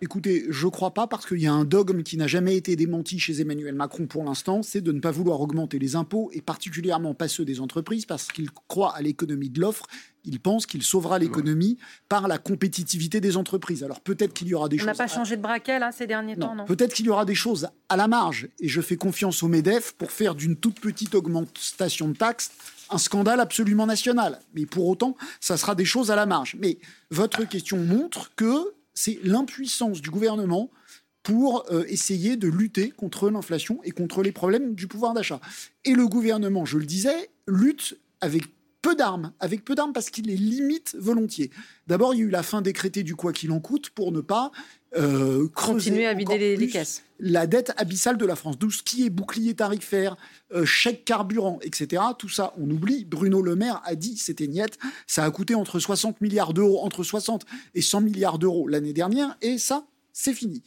Écoutez, 0.01 0.45
je 0.49 0.67
crois 0.67 0.93
pas 0.93 1.07
parce 1.07 1.25
qu'il 1.25 1.39
y 1.39 1.47
a 1.47 1.53
un 1.53 1.65
dogme 1.65 2.03
qui 2.03 2.17
n'a 2.17 2.27
jamais 2.27 2.55
été 2.55 2.75
démenti 2.75 3.19
chez 3.19 3.41
Emmanuel 3.41 3.75
Macron 3.75 4.07
pour 4.07 4.23
l'instant, 4.23 4.63
c'est 4.63 4.81
de 4.81 4.91
ne 4.91 4.99
pas 4.99 5.11
vouloir 5.11 5.39
augmenter 5.41 5.77
les 5.77 5.95
impôts 5.95 6.31
et 6.33 6.41
particulièrement 6.41 7.13
pas 7.13 7.27
ceux 7.27 7.45
des 7.45 7.59
entreprises 7.59 8.05
parce 8.05 8.31
qu'il 8.31 8.49
croit 8.51 8.95
à 8.95 9.01
l'économie 9.01 9.49
de 9.49 9.61
l'offre. 9.61 9.85
Il 10.23 10.39
pense 10.39 10.65
qu'il 10.65 10.81
sauvera 10.81 11.19
l'économie 11.19 11.77
par 12.09 12.27
la 12.27 12.39
compétitivité 12.39 13.21
des 13.21 13.37
entreprises. 13.37 13.83
Alors 13.83 14.01
peut-être 14.01 14.33
qu'il 14.33 14.47
y 14.47 14.55
aura 14.55 14.69
des 14.69 14.81
On 14.81 14.85
n'a 14.85 14.93
choses. 14.93 14.97
pas 14.97 15.07
changé 15.07 15.37
de 15.37 15.41
braquet 15.41 15.77
là 15.77 15.91
ces 15.91 16.07
derniers 16.07 16.35
temps, 16.35 16.55
non 16.55 16.65
Peut-être 16.65 16.93
qu'il 16.93 17.05
y 17.05 17.09
aura 17.09 17.25
des 17.25 17.35
choses 17.35 17.67
à 17.89 17.97
la 17.97 18.07
marge, 18.07 18.49
et 18.59 18.67
je 18.67 18.81
fais 18.81 18.95
confiance 18.95 19.43
au 19.43 19.47
MEDEF 19.47 19.93
pour 19.93 20.11
faire 20.11 20.33
d'une 20.33 20.55
toute 20.55 20.79
petite 20.79 21.13
augmentation 21.13 22.07
de 22.07 22.17
taxes 22.17 22.51
un 22.89 22.97
scandale 22.97 23.39
absolument 23.39 23.85
national. 23.85 24.39
Mais 24.53 24.65
pour 24.65 24.87
autant, 24.87 25.15
ça 25.39 25.57
sera 25.57 25.75
des 25.75 25.85
choses 25.85 26.11
à 26.11 26.15
la 26.15 26.25
marge. 26.25 26.55
Mais 26.59 26.77
votre 27.09 27.43
question 27.47 27.77
montre 27.77 28.31
que 28.35 28.73
c'est 28.95 29.19
l'impuissance 29.23 30.01
du 30.01 30.09
gouvernement 30.09 30.71
pour 31.21 31.65
euh, 31.71 31.83
essayer 31.87 32.37
de 32.37 32.47
lutter 32.47 32.91
contre 32.91 33.29
l'inflation 33.29 33.79
et 33.83 33.91
contre 33.91 34.23
les 34.23 34.31
problèmes 34.31 34.75
du 34.75 34.87
pouvoir 34.87 35.13
d'achat. 35.13 35.41
Et 35.83 35.93
le 35.93 36.07
gouvernement, 36.07 36.65
je 36.65 36.77
le 36.77 36.85
disais, 36.85 37.29
lutte 37.47 37.97
avec 38.21 38.43
peu 38.81 38.95
d'armes, 38.95 39.33
avec 39.39 39.65
peu 39.65 39.73
d'armes 39.73 39.93
parce 39.93 40.11
qu'il 40.11 40.27
les 40.27 40.37
limite 40.37 40.95
volontiers. 40.99 41.49
D'abord, 41.87 42.13
il 42.13 42.19
y 42.19 42.21
a 42.21 42.25
eu 42.25 42.29
la 42.29 42.43
fin 42.43 42.61
décrétée 42.61 43.01
du 43.01 43.15
quoi 43.15 43.33
qu'il 43.33 43.51
en 43.51 43.59
coûte 43.59 43.89
pour 43.89 44.11
ne 44.11 44.21
pas 44.21 44.51
euh, 44.97 45.47
Continuer 45.53 46.05
à 46.05 46.13
vider 46.13 46.37
les, 46.37 46.51
les 46.51 46.57
plus 46.57 46.67
caisses. 46.67 47.03
la 47.19 47.47
dette 47.47 47.73
abyssale 47.77 48.17
de 48.17 48.25
la 48.25 48.35
France. 48.35 48.57
Tout 48.59 48.71
ce 48.71 48.83
qui 48.83 49.05
est 49.05 49.09
bouclier 49.09 49.53
tarifaire, 49.53 50.15
euh, 50.53 50.65
chèque 50.65 51.05
carburant, 51.05 51.59
etc. 51.61 52.01
Tout 52.17 52.29
ça, 52.29 52.53
on 52.57 52.69
oublie. 52.69 53.05
Bruno 53.05 53.41
Le 53.41 53.55
Maire 53.55 53.81
a 53.85 53.95
dit, 53.95 54.17
c'était 54.17 54.47
niette, 54.47 54.77
ça 55.07 55.23
a 55.23 55.31
coûté 55.31 55.55
entre 55.55 55.79
60 55.79 56.21
milliards 56.21 56.53
d'euros, 56.53 56.83
entre 56.83 57.03
60 57.03 57.45
et 57.73 57.81
100 57.81 58.01
milliards 58.01 58.39
d'euros 58.39 58.67
l'année 58.67 58.93
dernière, 58.93 59.37
et 59.41 59.57
ça, 59.57 59.85
c'est 60.13 60.33
fini. 60.33 60.63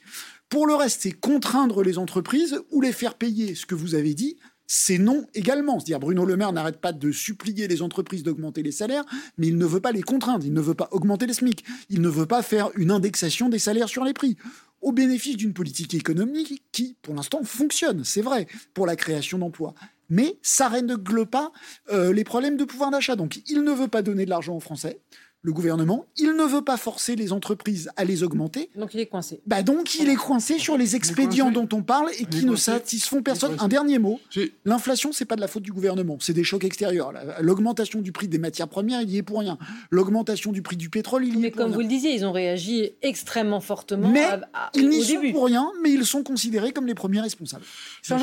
Pour 0.49 0.67
le 0.67 0.75
reste, 0.75 1.03
c'est 1.03 1.13
contraindre 1.13 1.83
les 1.83 1.99
entreprises 1.99 2.61
ou 2.71 2.81
les 2.81 2.93
faire 2.93 3.15
payer 3.15 3.55
ce 3.55 3.67
que 3.67 3.75
vous 3.75 3.95
avez 3.95 4.15
dit. 4.15 4.37
C'est 4.71 4.99
non 4.99 5.27
également. 5.35 5.81
C'est-à-dire, 5.81 5.99
Bruno 5.99 6.27
Le 6.27 6.37
Maire 6.37 6.53
n'arrête 6.53 6.79
pas 6.79 6.93
de 6.93 7.11
supplier 7.11 7.67
les 7.69 7.81
entreprises 7.81 8.23
d'augmenter 8.23 8.63
les 8.63 8.71
salaires, 8.71 9.05
mais 9.39 9.47
il 9.49 9.57
ne 9.57 9.65
veut 9.65 9.81
pas 9.81 9.93
les 9.93 10.03
contraindre. 10.03 10.45
Il 10.45 10.53
ne 10.53 10.61
veut 10.61 10.75
pas 10.75 10.89
augmenter 10.93 11.27
les 11.27 11.33
SMIC. 11.33 11.65
Il 11.89 12.03
ne 12.03 12.09
veut 12.09 12.27
pas 12.27 12.43
faire 12.43 12.71
une 12.77 12.91
indexation 12.91 13.49
des 13.49 13.59
salaires 13.59 13.89
sur 13.89 14.05
les 14.05 14.13
prix 14.13 14.37
au 14.83 14.93
bénéfice 14.93 15.37
d'une 15.37 15.55
politique 15.55 15.95
économique 15.95 16.63
qui, 16.71 16.97
pour 17.03 17.15
l'instant, 17.15 17.43
fonctionne, 17.43 18.05
c'est 18.05 18.21
vrai, 18.21 18.47
pour 18.75 18.87
la 18.87 18.95
création 18.95 19.39
d'emplois. 19.39 19.75
Mais 20.11 20.39
ça 20.43 20.69
règle 20.69 21.27
pas 21.27 21.51
euh, 21.91 22.13
les 22.13 22.25
problèmes 22.25 22.57
de 22.57 22.65
pouvoir 22.65 22.91
d'achat. 22.91 23.17
Donc, 23.17 23.41
il 23.49 23.63
ne 23.63 23.73
veut 23.73 23.89
pas 23.89 24.03
donner 24.03 24.25
de 24.25 24.31
l'argent 24.31 24.55
aux 24.55 24.61
Français, 24.61 25.01
le 25.43 25.53
gouvernement. 25.53 26.05
Il 26.17 26.33
ne 26.35 26.43
veut 26.45 26.63
pas 26.63 26.77
forcer 26.77 27.15
les 27.15 27.33
entreprises 27.33 27.91
à 27.97 28.05
les 28.05 28.23
augmenter. 28.25 28.71
Donc 28.75 28.93
il 28.95 29.01
est 29.01 29.07
coincé. 29.07 29.41
Bah 29.47 29.63
donc, 29.63 29.95
il 29.95 30.09
est 30.09 30.17
coincé 30.17 30.59
sur 30.59 30.77
les 30.77 30.97
expédients 30.97 31.51
dont 31.51 31.69
on 31.73 31.83
parle 31.83 32.11
et 32.19 32.25
qui 32.25 32.45
ne 32.45 32.57
satisfont 32.57 33.23
personne. 33.23 33.57
Un 33.61 33.69
dernier 33.69 33.99
mot. 33.99 34.21
L'inflation, 34.65 35.13
c'est 35.13 35.25
pas 35.25 35.37
de 35.37 35.41
la 35.41 35.49
faute 35.49 35.63
du 35.63 35.73
gouvernement, 35.73 36.19
c'est 36.21 36.33
des 36.33 36.45
chocs 36.45 36.65
extérieurs. 36.65 37.13
La- 37.13 37.41
L'augmentation 37.41 38.01
du 38.01 38.11
prix 38.13 38.27
des 38.29 38.39
matières 38.39 38.69
premières, 38.69 39.01
il 39.03 39.11
y 39.11 39.17
est 39.17 39.23
pour 39.23 39.39
rien. 39.41 39.59
L'augmentation 39.91 40.51
du 40.53 40.61
prix 40.63 40.77
du 40.77 40.91
pétrole, 40.91 41.25
il 41.25 41.35
y 41.35 41.39
est 41.39 41.41
Mais 41.41 41.51
pour 41.51 41.59
comme 41.59 41.67
rien. 41.69 41.75
vous 41.77 41.83
le 41.83 41.89
disiez, 41.89 42.15
ils 42.15 42.25
ont 42.27 42.33
réagi 42.33 42.91
extrêmement 43.03 43.61
fortement 43.61 44.09
Mais 44.11 44.25
à- 44.25 44.41
à- 44.55 44.71
ils 44.75 44.87
au 44.87 44.89
n'y 44.89 45.03
sont 45.05 45.13
début. 45.21 45.33
pour 45.33 45.47
rien, 45.47 45.71
mais 45.83 45.93
ils 45.93 46.05
sont 46.05 46.23
considérés 46.25 46.73
comme 46.73 46.87
les 46.87 46.95
premiers 46.95 47.21
responsables. 47.21 47.65
C'est 48.03 48.17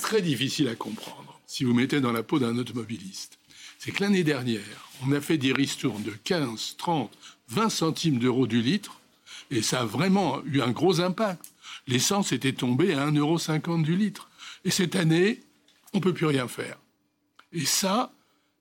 très 0.00 0.22
difficile 0.22 0.68
à 0.68 0.74
comprendre 0.76 1.40
si 1.46 1.64
vous 1.64 1.74
mettez 1.74 2.00
dans 2.00 2.12
la 2.12 2.22
peau 2.22 2.38
d'un 2.38 2.56
automobiliste. 2.56 3.38
C'est 3.82 3.92
que 3.92 4.04
l'année 4.04 4.24
dernière, 4.24 4.90
on 5.02 5.10
a 5.12 5.22
fait 5.22 5.38
des 5.38 5.54
ristournes 5.54 6.02
de 6.02 6.10
15, 6.10 6.74
30, 6.76 7.10
20 7.48 7.70
centimes 7.70 8.18
d'euros 8.18 8.46
du 8.46 8.60
litre, 8.60 9.00
et 9.50 9.62
ça 9.62 9.80
a 9.80 9.84
vraiment 9.86 10.42
eu 10.44 10.60
un 10.60 10.70
gros 10.70 11.00
impact. 11.00 11.42
l'essence 11.86 12.32
était 12.32 12.52
tombée 12.52 12.92
à 12.92 13.06
1,50€ 13.06 13.82
du 13.82 13.96
litre. 13.96 14.28
Et 14.66 14.70
cette 14.70 14.96
année, 14.96 15.40
on 15.94 15.96
ne 15.96 16.02
peut 16.02 16.12
plus 16.12 16.26
rien 16.26 16.46
faire. 16.46 16.76
Et 17.54 17.64
ça, 17.64 18.12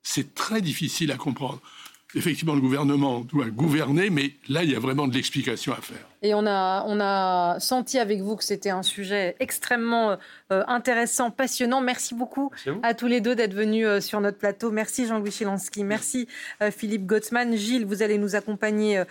c'est 0.04 0.36
très 0.36 0.62
difficile 0.62 1.12
à 1.12 1.18
comprendre 1.18 1.62
effectivement, 2.16 2.56
le 2.56 2.62
gouvernement 2.62 3.22
doit 3.22 3.46
gouverner, 3.46 4.10
mais 4.10 4.34
là, 4.48 4.64
il 4.64 4.72
y 4.72 4.76
a 4.76 4.80
vraiment 4.80 5.08
de 5.08 5.14
l'explication 5.14 5.74
à 5.74 5.82
faire. 5.82 6.08
Et 6.22 6.34
on 6.34 6.46
a, 6.46 6.84
on 6.88 7.00
a 7.00 7.60
senti 7.60 8.00
avec 8.00 8.22
vous 8.22 8.36
que 8.36 8.44
c'était 8.44 8.72
un 8.72 8.84
sujet 8.84 9.36
extrêmement 9.40 10.18
euh, 10.52 10.64
intéressant, 10.68 11.32
passionnant. 11.32 11.82
Merci 11.82 12.16
beaucoup 12.16 12.52
à, 12.84 12.94
tous 12.94 13.08
les 13.08 13.22
deux 13.22 13.36
d'être 13.36 13.54
venus 13.54 13.86
euh, 13.86 14.02
sur 14.02 14.20
notre 14.22 14.38
plateau. 14.38 14.72
Merci 14.72 15.06
Jean-Louis 15.06 15.32
Chilansky, 15.32 15.84
merci 15.84 16.28
euh, 16.62 16.72
Philippe 16.72 17.06
Gottsman. 17.06 17.56
Gilles, 17.56 17.86
vous 17.86 18.02
allez 18.02 18.18
nous 18.18 18.36
accompagner 18.36 19.04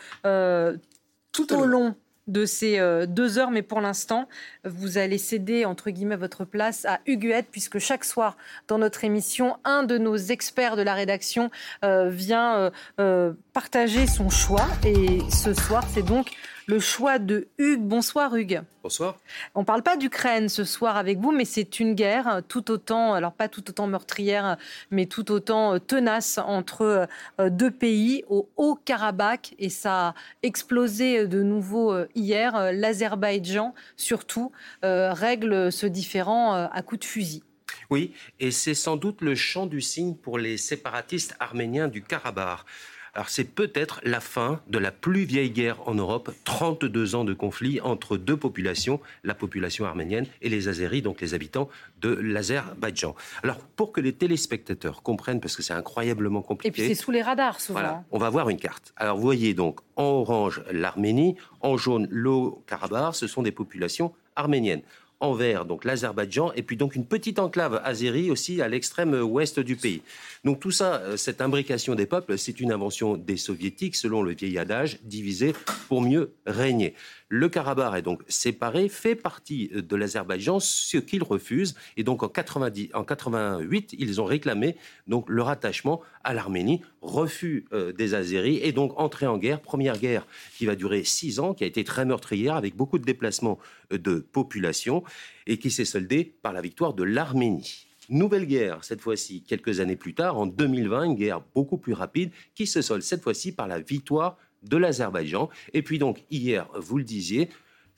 tout 1.33 1.55
au 1.55 1.65
long 1.65 1.95
de 2.29 2.45
ces 2.45 2.79
euh, 2.79 3.07
deux 3.07 3.39
heures, 3.39 3.51
mais 3.51 3.63
pour 3.63 3.81
l'instant, 3.81 4.29
vous 4.65 4.99
allez 4.99 5.19
céder, 5.19 5.65
entre 5.65 5.91
guillemets, 5.91 6.17
votre 6.17 6.45
place 6.45 6.85
à 6.85 7.01
Huguette, 7.07 7.47
puisque 7.51 7.79
chaque 7.79 8.05
soir, 8.05 8.37
dans 8.69 8.79
notre 8.79 9.05
émission, 9.05 9.57
un 9.65 9.83
de 9.83 9.99
nos 9.99 10.17
experts 10.17 10.77
de 10.77 10.83
la 10.83 10.95
rédaction 10.95 11.51
euh, 11.85 12.09
vient 12.09 12.71
euh, 13.01 13.33
partager 13.53 14.07
son 14.07 14.29
choix. 14.29 14.67
Et 14.85 15.19
ce 15.31 15.55
soir, 15.55 15.85
c'est 15.93 16.05
donc 16.05 16.31
le 16.69 16.79
choix 16.79 17.19
de 17.19 17.49
Hugues. 17.57 17.81
Bonsoir 17.81 18.37
Hugues. 18.37 18.63
Bonsoir. 18.83 19.19
On 19.55 19.61
ne 19.61 19.65
parle 19.65 19.83
pas 19.83 19.97
d'Ukraine 19.97 20.51
ce 20.51 20.65
soir 20.65 20.99
avec 20.99 21.19
vous, 21.19 21.33
mais 21.33 21.47
c'est 21.47 21.81
une 21.81 21.95
guerre 21.95 22.43
tout 22.47 22.71
autant, 22.71 23.15
alors 23.15 23.33
pas 23.33 23.49
tout 23.49 23.69
autant 23.71 23.87
meurtrière, 23.87 24.59
mais 24.91 25.07
tout 25.07 25.33
autant 25.33 25.75
euh, 25.75 25.79
tenace 25.79 26.37
entre 26.37 27.09
euh, 27.41 27.51
deux 27.51 27.71
pays 27.71 28.23
au 28.29 28.51
Haut-Karabakh. 28.57 29.55
Et 29.59 29.71
ça 29.71 30.09
a 30.09 30.15
explosé 30.43 31.27
de 31.27 31.43
nouveau 31.43 31.91
euh, 31.91 32.07
hier. 32.15 32.71
L'Azerbaïdjan, 32.73 33.75
surtout, 33.97 34.53
règle 34.83 35.73
ce 35.73 35.87
différend 35.87 36.53
à 36.53 36.83
coups 36.83 37.01
de 37.01 37.05
fusil. 37.07 37.43
Oui, 37.91 38.13
et 38.39 38.51
c'est 38.51 38.75
sans 38.75 38.97
doute 38.97 39.23
le 39.23 39.35
champ 39.35 39.65
du 39.65 39.81
signe 39.81 40.15
pour 40.15 40.39
les 40.39 40.59
séparatistes 40.59 41.35
arméniens 41.41 41.89
du 41.89 42.03
Karabakh. 42.03 42.65
Alors 43.15 43.29
c'est 43.29 43.45
peut-être 43.45 44.01
la 44.05 44.21
fin 44.21 44.61
de 44.69 44.79
la 44.79 44.91
plus 44.91 45.25
vieille 45.25 45.51
guerre 45.51 45.87
en 45.89 45.95
Europe, 45.95 46.31
32 46.45 47.15
ans 47.15 47.25
de 47.25 47.35
conflit 47.35 47.81
entre 47.81 48.17
deux 48.17 48.37
populations, 48.37 49.01
la 49.25 49.35
population 49.35 49.85
arménienne 49.85 50.27
et 50.43 50.49
les 50.49 50.69
Azéris, 50.69 51.03
donc 51.03 51.21
les 51.21 51.35
habitants 51.35 51.69
de 52.01 52.11
l'Azerbaïdjan. 52.11 53.15
Alors 53.43 53.59
pour 53.59 53.93
que 53.93 54.01
les 54.01 54.13
téléspectateurs 54.13 55.03
comprennent, 55.03 55.41
parce 55.41 55.57
que 55.57 55.63
c'est 55.63 55.75
incroyablement 55.75 56.43
compliqué. 56.43 56.69
Et 56.69 56.71
puis 56.87 56.95
c'est 56.95 57.01
sous 57.01 57.11
les 57.11 57.23
radars 57.23 57.61
souvent. 57.61 57.81
Voilà, 57.81 58.05
on 58.11 58.19
va 58.19 58.31
voir 58.31 58.49
une 58.49 58.59
carte. 58.59 58.93
Alors 58.97 59.17
vous 59.17 59.23
voyez 59.23 59.55
donc 59.55 59.81
en 59.97 60.05
orange 60.05 60.63
l'Arménie, 60.71 61.37
en 61.61 61.77
jaune 61.77 62.07
l'Haut-Karabakh, 62.11 63.15
ce 63.15 63.27
sont 63.27 63.43
des 63.43 63.53
populations 63.53 64.13
arméniennes 64.37 64.83
en 65.21 65.33
vert, 65.33 65.65
donc 65.65 65.85
l'Azerbaïdjan, 65.85 66.53
et 66.55 66.63
puis 66.63 66.77
donc 66.77 66.95
une 66.95 67.05
petite 67.05 67.39
enclave 67.39 67.81
azérie 67.85 68.31
aussi 68.31 68.63
à 68.63 68.69
l'extrême 68.69 69.15
ouest 69.15 69.59
du 69.59 69.77
pays. 69.77 70.03
Donc 70.45 70.61
tout 70.61 70.71
ça, 70.71 70.97
euh, 70.97 71.17
cette 71.17 71.41
imbrication 71.41 71.95
des 71.95 72.07
peuples, 72.07 72.39
c'est 72.39 72.61
une 72.61 72.71
invention 72.73 73.17
des 73.17 73.37
soviétiques, 73.37 73.97
selon 73.97 74.23
le 74.23 74.35
vieil 74.35 74.59
adage, 74.59 74.99
diviser 75.03 75.55
pour 75.89 76.03
mieux 76.03 76.33
régner. 76.47 76.95
Le 77.31 77.51
Karabakh 77.51 77.99
est 77.99 78.03
donc 78.03 78.23
séparé, 78.29 78.89
fait 78.89 79.15
partie 79.15 79.69
de 79.69 79.97
l'Azerbaïdjan, 79.97 80.61
ce 80.61 80.97
qu'il 80.97 81.23
refuse. 81.23 81.75
Et 81.99 82.03
donc 82.03 82.23
en, 82.23 82.29
90, 82.29 82.91
en 82.95 83.05
88, 83.05 83.95
ils 83.99 84.21
ont 84.21 84.25
réclamé 84.25 84.77
donc 85.07 85.29
leur 85.29 85.51
attachement 85.51 86.01
à 86.25 86.33
l'Arménie, 86.33 86.81
refus 87.03 87.67
euh, 87.75 87.93
des 87.93 88.15
Azéris 88.15 88.61
et 88.63 88.73
donc 88.73 88.99
entrée 88.99 89.27
en 89.27 89.37
guerre. 89.37 89.61
Première 89.61 89.99
guerre 89.99 90.27
qui 90.57 90.65
va 90.65 90.75
durer 90.75 91.05
six 91.05 91.39
ans, 91.39 91.53
qui 91.53 91.65
a 91.65 91.67
été 91.67 91.85
très 91.85 92.07
meurtrière 92.07 92.57
avec 92.57 92.75
beaucoup 92.75 92.99
de 92.99 93.05
déplacements 93.05 93.59
euh, 93.93 93.99
de 93.99 94.21
population 94.21 95.05
et 95.47 95.59
qui 95.59 95.71
s'est 95.71 95.85
soldée 95.85 96.25
par 96.25 96.55
la 96.55 96.63
victoire 96.63 96.95
de 96.95 97.03
l'Arménie. 97.03 97.89
Nouvelle 98.11 98.47
guerre, 98.47 98.85
cette 98.85 99.03
fois-ci, 99.03 99.43
quelques 99.43 99.81
années 99.81 99.97
plus 99.97 100.15
tard, 100.15 100.39
en 100.39 100.47
2020, 100.47 101.03
une 101.03 101.15
guerre 101.15 101.43
beaucoup 101.55 101.77
plus 101.77 101.93
rapide 101.93 102.31
qui 102.55 102.67
se 102.67 102.81
solde 102.81 103.03
cette 103.03 103.23
fois-ci 103.23 103.53
par 103.53 103.69
la 103.69 103.81
victoire 103.81 104.39
de 104.63 104.77
l'Azerbaïdjan. 104.77 105.49
Et 105.73 105.83
puis 105.83 105.99
donc, 105.99 106.25
hier, 106.31 106.69
vous 106.75 106.99
le 106.99 107.05
disiez, 107.05 107.49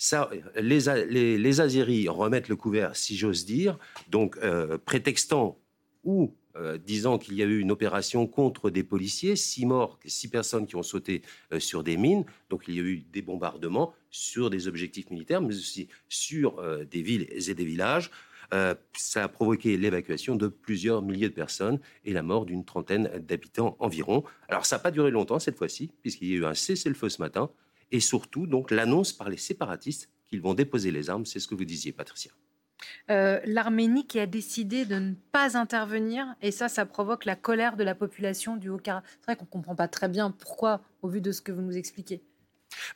ça, 0.00 0.30
les, 0.56 0.80
les, 0.80 2.08
remettent 2.08 2.48
le 2.48 2.56
couvert, 2.56 2.96
si 2.96 3.16
j'ose 3.16 3.44
dire, 3.44 3.78
donc 4.08 4.38
euh, 4.38 4.78
prétextant 4.78 5.58
ou 6.04 6.34
euh, 6.56 6.78
disant 6.78 7.18
qu'il 7.18 7.34
y 7.34 7.42
a 7.42 7.44
eu 7.44 7.58
une 7.58 7.70
opération 7.70 8.26
contre 8.26 8.70
des 8.70 8.82
policiers, 8.82 9.36
six 9.36 9.66
morts, 9.66 9.98
six 10.06 10.28
personnes 10.28 10.66
qui 10.66 10.74
ont 10.74 10.82
sauté 10.82 11.20
euh, 11.52 11.60
sur 11.60 11.84
des 11.84 11.98
mines, 11.98 12.24
donc 12.48 12.64
il 12.66 12.76
y 12.76 12.80
a 12.80 12.82
eu 12.82 13.04
des 13.12 13.20
bombardements 13.20 13.92
sur 14.10 14.48
des 14.48 14.68
objectifs 14.68 15.10
militaires, 15.10 15.42
mais 15.42 15.54
aussi 15.54 15.88
sur 16.08 16.62
des 16.90 17.02
villes 17.02 17.28
et 17.30 17.54
des 17.54 17.64
villages. 17.64 18.10
Euh, 18.52 18.74
ça 18.96 19.24
a 19.24 19.28
provoqué 19.28 19.76
l'évacuation 19.76 20.34
de 20.36 20.48
plusieurs 20.48 21.02
milliers 21.02 21.28
de 21.28 21.34
personnes 21.34 21.78
et 22.04 22.12
la 22.12 22.22
mort 22.22 22.46
d'une 22.46 22.64
trentaine 22.64 23.08
d'habitants 23.18 23.76
environ. 23.78 24.24
Alors 24.48 24.66
ça 24.66 24.76
n'a 24.76 24.80
pas 24.80 24.90
duré 24.90 25.10
longtemps 25.10 25.38
cette 25.38 25.56
fois-ci, 25.56 25.92
puisqu'il 26.02 26.28
y 26.28 26.32
a 26.32 26.36
eu 26.36 26.44
un 26.44 26.54
cessez-le-feu 26.54 27.08
ce 27.08 27.22
matin, 27.22 27.50
et 27.92 28.00
surtout 28.00 28.46
donc 28.46 28.70
l'annonce 28.70 29.12
par 29.12 29.28
les 29.28 29.36
séparatistes 29.36 30.10
qu'ils 30.28 30.42
vont 30.42 30.54
déposer 30.54 30.90
les 30.90 31.10
armes, 31.10 31.26
c'est 31.26 31.40
ce 31.40 31.48
que 31.48 31.54
vous 31.54 31.64
disiez, 31.64 31.92
Patricia. 31.92 32.32
Euh, 33.10 33.40
L'Arménie 33.44 34.06
qui 34.06 34.18
a 34.18 34.26
décidé 34.26 34.84
de 34.84 34.96
ne 34.96 35.14
pas 35.32 35.56
intervenir, 35.58 36.26
et 36.40 36.50
ça, 36.50 36.68
ça 36.68 36.86
provoque 36.86 37.24
la 37.24 37.36
colère 37.36 37.76
de 37.76 37.84
la 37.84 37.94
population 37.94 38.56
du 38.56 38.68
Haut-Karabakh. 38.68 39.08
C'est 39.20 39.24
vrai 39.26 39.36
qu'on 39.36 39.44
ne 39.44 39.50
comprend 39.50 39.74
pas 39.74 39.88
très 39.88 40.08
bien 40.08 40.30
pourquoi, 40.30 40.80
au 41.02 41.08
vu 41.08 41.20
de 41.20 41.32
ce 41.32 41.42
que 41.42 41.52
vous 41.52 41.62
nous 41.62 41.76
expliquez. 41.76 42.22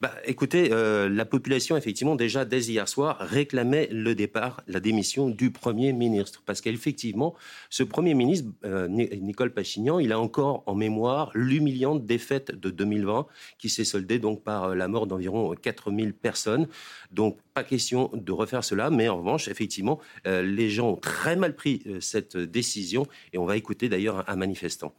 Bah, 0.01 0.15
écoutez, 0.25 0.71
euh, 0.73 1.09
la 1.09 1.25
population, 1.25 1.77
effectivement, 1.77 2.17
déjà 2.17 2.45
dès 2.45 2.61
hier 2.61 2.89
soir, 2.89 3.19
réclamait 3.21 3.89
le 3.91 4.15
départ, 4.15 4.63
la 4.67 4.81
démission 4.81 5.29
du 5.29 5.51
Premier 5.51 5.93
ministre. 5.93 6.43
Parce 6.45 6.61
qu'effectivement, 6.61 7.35
ce 7.71 7.83
Premier 7.83 8.15
ministre, 8.15 8.51
euh, 8.65 8.89
Nicole 8.89 9.53
Pachignan, 9.53 9.99
il 9.99 10.13
a 10.13 10.19
encore 10.19 10.63
en 10.67 10.75
mémoire 10.75 11.31
l'humiliante 11.35 12.07
défaite 12.07 12.53
de 12.53 12.71
2020 12.71 13.27
qui 13.59 13.69
s'est 13.69 13.85
soldée 13.85 14.19
donc 14.19 14.43
par 14.43 14.65
euh, 14.65 14.75
la 14.75 14.89
mort 14.89 15.07
d'environ 15.07 15.55
4000 15.55 16.15
personnes. 16.15 16.69
Donc, 17.11 17.39
pas 17.53 17.65
question 17.65 18.11
de 18.13 18.33
refaire 18.33 18.65
cela, 18.65 18.91
mais 18.91 19.09
en 19.09 19.19
revanche, 19.19 19.49
effectivement, 19.49 20.01
les 20.25 20.71
gens 20.71 20.91
ont 20.91 20.97
très 20.97 21.37
mal 21.37 21.55
pris 21.55 21.85
cette 22.01 22.37
décision 22.37 23.07
et 23.33 23.39
on 23.39 23.45
va 23.45 23.57
écouter 23.57 23.89
d'ailleurs 23.89 24.29
un 24.29 24.35
manifestant. 24.35 24.93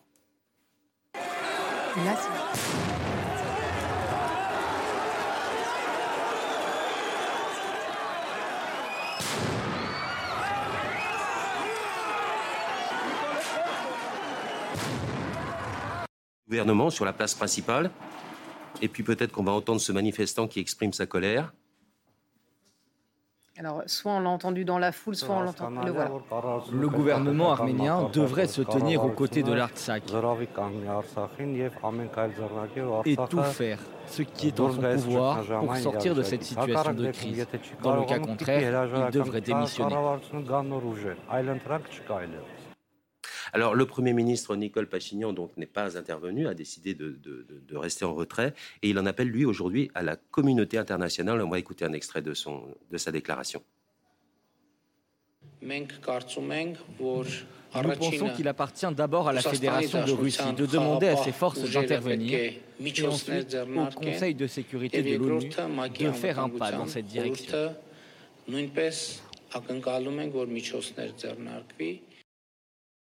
Gouvernement 16.48 16.90
sur 16.90 17.06
la 17.06 17.14
place 17.14 17.34
principale. 17.34 17.92
Et 18.82 18.88
puis 18.88 19.04
peut-être 19.04 19.32
qu'on 19.32 19.44
va 19.44 19.54
entendre 19.54 19.82
ce 19.82 19.92
manifestant 19.92 20.48
qui 20.48 20.60
exprime 20.60 20.94
sa 20.94 21.06
colère. 21.06 21.54
Alors, 23.58 23.84
soit 23.86 24.12
on 24.12 24.20
l'a 24.20 24.30
entendu 24.30 24.66
dans 24.66 24.80
la 24.80 24.92
foule, 24.92 25.16
soit 25.16 25.34
on 25.34 25.40
l'entend. 25.40 25.70
Le, 25.70 25.90
voilà. 25.90 26.12
le 26.74 26.90
gouvernement 26.90 27.54
arménien 27.54 28.10
devrait 28.12 28.48
se 28.48 28.62
tenir 28.62 29.06
aux 29.06 29.12
côtés 29.12 29.44
de 29.44 29.54
l'Artsakh 29.54 30.04
et 33.06 33.16
tout 33.30 33.44
faire 33.44 33.80
ce 34.08 34.24
qui 34.24 34.48
est 34.48 34.60
en 34.60 34.74
son 34.74 34.82
pouvoir 34.82 35.42
pour 35.62 35.78
sortir 35.78 36.16
de 36.16 36.24
cette 36.24 36.44
situation 36.44 36.94
de 36.94 37.12
crise. 37.12 37.48
Dans 37.82 37.96
le 37.96 38.04
cas 38.04 38.20
contraire, 38.20 38.90
il 39.08 39.12
devrait 39.14 39.40
démissionner. 39.40 39.96
Alors, 43.56 43.74
le 43.74 43.86
Premier 43.86 44.12
ministre 44.12 44.54
Nicole 44.58 44.86
Pachignan 44.86 45.32
donc 45.32 45.56
n'est 45.56 45.66
pas 45.66 45.98
intervenu, 45.98 46.50
a 46.50 46.54
décidé 46.54 46.94
de, 46.94 47.78
rester 47.78 48.04
en 48.04 48.14
retrait, 48.14 48.54
et 48.84 48.90
il 48.90 49.00
en 49.00 49.06
appelle 49.06 49.30
lui 49.30 49.46
aujourd'hui 49.46 49.90
à 49.96 50.04
la 50.04 50.18
communauté 50.18 50.78
internationale. 50.78 51.42
On 51.42 51.50
va 51.50 51.58
écouter 51.58 51.86
un 51.86 51.94
extrait 51.94 52.22
de, 52.22 52.34
son, 52.34 52.64
de 52.92 52.98
sa 52.98 53.14
déclaration. 53.14 53.64
Nous 57.82 57.96
pensons 57.98 58.30
qu'il 58.36 58.50
appartient 58.50 58.94
d'abord 58.94 59.30
à 59.30 59.32
la 59.32 59.42
Fédération 59.42 60.06
de 60.06 60.12
Russie 60.12 60.54
de 60.54 60.66
demander 60.66 61.08
à 61.08 61.16
ses 61.16 61.32
forces 61.32 61.64
d'intervenir 61.72 62.38
et 62.38 63.08
ensuite 63.08 63.56
au 63.56 63.98
Conseil 63.98 64.36
de 64.36 64.48
sécurité 64.48 65.02
de 65.02 65.16
l'ONU 65.16 65.50
de 65.98 66.12
faire 66.12 66.40
un 66.40 66.50
pas 66.50 66.74
dans 66.74 66.88
cette 66.88 67.08
direction. 67.08 67.74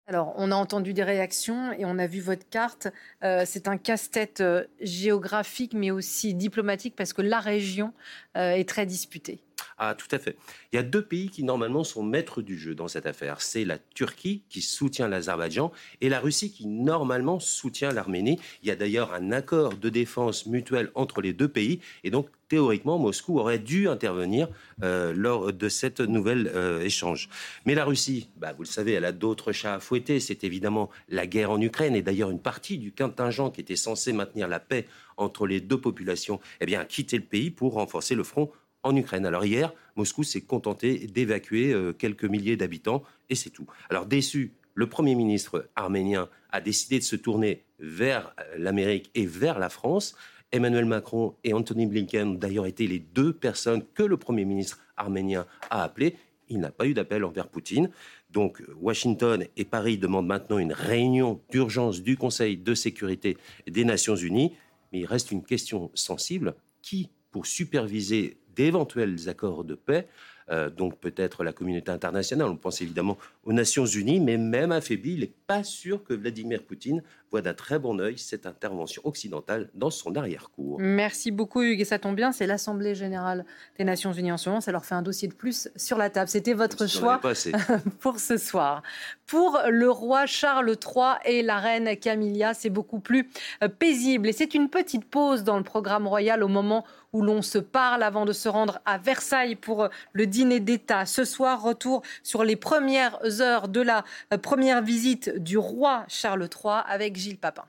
Alors, 0.09 0.35
on 0.37 0.53
a 0.53 0.55
entendu 0.55 0.95
des 0.95 1.03
réactions 1.03 1.73
et 1.73 1.85
on 1.85 1.99
a 1.99 2.07
vu 2.07 2.21
votre 2.21 2.49
carte. 2.49 2.87
Euh, 3.25 3.43
c'est 3.45 3.67
un 3.67 3.77
casse-tête 3.77 4.41
euh, 4.41 4.65
géographique, 4.81 5.73
mais 5.75 5.91
aussi 5.91 6.33
diplomatique, 6.33 6.95
parce 6.95 7.13
que 7.13 7.23
la 7.23 7.41
région 7.41 7.93
est 8.37 8.69
très 8.69 8.87
disputée. 8.87 9.41
Ah, 9.79 9.95
tout 9.95 10.09
à 10.11 10.19
fait. 10.19 10.37
Il 10.73 10.77
y 10.77 10.79
a 10.79 10.83
deux 10.83 11.03
pays 11.03 11.29
qui 11.29 11.43
normalement 11.43 11.85
sont 11.85 12.03
maîtres 12.03 12.41
du 12.41 12.59
jeu 12.59 12.75
dans 12.75 12.89
cette 12.89 13.07
affaire. 13.07 13.43
C'est 13.43 13.65
la 13.65 13.79
Turquie 13.79 14.43
qui 14.49 14.63
soutient 14.63 15.09
l'Azerbaïdjan 15.09 15.71
et 16.01 16.09
la 16.09 16.21
Russie 16.21 16.51
qui 16.51 16.67
normalement 16.67 17.41
soutient 17.41 17.93
l'Arménie. 17.93 18.39
Il 18.63 18.69
y 18.69 18.71
a 18.71 18.77
d'ailleurs 18.77 19.13
un 19.13 19.33
accord 19.33 19.75
de 19.75 19.89
défense 19.91 20.47
mutuelle 20.47 20.91
entre 20.95 21.21
les 21.21 21.35
deux 21.35 21.49
pays 21.49 21.81
et 22.05 22.11
donc 22.11 22.29
théoriquement 22.49 22.99
Moscou 22.99 23.39
aurait 23.39 23.59
dû 23.59 23.89
intervenir 23.89 24.49
euh, 24.83 25.13
lors 25.15 25.53
de 25.53 25.69
cette 25.69 26.01
nouvelle 26.01 26.51
euh, 26.55 26.81
échange. 26.81 27.29
Mais 27.67 27.75
la 27.75 27.85
Russie, 27.85 28.31
bah, 28.37 28.53
vous 28.53 28.63
le 28.63 28.69
savez, 28.69 28.93
elle 28.93 29.05
a 29.05 29.13
d'autres 29.13 29.53
chats 29.53 29.75
à 29.75 29.81
fouetter. 29.81 30.21
C'est 30.21 30.45
évidemment 30.45 30.91
la 31.09 31.27
guerre 31.27 31.51
en 31.51 31.61
Ukraine 31.61 31.97
et 31.97 32.03
d'ailleurs 32.03 32.31
une 32.31 32.41
partie 32.41 32.79
du 32.79 32.93
contingent 32.93 33.51
qui 33.51 33.61
était 33.61 33.77
censé 33.77 34.13
maintenir 34.13 34.49
la 34.49 34.61
paix 34.61 34.87
entre 35.17 35.47
les 35.47 35.61
deux 35.61 35.81
populations, 35.81 36.41
eh 36.61 36.67
bien, 36.67 36.81
a 36.81 36.85
quitté 36.85 37.17
le 37.17 37.25
pays 37.25 37.51
pour 37.51 37.75
renforcer 37.75 38.15
le 38.15 38.25
front 38.25 38.51
en 38.83 38.95
Ukraine. 38.97 39.27
Alors 39.27 39.45
hier, 39.45 39.73
Moscou 39.97 40.23
s'est 40.23 40.43
contenté 40.43 41.07
d'évacuer 41.09 41.73
euh, 41.73 41.93
quelques 41.93 42.25
milliers 42.25 42.57
d'habitants 42.57 43.03
et 43.29 43.35
c'est 43.35 43.51
tout. 43.51 43.67
Alors 43.91 44.07
déçu, 44.07 44.53
le 44.75 44.89
Premier 44.89 45.15
ministre 45.15 45.69
arménien 45.75 46.29
a 46.51 46.61
décidé 46.61 46.99
de 46.99 47.05
se 47.05 47.17
tourner 47.17 47.65
vers 47.81 48.33
euh, 48.39 48.59
l'Amérique 48.59 49.11
et 49.15 49.27
vers 49.27 49.59
la 49.59 49.71
France. 49.71 50.15
Emmanuel 50.53 50.85
Macron 50.85 51.35
et 51.43 51.53
Anthony 51.53 51.87
Blinken 51.87 52.29
ont 52.29 52.35
d'ailleurs 52.35 52.67
été 52.67 52.87
les 52.87 53.01
deux 53.01 53.33
personnes 53.33 53.83
que 53.95 54.05
le 54.05 54.17
Premier 54.17 54.45
ministre 54.45 54.79
arménien 54.97 55.47
a 55.71 55.83
appelées. 55.83 56.17
Il 56.49 56.61
n'a 56.61 56.71
pas 56.71 56.87
eu 56.87 56.95
d'appel 56.95 57.25
envers 57.25 57.49
Poutine. 57.49 57.91
Donc 58.31 58.63
Washington 58.81 59.45
et 59.57 59.65
Paris 59.65 59.99
demandent 59.99 60.27
maintenant 60.27 60.59
une 60.59 60.73
réunion 60.73 61.41
d'urgence 61.51 62.03
du 62.03 62.17
Conseil 62.17 62.57
de 62.57 62.75
sécurité 62.75 63.37
des 63.67 63.85
Nations 63.85 64.15
Unies. 64.15 64.53
Il 65.01 65.07
reste 65.07 65.33
une 65.33 65.43
question 65.43 65.91
sensible. 65.95 66.55
Qui, 66.83 67.11
pour 67.33 67.47
superviser 67.47 68.39
d'éventuels 68.57 69.29
accords 69.29 69.63
de 69.63 69.75
paix. 69.75 70.09
Euh, 70.49 70.71
donc 70.71 70.99
peut-être 70.99 71.45
la 71.45 71.53
communauté 71.53 71.91
internationale, 71.91 72.49
on 72.49 72.57
pense 72.57 72.81
évidemment 72.81 73.19
aux 73.45 73.53
Nations 73.53 73.85
Unies, 73.85 74.21
mais 74.21 74.39
même 74.39 74.73
affaibli, 74.73 75.15
il 75.15 75.21
n'est 75.21 75.33
pas 75.47 75.63
sûr 75.65 76.03
que 76.03 76.15
Vladimir 76.15 76.63
Poutine 76.63 77.03
voit 77.31 77.43
d'un 77.43 77.55
très 77.55 77.79
bon 77.79 77.99
œil 78.01 78.19
cette 78.19 78.47
intervention 78.47 79.03
occidentale 79.05 79.69
dans 79.75 79.91
son 79.91 80.15
arrière-cour. 80.17 80.79
Merci 80.81 81.31
beaucoup 81.31 81.63
Hugues, 81.63 81.81
et 81.81 81.85
ça 81.85 81.99
tombe 81.99 82.17
bien, 82.17 82.33
c'est 82.33 82.47
l'Assemblée 82.47 82.95
générale 82.95 83.45
des 83.79 83.85
Nations 83.85 84.13
Unies 84.13 84.33
en 84.33 84.37
ce 84.37 84.49
moment, 84.49 84.61
ça 84.61 84.73
leur 84.73 84.85
fait 84.85 84.95
un 84.95 85.03
dossier 85.03 85.29
de 85.29 85.35
plus 85.35 85.69
sur 85.77 85.99
la 85.99 86.11
table. 86.11 86.29
C'était 86.29 86.53
votre 86.53 86.89
choix 86.89 87.21
pour 88.01 88.19
ce 88.19 88.37
soir. 88.37 88.83
Pour 89.27 89.59
le 89.69 89.91
roi 89.91 90.27
Charles 90.27 90.71
III 90.71 91.17
et 91.25 91.43
la 91.43 91.59
reine 91.59 91.97
Camilla, 91.97 92.55
c'est 92.55 92.71
beaucoup 92.71 93.01
plus 93.01 93.29
euh, 93.63 93.69
paisible 93.69 94.29
et 94.29 94.33
c'est 94.33 94.55
une 94.55 94.69
petite 94.69 95.05
pause 95.05 95.43
dans 95.43 95.57
le 95.57 95.65
programme 95.65 96.07
royal 96.07 96.43
au 96.43 96.49
moment 96.49 96.85
où 97.13 97.23
l'on 97.23 97.43
se 97.43 97.59
parle 97.59 98.03
avant 98.03 98.25
de 98.25 98.33
se 98.33 98.49
rendre 98.49 98.81
à 98.85 98.99
Versailles 98.99 99.57
pour 99.57 99.85
euh, 99.85 99.89
le 100.13 100.27
dîner 100.27 100.61
d'État. 100.61 101.07
Ce 101.07 101.25
soir, 101.25 101.63
retour 101.63 102.03
sur 102.23 102.45
les 102.45 102.57
premières 102.57 103.19
heures 103.41 103.69
de 103.69 103.81
la 103.81 104.05
euh, 104.33 104.39
première 104.39 104.83
visite 104.83 105.31
du 105.39 105.59
roi 105.59 106.05
Charles 106.09 106.49
III 106.53 106.83
avec 106.87 107.16
Gilles 107.17 107.39
Papin. 107.39 107.65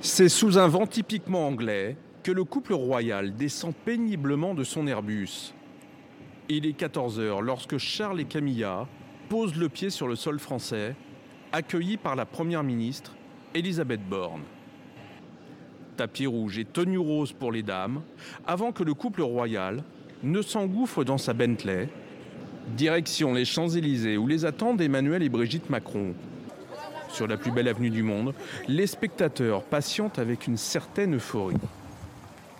C'est 0.00 0.28
sous 0.28 0.58
un 0.58 0.68
vent 0.68 0.86
typiquement 0.86 1.46
anglais 1.46 1.96
que 2.22 2.32
le 2.32 2.44
couple 2.44 2.74
royal 2.74 3.34
descend 3.34 3.74
péniblement 3.74 4.54
de 4.54 4.64
son 4.64 4.86
Airbus. 4.86 5.54
Il 6.48 6.66
est 6.66 6.74
14 6.74 7.18
heures 7.18 7.42
lorsque 7.42 7.78
Charles 7.78 8.20
et 8.20 8.24
Camilla 8.24 8.86
posent 9.28 9.56
le 9.56 9.68
pied 9.68 9.90
sur 9.90 10.06
le 10.06 10.16
sol 10.16 10.38
français, 10.38 10.94
accueillis 11.52 11.96
par 11.96 12.14
la 12.14 12.26
Première 12.26 12.62
ministre 12.62 13.14
Elisabeth 13.54 14.06
Borne. 14.08 14.42
Tapis 15.96 16.26
rouge 16.26 16.58
et 16.58 16.64
tenue 16.64 16.98
rose 16.98 17.32
pour 17.32 17.50
les 17.50 17.62
dames, 17.62 18.02
avant 18.46 18.70
que 18.70 18.84
le 18.84 18.94
couple 18.94 19.22
royal 19.22 19.82
ne 20.22 20.42
s'engouffre 20.42 21.04
dans 21.04 21.18
sa 21.18 21.32
Bentley. 21.32 21.88
Direction 22.76 23.32
les 23.32 23.44
Champs-Élysées 23.44 24.18
où 24.18 24.26
les 24.26 24.44
attendent 24.44 24.80
Emmanuel 24.80 25.22
et 25.22 25.28
Brigitte 25.28 25.70
Macron. 25.70 26.14
Sur 27.16 27.26
la 27.26 27.38
plus 27.38 27.50
belle 27.50 27.66
avenue 27.66 27.88
du 27.88 28.02
monde, 28.02 28.34
les 28.68 28.86
spectateurs 28.86 29.62
patientent 29.62 30.18
avec 30.18 30.46
une 30.46 30.58
certaine 30.58 31.16
euphorie. 31.16 31.56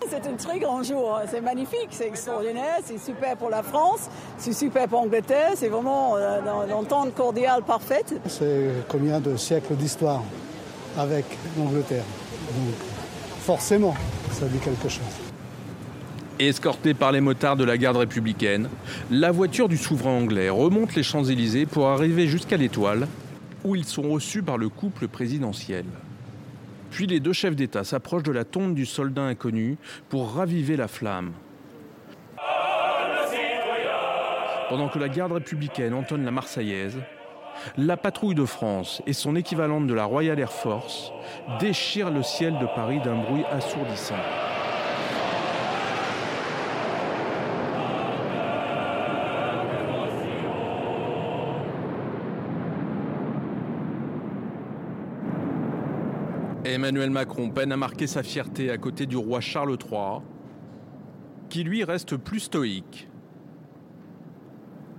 C'est 0.09 0.25
un 0.25 0.33
très 0.33 0.57
grand 0.57 0.81
jour, 0.81 1.21
c'est 1.29 1.41
magnifique, 1.41 1.89
c'est 1.91 2.07
extraordinaire, 2.07 2.79
c'est 2.83 2.97
super 2.97 3.37
pour 3.37 3.51
la 3.51 3.61
France, 3.61 4.09
c'est 4.39 4.53
super 4.53 4.87
pour 4.87 5.01
l'Angleterre, 5.01 5.51
c'est 5.53 5.67
vraiment 5.67 6.15
euh, 6.15 6.39
l'entente 6.67 7.13
cordiale 7.13 7.61
parfaite. 7.61 8.15
C'est 8.25 8.71
combien 8.87 9.19
de 9.19 9.37
siècles 9.37 9.75
d'histoire 9.75 10.23
avec 10.97 11.25
l'Angleterre? 11.55 12.05
Donc 12.55 12.73
forcément, 13.41 13.93
ça 14.31 14.47
dit 14.47 14.57
quelque 14.57 14.89
chose. 14.89 15.03
Escorté 16.39 16.95
par 16.95 17.11
les 17.11 17.21
motards 17.21 17.57
de 17.57 17.63
la 17.63 17.77
garde 17.77 17.97
républicaine, 17.97 18.69
la 19.11 19.29
voiture 19.29 19.69
du 19.69 19.77
souverain 19.77 20.17
anglais 20.17 20.49
remonte 20.49 20.95
les 20.95 21.03
Champs-Élysées 21.03 21.67
pour 21.67 21.89
arriver 21.89 22.25
jusqu'à 22.25 22.57
l'Étoile, 22.57 23.07
où 23.63 23.75
ils 23.75 23.85
sont 23.85 24.09
reçus 24.09 24.43
par 24.43 24.57
le 24.57 24.69
couple 24.69 25.07
présidentiel. 25.07 25.85
Puis 26.91 27.07
les 27.07 27.19
deux 27.19 27.33
chefs 27.33 27.55
d'État 27.55 27.83
s'approchent 27.83 28.23
de 28.23 28.31
la 28.31 28.45
tombe 28.45 28.73
du 28.73 28.85
soldat 28.85 29.23
inconnu 29.23 29.77
pour 30.09 30.33
raviver 30.33 30.77
la 30.77 30.87
flamme. 30.87 31.33
Pendant 34.69 34.89
que 34.89 34.99
la 34.99 35.09
garde 35.09 35.31
républicaine 35.31 35.93
entonne 35.93 36.25
la 36.25 36.31
Marseillaise, 36.31 36.97
la 37.77 37.97
patrouille 37.97 38.35
de 38.35 38.45
France 38.45 39.01
et 39.07 39.13
son 39.13 39.35
équivalente 39.35 39.87
de 39.87 39.93
la 39.93 40.05
Royal 40.05 40.39
Air 40.39 40.51
Force 40.51 41.11
déchirent 41.59 42.11
le 42.11 42.23
ciel 42.23 42.57
de 42.59 42.65
Paris 42.75 42.99
d'un 43.03 43.15
bruit 43.15 43.43
assourdissant. 43.51 44.15
Emmanuel 56.77 57.09
Macron 57.09 57.49
peine 57.49 57.71
à 57.71 57.75
marquer 57.75 58.05
sa 58.05 58.21
fierté 58.21 58.69
à 58.69 58.77
côté 58.77 59.07
du 59.07 59.17
roi 59.17 59.41
Charles 59.41 59.75
III, 59.83 60.21
qui 61.49 61.63
lui 61.63 61.83
reste 61.83 62.17
plus 62.17 62.41
stoïque. 62.41 63.07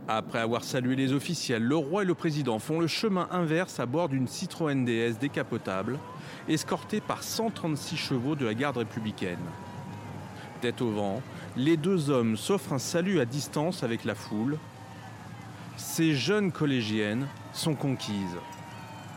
Après 0.09 0.41
avoir 0.41 0.65
salué 0.65 0.97
les 0.97 1.13
officiels, 1.13 1.63
le 1.63 1.77
roi 1.77 2.03
et 2.03 2.05
le 2.05 2.17
président 2.17 2.59
font 2.59 2.81
le 2.81 2.89
chemin 2.89 3.29
inverse 3.31 3.79
à 3.79 3.87
bord 3.87 4.09
d'une 4.09 4.27
Citroën 4.27 4.85
DS 4.85 5.21
décapotable, 5.21 6.01
escortée 6.49 7.01
par 7.01 7.23
136 7.23 7.97
chevaux 7.97 8.35
de 8.35 8.45
la 8.45 8.55
garde 8.55 8.79
républicaine. 8.79 9.39
Tête 10.61 10.83
au 10.83 10.91
vent, 10.91 11.23
les 11.57 11.77
deux 11.77 12.11
hommes 12.11 12.37
s'offrent 12.37 12.73
un 12.73 12.81
salut 12.81 13.21
à 13.21 13.25
distance 13.25 13.85
avec 13.85 14.05
la 14.05 14.17
foule. 14.17 14.59
Ces 15.77 16.17
jeunes 16.17 16.51
collégiennes 16.51 17.29
sont 17.53 17.77
conquises. 17.77 18.37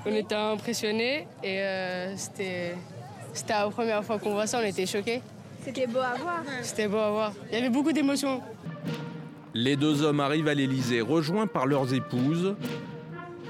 On 0.05 0.15
était 0.15 0.35
impressionnés 0.35 1.27
et 1.43 1.61
euh, 1.61 2.15
c'était 2.17 2.75
la 3.47 3.69
première 3.69 4.03
fois 4.03 4.17
qu'on 4.17 4.33
voit 4.33 4.47
ça, 4.47 4.59
on 4.61 4.65
était 4.65 4.85
choqués. 4.85 5.21
C'était 5.63 5.85
beau 5.85 5.99
à 5.99 6.15
voir. 6.15 6.41
C'était 6.63 6.87
beau 6.87 6.97
à 6.97 7.11
voir. 7.11 7.33
Il 7.51 7.55
y 7.55 7.57
avait 7.57 7.69
beaucoup 7.69 7.91
d'émotions. 7.91 8.41
Les 9.53 9.75
deux 9.75 10.01
hommes 10.01 10.19
arrivent 10.19 10.47
à 10.47 10.53
l'Élysée, 10.53 11.01
rejoints 11.01 11.45
par 11.45 11.67
leurs 11.67 11.93
épouses. 11.93 12.55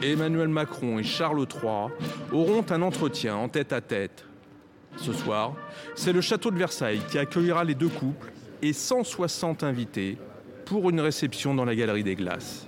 Emmanuel 0.02 0.48
Macron 0.48 1.00
et 1.00 1.04
Charles 1.04 1.46
III 1.46 1.90
auront 2.32 2.66
un 2.70 2.82
entretien 2.82 3.36
en 3.36 3.48
tête 3.48 3.72
à 3.72 3.82
tête. 3.82 4.26
Ce 4.98 5.14
soir, 5.14 5.54
c'est 5.96 6.12
le 6.12 6.22
château 6.22 6.52
de 6.52 6.58
Versailles 6.58 7.02
qui 7.10 7.18
accueillera 7.18 7.64
les 7.64 7.76
deux 7.76 7.88
couples 7.88 8.32
et 8.62 8.74
160 8.74 9.64
invités 9.64 10.18
pour 10.66 10.90
une 10.90 11.00
réception 11.00 11.54
dans 11.54 11.66
la 11.66 11.76
Galerie 11.76 12.04
des 12.04 12.16
Glaces. 12.16 12.68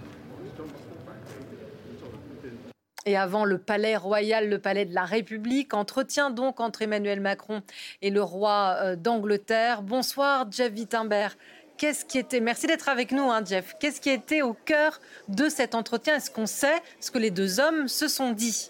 Et 3.06 3.18
avant 3.18 3.44
le 3.44 3.58
palais 3.58 3.98
royal, 3.98 4.48
le 4.48 4.60
palais 4.60 4.86
de 4.86 4.94
la 4.94 5.04
République, 5.04 5.74
entretien 5.74 6.30
donc 6.30 6.62
entre 6.62 6.84
Emmanuel 6.84 7.20
Macron 7.20 7.62
et 8.02 8.10
le 8.10 8.24
roi 8.24 8.78
euh, 8.80 8.96
d'Angleterre. 8.96 9.82
Bonsoir, 9.82 10.48
Jeff 10.50 10.72
Wittenberg. 10.74 11.34
Qu'est-ce 11.78 12.06
qui 12.06 12.18
était, 12.18 12.40
merci 12.40 12.66
d'être 12.66 12.88
avec 12.88 13.12
nous, 13.12 13.30
hein, 13.30 13.44
Jeff. 13.46 13.76
Qu'est-ce 13.80 14.00
qui 14.00 14.10
était 14.10 14.42
au 14.42 14.54
cœur 14.54 15.02
de 15.28 15.50
cet 15.50 15.76
entretien? 15.76 16.16
Est-ce 16.16 16.32
qu'on 16.32 16.46
sait 16.46 16.82
ce 17.02 17.12
que 17.12 17.18
les 17.18 17.32
deux 17.32 17.60
hommes 17.60 17.90
se 17.90 18.08
sont 18.08 18.32
dit? 18.32 18.70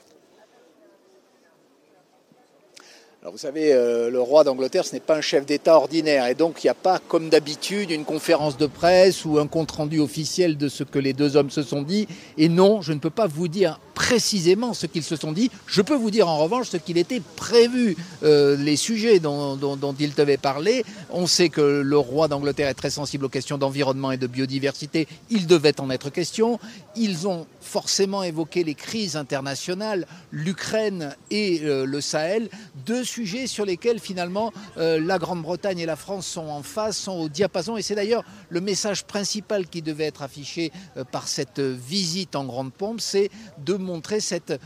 Alors 3.23 3.31
vous 3.31 3.39
savez, 3.39 3.71
euh, 3.71 4.09
le 4.09 4.19
roi 4.19 4.43
d'Angleterre, 4.43 4.83
ce 4.83 4.93
n'est 4.93 4.99
pas 4.99 5.15
un 5.15 5.21
chef 5.21 5.45
d'État 5.45 5.77
ordinaire. 5.77 6.27
Et 6.27 6.35
donc, 6.35 6.61
il 6.61 6.67
n'y 6.67 6.71
a 6.71 6.73
pas, 6.73 6.99
comme 7.07 7.29
d'habitude, 7.29 7.89
une 7.89 8.03
conférence 8.03 8.57
de 8.57 8.65
presse 8.65 9.23
ou 9.23 9.39
un 9.39 9.47
compte-rendu 9.47 10.01
officiel 10.01 10.57
de 10.57 10.67
ce 10.67 10.83
que 10.83 10.99
les 10.99 11.13
deux 11.13 11.37
hommes 11.37 11.49
se 11.49 11.63
sont 11.63 11.83
dit. 11.83 12.05
Et 12.37 12.49
non, 12.49 12.81
je 12.81 12.91
ne 12.91 12.99
peux 12.99 13.09
pas 13.09 13.27
vous 13.27 13.47
dire 13.47 13.79
précisément 13.93 14.73
ce 14.73 14.85
qu'ils 14.85 15.03
se 15.03 15.15
sont 15.15 15.31
dit. 15.31 15.51
Je 15.67 15.81
peux 15.81 15.95
vous 15.95 16.11
dire 16.11 16.27
en 16.27 16.37
revanche 16.37 16.69
ce 16.69 16.77
qu'il 16.77 16.97
était 16.97 17.21
prévu, 17.35 17.95
euh, 18.23 18.55
les 18.57 18.75
sujets 18.75 19.19
dont, 19.19 19.95
ils 19.99 20.13
devaient 20.13 20.37
parler. 20.37 20.83
On 21.09 21.27
sait 21.27 21.49
que 21.49 21.61
le 21.61 21.97
roi 21.97 22.27
d'Angleterre 22.27 22.69
est 22.69 22.73
très 22.73 22.89
sensible 22.89 23.25
aux 23.25 23.29
questions 23.29 23.57
d'environnement 23.57 24.11
et 24.11 24.17
de 24.17 24.27
biodiversité. 24.27 25.07
Il 25.29 25.47
devait 25.47 25.79
en 25.79 25.89
être 25.89 26.09
question. 26.09 26.59
Ils 26.95 27.27
ont 27.27 27.45
forcément 27.61 28.23
évoqué 28.23 28.63
les 28.63 28.75
crises 28.75 29.15
internationales, 29.15 30.05
l'Ukraine 30.31 31.15
et 31.31 31.61
euh, 31.63 31.85
le 31.85 32.01
Sahel, 32.01 32.49
deux 32.85 33.03
sujets 33.03 33.47
sur 33.47 33.65
lesquels 33.65 33.99
finalement 33.99 34.51
la 34.75 35.17
Grande-Bretagne 35.17 35.79
et 35.79 35.85
la 35.85 35.95
France 35.95 36.25
sont 36.25 36.47
en 36.47 36.63
phase, 36.63 36.97
sont 36.97 37.13
au 37.13 37.29
diapason. 37.29 37.77
Et 37.77 37.81
c'est 37.81 37.95
d'ailleurs 37.95 38.23
le 38.49 38.61
message 38.61 39.05
principal 39.05 39.67
qui 39.67 39.81
devait 39.81 40.05
être 40.05 40.21
affiché 40.21 40.71
par 41.11 41.27
cette 41.27 41.59
visite 41.59 42.35
en 42.35 42.45
grande 42.45 42.73
pompe, 42.73 43.01
c'est 43.01 43.29
de 43.59 43.73
montrer 43.83 44.19
cette 44.19 44.59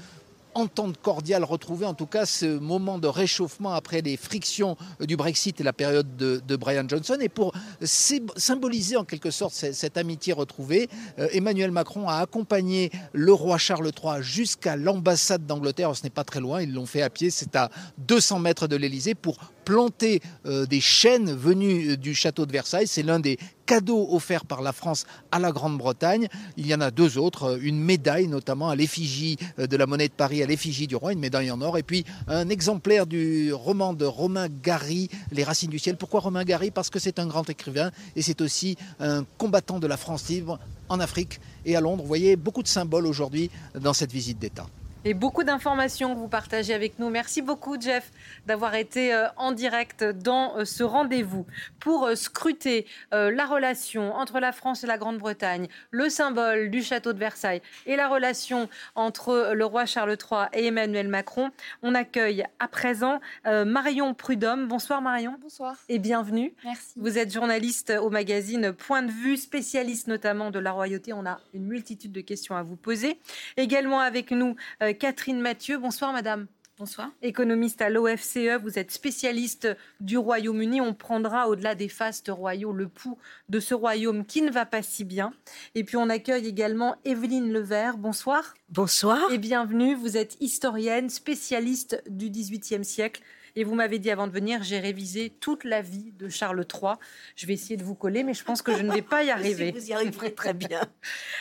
entente 0.57 0.99
cordiale 1.01 1.43
retrouvée, 1.43 1.85
en 1.85 1.93
tout 1.93 2.07
cas 2.07 2.25
ce 2.25 2.57
moment 2.57 2.97
de 2.97 3.07
réchauffement 3.07 3.73
après 3.73 4.01
les 4.01 4.17
frictions 4.17 4.75
du 4.99 5.15
Brexit 5.15 5.61
et 5.61 5.63
la 5.63 5.73
période 5.73 6.17
de, 6.17 6.55
Brian 6.55 6.85
Johnson. 6.87 7.17
Et 7.21 7.29
pour 7.29 7.53
symboliser 7.83 8.97
en 8.97 9.03
quelque 9.03 9.29
sorte 9.29 9.53
cette, 9.53 9.97
amitié 9.97 10.33
retrouvée, 10.33 10.89
euh, 11.19 11.27
Emmanuel 11.31 11.69
Macron 11.69 12.09
a 12.09 12.15
accompagné 12.15 12.91
le 13.13 13.31
roi 13.31 13.59
Charles 13.59 13.91
III 14.03 14.21
jusqu'à 14.23 14.75
l'ambassade 14.75 15.45
d'Angleterre. 15.45 15.95
Ce 15.95 16.03
n'est 16.03 16.09
pas 16.09 16.23
très 16.23 16.39
loin, 16.39 16.61
ils 16.61 16.73
l'ont 16.73 16.87
fait 16.87 17.03
à 17.03 17.09
pied, 17.11 17.29
c'est 17.29 17.55
à 17.55 17.69
200 17.99 18.39
mètres 18.39 18.67
de 18.67 18.75
l'Elysée 18.75 19.13
pour 19.13 19.37
planter 19.67 20.21
euh, 20.45 20.65
des 20.65 20.79
chênes 20.79 21.33
venus 21.33 21.89
euh, 21.89 21.97
du 21.97 22.15
château 22.15 22.45
de 22.45 22.53
Versailles. 22.53 22.87
C'est 22.87 23.03
l'un 23.03 23.19
des 23.19 23.37
cadeaux 23.65 24.07
offerts 24.11 24.45
par 24.45 24.61
la 24.61 24.71
France 24.71 25.05
à 25.29 25.39
la 25.39 25.51
Grande-Bretagne. 25.51 26.29
Il 26.55 26.65
y 26.67 26.73
en 26.73 26.79
a 26.79 26.89
deux 26.89 27.17
autres, 27.17 27.43
euh, 27.43 27.59
une 27.61 27.77
médaille 27.77 28.29
notamment 28.29 28.69
à 28.69 28.77
l'effigie 28.77 29.35
de 29.57 29.75
la 29.75 29.85
monnaie 29.85 30.07
de 30.07 30.13
Paris, 30.13 30.41
à 30.41 30.45
l'effigie 30.45 30.87
du 30.87 30.95
roi, 30.95 31.11
une 31.11 31.19
médaille 31.19 31.51
en 31.51 31.59
or, 31.59 31.77
et 31.77 31.83
puis 31.83 32.05
un 32.29 32.47
exemplaire 32.47 33.07
du 33.07 33.51
roman 33.51 33.91
de 33.91 34.05
Romain 34.05 34.47
Gary, 34.47 35.09
Les 35.33 35.43
Racines 35.43 35.69
du 35.69 35.79
ciel. 35.79 35.97
Pourquoi 35.97 36.21
Romain 36.21 36.45
Gary? 36.45 36.71
Parce 36.71 36.89
que 36.89 36.99
c'est 36.99 37.19
un 37.19 37.27
grand 37.27 37.49
écrivain 37.49 37.91
et 38.15 38.21
c'est 38.21 38.39
aussi 38.39 38.77
un 39.01 39.25
combattant 39.37 39.79
de 39.79 39.87
la 39.87 39.97
France 39.97 40.29
libre 40.29 40.59
en 40.87 41.01
Afrique 41.01 41.41
et 41.65 41.75
à 41.75 41.81
Londres. 41.81 42.03
Vous 42.03 42.07
voyez 42.07 42.37
beaucoup 42.37 42.63
de 42.63 42.69
symboles 42.69 43.05
aujourd'hui 43.05 43.51
dans 43.77 43.93
cette 43.93 44.13
visite 44.13 44.39
d'État 44.39 44.67
et 45.07 45.13
beaucoup 45.13 45.45
d'informations 45.45 46.13
que 46.13 46.19
vous 46.19 46.27
partagez 46.27 46.73
avec 46.73 46.99
nous. 46.99 47.09
Merci 47.09 47.41
beaucoup, 47.41 47.79
Jeff, 47.79 48.11
d'avoir 48.45 48.75
été 48.75 49.13
euh, 49.13 49.27
en 49.37 49.53
direct 49.53 50.03
dans 50.03 50.57
euh, 50.57 50.65
ce 50.65 50.83
rendez-vous 50.83 51.45
pour 51.79 52.07
euh, 52.07 52.15
scruter 52.15 52.85
la 53.11 53.45
relation 53.45 54.13
entre 54.13 54.39
la 54.39 54.51
France 54.51 54.83
et 54.83 54.87
la 54.87 54.97
Grande-Bretagne, 54.97 55.69
le 55.91 56.09
symbole 56.09 56.69
du 56.69 56.83
château 56.83 57.13
de 57.13 57.19
Versailles 57.19 57.61
et 57.85 57.95
la 57.95 58.09
relation 58.09 58.67
entre 58.95 59.53
le 59.53 59.65
roi 59.65 59.85
Charles 59.85 60.17
III 60.19 60.47
et 60.51 60.67
Emmanuel 60.67 61.07
Macron. 61.07 61.51
On 61.83 61.95
accueille 61.95 62.43
à 62.59 62.67
présent 62.67 63.19
Marion 63.45 64.13
Prudhomme. 64.13 64.67
Bonsoir 64.67 65.01
Marion. 65.01 65.37
Bonsoir. 65.41 65.75
Et 65.87 65.99
bienvenue. 65.99 66.53
Merci. 66.65 66.93
Vous 66.97 67.17
êtes 67.17 67.31
journaliste 67.33 67.93
au 68.01 68.09
magazine 68.09 68.73
Point 68.73 69.03
de 69.03 69.11
vue, 69.11 69.37
spécialiste 69.37 70.07
notamment 70.07 70.51
de 70.51 70.59
la 70.59 70.71
royauté. 70.71 71.13
On 71.13 71.25
a 71.25 71.39
une 71.53 71.65
multitude 71.65 72.11
de 72.11 72.21
questions 72.21 72.55
à 72.55 72.63
vous 72.63 72.75
poser. 72.75 73.19
Également 73.55 73.99
avec 73.99 74.31
nous 74.31 74.55
Catherine 74.97 75.41
Mathieu. 75.41 75.77
Bonsoir 75.77 76.13
madame. 76.13 76.47
Bonsoir. 76.79 77.09
Économiste 77.23 77.81
à 77.81 77.89
l'OFCE, 77.89 78.61
vous 78.61 78.77
êtes 78.77 78.91
spécialiste 78.91 79.67
du 79.99 80.15
Royaume-Uni. 80.15 80.79
On 80.79 80.93
prendra 80.93 81.49
au-delà 81.49 81.73
des 81.73 81.89
fastes 81.89 82.29
royaux 82.29 82.71
le 82.71 82.87
pouls 82.87 83.17
de 83.49 83.59
ce 83.59 83.73
royaume 83.73 84.25
qui 84.25 84.43
ne 84.43 84.51
va 84.51 84.67
pas 84.67 84.83
si 84.83 85.03
bien. 85.03 85.33
Et 85.73 85.83
puis 85.83 85.97
on 85.97 86.07
accueille 86.07 86.45
également 86.45 86.95
Evelyne 87.03 87.51
Levert. 87.51 87.97
Bonsoir. 87.97 88.53
Bonsoir. 88.69 89.31
Et 89.31 89.39
bienvenue. 89.39 89.95
Vous 89.95 90.17
êtes 90.17 90.37
historienne, 90.39 91.09
spécialiste 91.09 92.03
du 92.07 92.29
XVIIIe 92.29 92.85
siècle. 92.85 93.23
Et 93.57 93.63
vous 93.63 93.73
m'avez 93.73 93.97
dit 93.97 94.11
avant 94.11 94.27
de 94.27 94.31
venir, 94.31 94.61
j'ai 94.61 94.77
révisé 94.77 95.31
toute 95.31 95.63
la 95.63 95.81
vie 95.81 96.11
de 96.11 96.29
Charles 96.29 96.63
III. 96.71 96.93
Je 97.35 97.47
vais 97.47 97.53
essayer 97.53 97.75
de 97.75 97.83
vous 97.83 97.95
coller, 97.95 98.23
mais 98.23 98.35
je 98.35 98.43
pense 98.43 98.61
que 98.61 98.71
je 98.71 98.83
ne 98.83 98.93
vais 98.93 99.01
pas 99.01 99.23
y 99.23 99.31
arriver. 99.31 99.71
vous 99.71 99.89
y 99.89 99.93
arriverez 99.93 100.33
très 100.33 100.53
bien. 100.53 100.81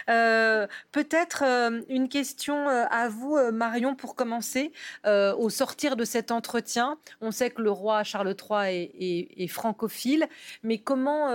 Euh, 0.09 0.69
peut-être 0.93 1.43
euh, 1.45 1.81
une 1.89 2.09
question 2.09 2.69
euh, 2.69 2.85
à 2.91 3.09
vous, 3.09 3.37
Marion, 3.53 3.97
pour 3.97 4.15
commencer. 4.15 4.73
au 5.05 5.51
sortir 5.51 5.97
de 5.97 6.05
cet 6.05 6.31
entretien, 6.31 6.97
on 7.21 7.33
sait 7.33 7.51
que 7.51 7.61
le 7.61 7.71
roi 7.73 8.05
Charles 8.05 8.35
III 8.41 8.93
est, 9.37 9.49
francophile, 9.49 10.27
mais 10.63 10.79
comment 10.79 11.31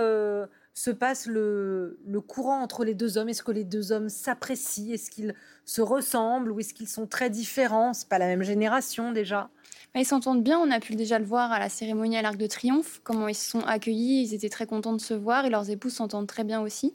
se 0.74 0.90
passe 0.90 1.26
le, 1.26 1.98
le, 2.06 2.20
courant 2.22 2.62
entre 2.62 2.84
les 2.84 2.94
deux 2.94 3.18
hommes? 3.18 3.28
Est-ce 3.28 3.42
que 3.42 3.52
les 3.52 3.64
deux 3.64 3.92
hommes 3.92 4.08
s'apprécient? 4.08 4.94
Est-ce 4.94 5.10
qu'ils 5.10 5.34
se 5.66 5.82
ressemblent 5.82 6.50
ou 6.50 6.60
est-ce 6.60 6.72
qu'ils 6.72 6.88
sont 6.88 7.06
très 7.06 7.28
différents? 7.28 7.92
C'est 7.92 8.08
pas 8.08 8.18
la 8.18 8.26
même 8.26 8.42
génération 8.42 9.12
déjà. 9.12 9.50
Bah, 9.94 10.00
ils 10.00 10.06
s'entendent 10.06 10.42
bien, 10.42 10.58
on 10.58 10.70
a 10.70 10.80
pu 10.80 10.94
déjà 10.94 11.18
le 11.18 11.26
voir 11.26 11.52
à 11.52 11.58
la 11.58 11.68
cérémonie 11.68 12.16
à 12.16 12.22
l'Arc 12.22 12.38
de 12.38 12.46
Triomphe, 12.46 13.00
comment 13.04 13.28
ils 13.28 13.34
se 13.34 13.50
sont 13.50 13.60
accueillis, 13.60 14.22
ils 14.22 14.34
étaient 14.34 14.48
très 14.48 14.66
contents 14.66 14.94
de 14.94 15.00
se 15.00 15.12
voir 15.12 15.44
et 15.44 15.50
leurs 15.50 15.68
épouses 15.68 15.94
s'entendent 15.94 16.26
très 16.26 16.44
bien 16.44 16.62
aussi. 16.62 16.94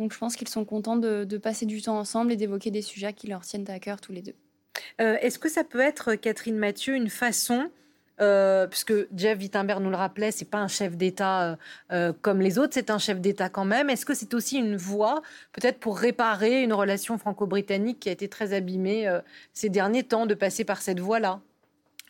Donc 0.00 0.12
je 0.12 0.18
pense 0.18 0.34
qu'ils 0.34 0.48
sont 0.48 0.64
contents 0.64 0.96
de, 0.96 1.38
passer 1.38 1.64
du 1.64 1.80
temps 1.80 1.96
ensemble 1.96 2.32
et 2.32 2.36
d'évoquer 2.36 2.72
des 2.72 2.82
sujets 2.82 3.12
qui 3.12 3.28
leur 3.28 3.42
tiennent 3.42 3.68
à 3.70 3.78
cœur 3.78 4.00
tous 4.00 4.10
les 4.10 4.22
deux. 4.22 4.34
Euh, 5.00 5.16
est-ce 5.20 5.38
que 5.38 5.48
ça 5.48 5.62
peut 5.62 5.78
être, 5.78 6.16
Catherine 6.16 6.56
Mathieu, 6.56 6.96
une 6.96 7.08
façon 7.08 7.70
euh, 8.20 8.68
puisque 8.68 8.92
Jeff 9.16 9.38
Wittenberg 9.38 9.80
nous 9.80 9.90
le 9.90 9.96
rappelait, 9.96 10.30
c'est 10.30 10.44
pas 10.44 10.58
un 10.58 10.68
chef 10.68 10.96
d'État 10.96 11.56
euh, 11.92 12.12
comme 12.22 12.40
les 12.40 12.58
autres, 12.58 12.74
c'est 12.74 12.90
un 12.90 12.98
chef 12.98 13.20
d'État 13.20 13.48
quand 13.48 13.64
même. 13.64 13.90
Est-ce 13.90 14.06
que 14.06 14.14
c'est 14.14 14.34
aussi 14.34 14.58
une 14.58 14.76
voie, 14.76 15.22
peut-être 15.52 15.78
pour 15.78 15.98
réparer 15.98 16.62
une 16.62 16.72
relation 16.72 17.16
franco-britannique 17.16 18.00
qui 18.00 18.08
a 18.08 18.12
été 18.12 18.28
très 18.28 18.52
abîmée 18.52 19.08
ces 19.52 19.68
derniers 19.68 20.04
temps, 20.04 20.26
de 20.26 20.34
passer 20.34 20.64
par 20.64 20.82
cette 20.82 20.98
voie-là? 20.98 21.40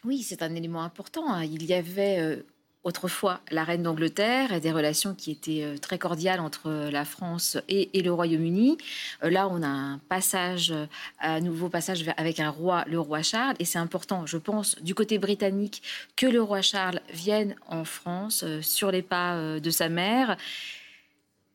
Oui, 0.05 0.23
c'est 0.23 0.43
un 0.43 0.55
élément 0.55 0.83
important. 0.83 1.33
Hein. 1.33 1.45
Il 1.45 1.65
y 1.65 1.73
avait 1.73 2.19
euh, 2.19 2.37
autrefois 2.83 3.41
la 3.51 3.65
reine 3.65 3.83
d'Angleterre 3.83 4.53
et 4.53 4.61
des 4.61 4.73
relations 4.73 5.15
qui 5.15 5.31
étaient 5.31 5.63
euh, 5.65 5.79
très 5.79 5.99
cordiales 5.99 6.41
entre 6.41 6.91
la 6.91 7.05
France 7.05 7.57
et, 7.69 7.91
le 8.03 8.13
Royaume-Uni. 8.13 8.77
Euh, 9.23 9.31
là, 9.31 9.49
on 9.49 9.63
a 9.63 9.99
un 11.21 11.41
nouveau 11.41 11.69
passage 11.71 12.05
avec 12.17 12.39
un 12.39 12.51
roi, 12.51 12.85
le 12.87 13.01
roi 13.01 13.23
Charles, 13.23 13.57
et 13.59 13.65
c'est 13.65 13.79
important, 13.79 14.27
je 14.27 14.37
pense, 14.37 14.81
du 14.83 14.95
côté 14.95 15.19
britannique, 15.19 15.83
que 16.17 16.27
le 16.27 16.43
roi 16.43 16.61
Charles 16.61 17.01
vienne 17.11 17.57
en 17.69 17.85
France 17.85 18.45
sur 18.61 18.91
les 18.91 19.03
pas 19.03 19.59
de 19.59 19.71
sa 19.71 19.89
mère. 19.89 20.37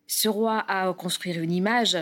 Ce 0.08 0.28
roi 0.28 0.66
a 0.68 0.92
construire 0.94 1.40
une 1.40 1.52
image 1.52 1.98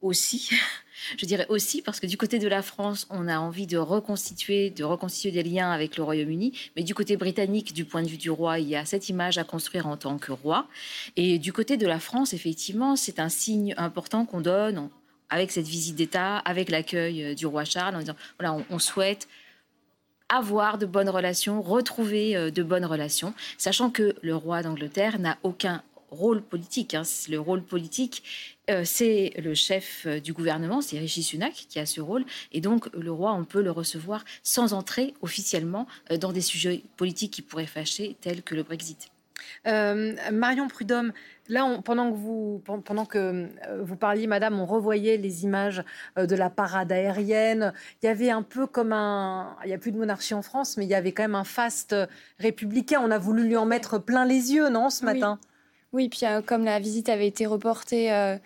aussi 0.00 0.50
je 1.16 1.26
dirais 1.26 1.46
aussi 1.48 1.82
parce 1.82 2.00
que 2.00 2.06
du 2.06 2.16
côté 2.16 2.38
de 2.38 2.48
la 2.48 2.62
France, 2.62 3.06
on 3.10 3.28
a 3.28 3.38
envie 3.38 3.66
de 3.66 3.78
reconstituer, 3.78 4.70
de 4.70 4.84
reconstituer 4.84 5.30
des 5.30 5.42
liens 5.42 5.70
avec 5.70 5.96
le 5.96 6.02
Royaume-Uni, 6.02 6.52
mais 6.76 6.82
du 6.82 6.94
côté 6.94 7.16
britannique, 7.16 7.72
du 7.72 7.84
point 7.84 8.02
de 8.02 8.08
vue 8.08 8.16
du 8.16 8.30
roi, 8.30 8.58
il 8.58 8.68
y 8.68 8.76
a 8.76 8.84
cette 8.84 9.08
image 9.08 9.38
à 9.38 9.44
construire 9.44 9.86
en 9.86 9.96
tant 9.96 10.18
que 10.18 10.32
roi. 10.32 10.66
Et 11.16 11.38
du 11.38 11.52
côté 11.52 11.76
de 11.76 11.86
la 11.86 12.00
France, 12.00 12.32
effectivement, 12.32 12.96
c'est 12.96 13.18
un 13.18 13.28
signe 13.28 13.74
important 13.76 14.24
qu'on 14.26 14.40
donne 14.40 14.88
avec 15.30 15.50
cette 15.50 15.66
visite 15.66 15.96
d'État, 15.96 16.38
avec 16.38 16.70
l'accueil 16.70 17.24
euh, 17.24 17.34
du 17.34 17.46
roi 17.46 17.64
Charles, 17.64 17.96
en 17.96 18.00
disant 18.00 18.16
voilà, 18.38 18.56
on, 18.70 18.78
souhaite 18.78 19.28
avoir 20.28 20.78
de 20.78 20.86
bonnes 20.86 21.08
relations, 21.08 21.60
retrouver 21.60 22.36
euh, 22.36 22.50
de 22.50 22.62
bonnes 22.62 22.84
relations, 22.84 23.34
sachant 23.56 23.90
que 23.90 24.14
le 24.22 24.34
roi 24.34 24.62
d'Angleterre 24.62 25.18
n'a 25.18 25.38
aucun 25.42 25.82
rôle 26.10 26.42
politique. 26.42 26.94
Hein. 26.94 27.02
Le 27.28 27.38
rôle 27.38 27.62
politique, 27.62 28.22
euh, 28.70 28.82
c'est 28.84 29.32
le 29.38 29.54
chef 29.54 30.04
euh, 30.06 30.20
du 30.20 30.32
gouvernement, 30.32 30.80
c'est 30.80 30.98
Rishi 30.98 31.22
Sunak 31.22 31.52
qui 31.68 31.78
a 31.78 31.86
ce 31.86 32.00
rôle. 32.00 32.24
Et 32.52 32.60
donc, 32.60 32.88
le 32.94 33.10
roi, 33.10 33.32
on 33.32 33.44
peut 33.44 33.62
le 33.62 33.70
recevoir 33.70 34.24
sans 34.42 34.72
entrer 34.72 35.14
officiellement 35.22 35.86
euh, 36.10 36.16
dans 36.16 36.32
des 36.32 36.40
sujets 36.40 36.82
politiques 36.96 37.32
qui 37.32 37.42
pourraient 37.42 37.66
fâcher, 37.66 38.16
tels 38.20 38.42
que 38.42 38.54
le 38.54 38.62
Brexit. 38.62 39.08
Marion 39.64 40.68
Prudhomme, 40.68 41.12
là, 41.48 41.80
pendant 41.84 42.10
que, 42.10 42.16
vous, 42.16 42.62
pendant 42.84 43.04
que 43.04 43.48
vous 43.82 43.96
parliez, 43.96 44.26
madame, 44.26 44.58
on 44.60 44.66
revoyait 44.66 45.16
les 45.16 45.44
images 45.44 45.82
de 46.16 46.36
la 46.36 46.50
parade 46.50 46.90
aérienne. 46.92 47.72
Il 48.02 48.06
y 48.06 48.08
avait 48.08 48.30
un 48.30 48.42
peu 48.42 48.66
comme 48.66 48.92
un. 48.92 49.56
Il 49.64 49.68
n'y 49.68 49.74
a 49.74 49.78
plus 49.78 49.92
de 49.92 49.98
monarchie 49.98 50.34
en 50.34 50.42
France, 50.42 50.76
mais 50.76 50.84
il 50.84 50.88
y 50.88 50.94
avait 50.94 51.12
quand 51.12 51.22
même 51.22 51.34
un 51.34 51.44
faste 51.44 51.94
républicain. 52.38 53.00
On 53.02 53.10
a 53.10 53.18
voulu 53.18 53.44
lui 53.44 53.56
en 53.56 53.64
mettre 53.64 53.98
plein 53.98 54.24
les 54.24 54.52
yeux, 54.52 54.68
non, 54.68 54.90
ce 54.90 55.04
matin? 55.04 55.38
oui, 55.42 55.47
puis 55.92 56.20
euh, 56.24 56.42
comme 56.42 56.64
la 56.64 56.78
visite 56.78 57.08
avait 57.08 57.26
été 57.26 57.46
reportée 57.46 58.12
euh, 58.12 58.36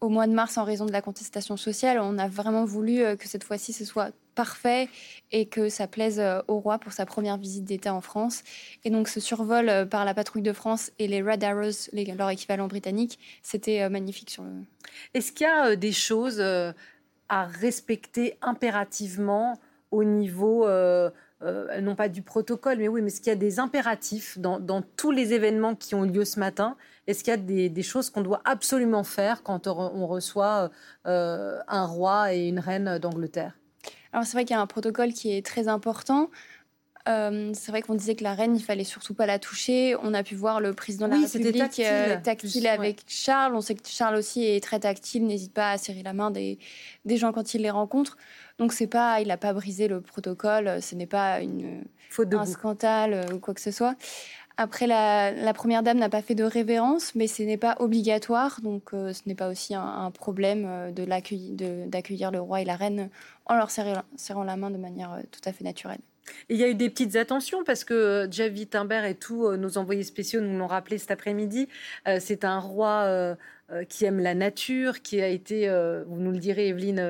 au 0.00 0.08
mois 0.08 0.26
de 0.26 0.32
mars 0.32 0.56
en 0.56 0.64
raison 0.64 0.86
de 0.86 0.92
la 0.92 1.02
contestation 1.02 1.56
sociale, 1.56 1.98
on 2.00 2.18
a 2.18 2.28
vraiment 2.28 2.64
voulu 2.64 3.02
euh, 3.02 3.16
que 3.16 3.26
cette 3.26 3.44
fois-ci 3.44 3.72
ce 3.72 3.84
soit 3.84 4.12
parfait 4.34 4.88
et 5.32 5.46
que 5.46 5.70
ça 5.70 5.86
plaise 5.86 6.22
au 6.46 6.58
roi 6.58 6.78
pour 6.78 6.92
sa 6.92 7.06
première 7.06 7.38
visite 7.38 7.64
d'État 7.64 7.94
en 7.94 8.02
France. 8.02 8.42
Et 8.84 8.90
donc 8.90 9.08
ce 9.08 9.18
survol 9.18 9.88
par 9.88 10.04
la 10.04 10.12
patrouille 10.12 10.42
de 10.42 10.52
France 10.52 10.92
et 10.98 11.08
les 11.08 11.22
Red 11.22 11.42
Arrows, 11.42 11.88
leur 11.94 12.28
équivalent 12.28 12.66
britannique, 12.68 13.18
c'était 13.40 13.88
magnifique. 13.88 14.38
Est-ce 15.14 15.32
qu'il 15.32 15.46
y 15.46 15.50
a 15.50 15.74
des 15.74 15.92
choses 15.92 16.38
à 17.30 17.46
respecter 17.46 18.36
impérativement 18.42 19.58
au 19.90 20.04
niveau 20.04 20.66
euh, 21.42 21.80
non 21.82 21.94
pas 21.94 22.08
du 22.08 22.22
protocole, 22.22 22.78
mais 22.78 22.88
oui, 22.88 23.02
mais 23.02 23.08
est-ce 23.08 23.20
qu'il 23.20 23.28
y 23.28 23.32
a 23.32 23.36
des 23.36 23.60
impératifs 23.60 24.38
dans, 24.38 24.82
tous 24.96 25.10
les 25.10 25.34
événements 25.34 25.74
qui 25.74 25.94
ont 25.94 26.02
lieu 26.02 26.24
ce 26.24 26.40
matin? 26.40 26.76
Est-ce 27.06 27.22
qu'il 27.22 27.30
y 27.30 27.64
a 27.64 27.68
des, 27.68 27.82
choses 27.82 28.10
qu'on 28.10 28.22
doit 28.22 28.40
absolument 28.44 29.04
faire 29.04 29.42
quand 29.42 29.66
on 29.66 30.06
reçoit 30.06 30.70
euh, 31.06 31.58
un 31.68 31.84
roi 31.84 32.34
et 32.34 32.48
une 32.48 32.58
reine 32.58 32.98
d'Angleterre? 32.98 33.52
Alors 34.12 34.24
c'est 34.24 34.32
vrai 34.32 34.44
qu'il 34.44 34.56
y 34.56 34.58
a 34.58 34.62
un 34.62 34.66
protocole 34.66 35.12
qui 35.12 35.36
est 35.36 35.44
très 35.44 35.68
important. 35.68 36.30
Euh, 37.08 37.52
c'est 37.54 37.70
vrai 37.70 37.82
qu'on 37.82 37.94
disait 37.94 38.16
que 38.16 38.24
la 38.24 38.34
reine, 38.34 38.56
il 38.56 38.62
fallait 38.62 38.82
surtout 38.82 39.14
pas 39.14 39.26
la 39.26 39.38
toucher. 39.38 39.94
On 40.02 40.12
a 40.14 40.22
pu 40.22 40.34
voir 40.34 40.60
le 40.60 40.72
président 40.72 41.06
de 41.06 41.12
la 41.12 41.20
République 41.20 41.56
tactile, 41.56 42.20
tactile 42.24 42.66
avec 42.66 43.02
Charles. 43.06 43.54
On 43.54 43.60
sait 43.60 43.74
que 43.74 43.86
Charles 43.86 44.16
aussi 44.16 44.44
est 44.44 44.62
très 44.62 44.80
tactile, 44.80 45.24
n'hésite 45.26 45.52
pas 45.52 45.70
à 45.70 45.78
serrer 45.78 46.02
la 46.02 46.12
main 46.12 46.30
des, 46.30 46.58
des 47.04 47.16
gens 47.16 47.32
quand 47.32 47.54
il 47.54 47.62
les 47.62 47.70
rencontre. 47.70 48.16
Donc 48.58 48.72
c'est 48.72 48.86
pas, 48.86 49.20
il 49.20 49.28
n'a 49.28 49.36
pas 49.36 49.52
brisé 49.52 49.88
le 49.88 50.00
protocole. 50.00 50.80
Ce 50.82 50.94
n'est 50.94 51.06
pas 51.06 51.40
une, 51.40 51.84
un 52.18 52.46
scandale 52.46 53.26
ou 53.32 53.38
quoi 53.38 53.54
que 53.54 53.60
ce 53.60 53.70
soit. 53.70 53.96
Après, 54.58 54.86
la, 54.86 55.52
première 55.52 55.82
dame 55.82 55.98
n'a 55.98 56.08
pas 56.08 56.22
fait 56.22 56.34
de 56.34 56.42
révérence, 56.42 57.14
mais 57.14 57.26
ce 57.26 57.42
n'est 57.42 57.58
pas 57.58 57.76
obligatoire, 57.78 58.60
donc 58.62 58.88
ce 58.92 59.20
n'est 59.26 59.34
pas 59.34 59.50
aussi 59.50 59.74
un, 59.74 60.10
problème 60.10 60.94
de 60.94 61.86
d'accueillir 61.86 62.30
le 62.30 62.40
roi 62.40 62.62
et 62.62 62.64
la 62.64 62.76
reine 62.76 63.10
en 63.44 63.54
leur 63.54 63.70
serrant 63.70 64.44
la 64.44 64.56
main 64.56 64.70
de 64.70 64.78
manière 64.78 65.20
tout 65.30 65.42
à 65.44 65.52
fait 65.52 65.62
naturelle 65.62 66.00
il 66.48 66.56
y 66.56 66.64
a 66.64 66.68
eu 66.68 66.74
des 66.74 66.90
petites 66.90 67.16
attentions 67.16 67.64
parce 67.64 67.84
que 67.84 67.94
euh, 67.94 68.30
Jeff 68.30 68.52
Wittenberg 68.52 69.06
et 69.10 69.14
tous 69.14 69.46
euh, 69.46 69.56
nos 69.56 69.78
envoyés 69.78 70.02
spéciaux 70.02 70.40
nous 70.40 70.58
l'ont 70.58 70.66
rappelé 70.66 70.98
cet 70.98 71.10
après-midi. 71.10 71.68
Euh, 72.08 72.18
c'est 72.20 72.44
un 72.44 72.58
roi 72.58 73.36
qui 73.88 74.04
aime 74.04 74.20
la 74.20 74.34
nature, 74.34 75.02
qui 75.02 75.20
a 75.20 75.28
été, 75.28 75.68
vous 76.06 76.20
nous 76.20 76.30
le 76.30 76.38
direz, 76.38 76.68
Evelyne, 76.68 77.00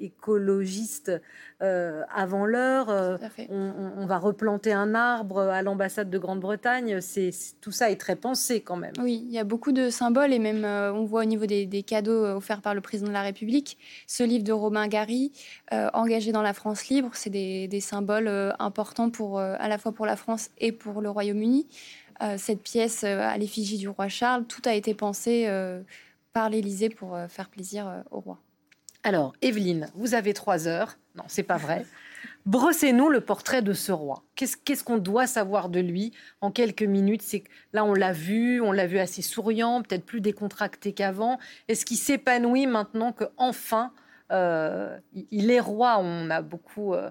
écologiste 0.00 1.12
avant 1.60 2.44
l'heure. 2.44 3.18
On, 3.48 4.04
va 4.06 4.18
replanter 4.18 4.72
un 4.72 4.94
arbre 4.94 5.40
à 5.40 5.62
l'ambassade 5.62 6.10
de 6.10 6.18
Grande-Bretagne. 6.18 7.00
C'est 7.00 7.30
tout 7.60 7.70
ça 7.70 7.90
est 7.90 7.96
très 7.96 8.16
pensé 8.16 8.60
quand 8.60 8.76
même. 8.76 8.92
Oui, 9.00 9.24
il 9.26 9.32
y 9.32 9.38
a 9.38 9.44
beaucoup 9.44 9.72
de 9.72 9.88
symboles 9.88 10.32
et 10.34 10.38
même 10.38 10.64
on 10.64 11.04
voit 11.04 11.22
au 11.22 11.26
niveau 11.26 11.46
des, 11.46 11.82
cadeaux 11.82 12.24
offerts 12.24 12.60
par 12.60 12.74
le 12.74 12.80
président 12.80 13.08
de 13.08 13.14
la 13.14 13.22
République, 13.22 13.78
ce 14.06 14.22
livre 14.22 14.44
de 14.44 14.52
Romain 14.52 14.88
Gary, 14.88 15.32
engagé 15.70 16.32
dans 16.32 16.42
la 16.42 16.52
France 16.52 16.88
libre, 16.88 17.10
c'est 17.14 17.30
des, 17.30 17.66
des, 17.68 17.80
symboles 17.80 18.28
important 18.58 19.10
pour, 19.10 19.38
euh, 19.38 19.56
à 19.58 19.68
la 19.68 19.78
fois 19.78 19.92
pour 19.92 20.06
la 20.06 20.16
France 20.16 20.50
et 20.58 20.72
pour 20.72 21.00
le 21.00 21.10
Royaume-Uni. 21.10 21.66
Euh, 22.22 22.36
cette 22.38 22.62
pièce 22.62 23.04
euh, 23.04 23.20
à 23.20 23.36
l'effigie 23.36 23.78
du 23.78 23.88
roi 23.88 24.08
Charles, 24.08 24.44
tout 24.44 24.62
a 24.64 24.74
été 24.74 24.94
pensé 24.94 25.48
par 26.32 26.50
l'Élysée 26.50 26.88
pour 26.88 27.16
faire 27.28 27.48
plaisir 27.48 28.02
au 28.10 28.20
roi. 28.20 28.38
Alors, 29.02 29.34
Evelyne, 29.42 29.90
vous 29.94 30.14
avez 30.14 30.32
trois 30.32 30.66
heures. 30.66 30.96
Non, 31.14 31.24
c'est 31.28 31.42
pas 31.42 31.58
vrai. 31.58 31.84
Brossez-nous 32.46 33.08
le 33.08 33.20
portrait 33.20 33.62
de 33.62 33.72
ce 33.72 33.92
roi. 33.92 34.22
Qu'est-ce 34.34 34.84
qu'on 34.84 34.98
doit 34.98 35.26
savoir 35.26 35.68
de 35.68 35.80
lui 35.80 36.12
en 36.40 36.50
quelques 36.50 36.82
minutes? 36.82 37.22
C'est 37.22 37.44
là, 37.72 37.84
on 37.84 37.94
l'a 37.94 38.12
vu, 38.12 38.60
on 38.60 38.72
l'a 38.72 38.86
vu 38.86 38.98
assez 38.98 39.22
souriant, 39.22 39.82
peut-être 39.82 40.04
plus 40.04 40.20
décontracté 40.20 40.92
qu'avant. 40.92 41.38
Est-ce 41.68 41.84
qu'il 41.86 41.96
s'épanouit 41.96 42.66
maintenant 42.66 43.12
que 43.12 43.24
enfin 43.36 43.92
il 44.30 45.50
est 45.50 45.60
roi? 45.60 45.98
On 46.00 46.30
a 46.30 46.42
beaucoup 46.42 46.94
euh, 46.94 47.10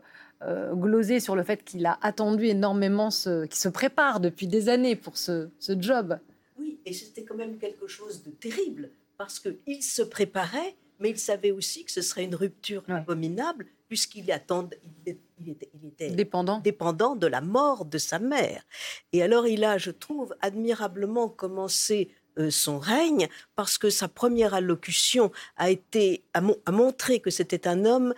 glosé 0.73 1.19
sur 1.19 1.35
le 1.35 1.43
fait 1.43 1.63
qu'il 1.63 1.85
a 1.85 1.97
attendu 2.01 2.45
énormément, 2.47 3.11
ce, 3.11 3.45
qu'il 3.45 3.59
se 3.59 3.69
prépare 3.69 4.19
depuis 4.19 4.47
des 4.47 4.69
années 4.69 4.95
pour 4.95 5.17
ce, 5.17 5.49
job. 5.59 6.19
Oui, 6.59 6.79
et 6.85 6.93
c'était 6.93 7.23
quand 7.23 7.35
même 7.35 7.57
quelque 7.57 7.87
chose 7.87 8.23
de 8.23 8.31
terrible, 8.31 8.89
parce 9.17 9.39
qu'il 9.39 9.83
se 9.83 10.01
préparait, 10.01 10.75
mais 10.99 11.11
il 11.11 11.19
savait 11.19 11.51
aussi 11.51 11.83
que 11.85 11.91
ce 11.91 12.01
serait 12.01 12.23
une 12.23 12.35
rupture 12.35 12.83
abominable, 12.87 13.67
puisqu'il 13.87 14.31
attendait, 14.31 14.79
il, 15.39 15.49
était, 15.49 16.09
dépendant. 16.09 16.59
dépendant 16.59 17.15
de 17.15 17.27
la 17.27 17.41
mort 17.41 17.85
de 17.85 17.97
sa 17.97 18.19
mère. 18.19 18.63
Et 19.11 19.21
alors 19.21 19.47
il 19.47 19.63
a, 19.63 19.77
je 19.77 19.91
trouve, 19.91 20.35
admirablement 20.41 21.29
commencé 21.29 22.09
euh, 22.39 22.49
son 22.49 22.79
règne 22.79 23.27
parce 23.55 23.77
que 23.77 23.91
sa 23.91 24.07
première 24.07 24.55
allocution 24.55 25.31
a 25.55 25.69
été 25.69 26.23
a 26.33 26.71
montré 26.71 27.19
que 27.19 27.29
c'était 27.29 27.67
un 27.67 27.85
homme 27.85 28.15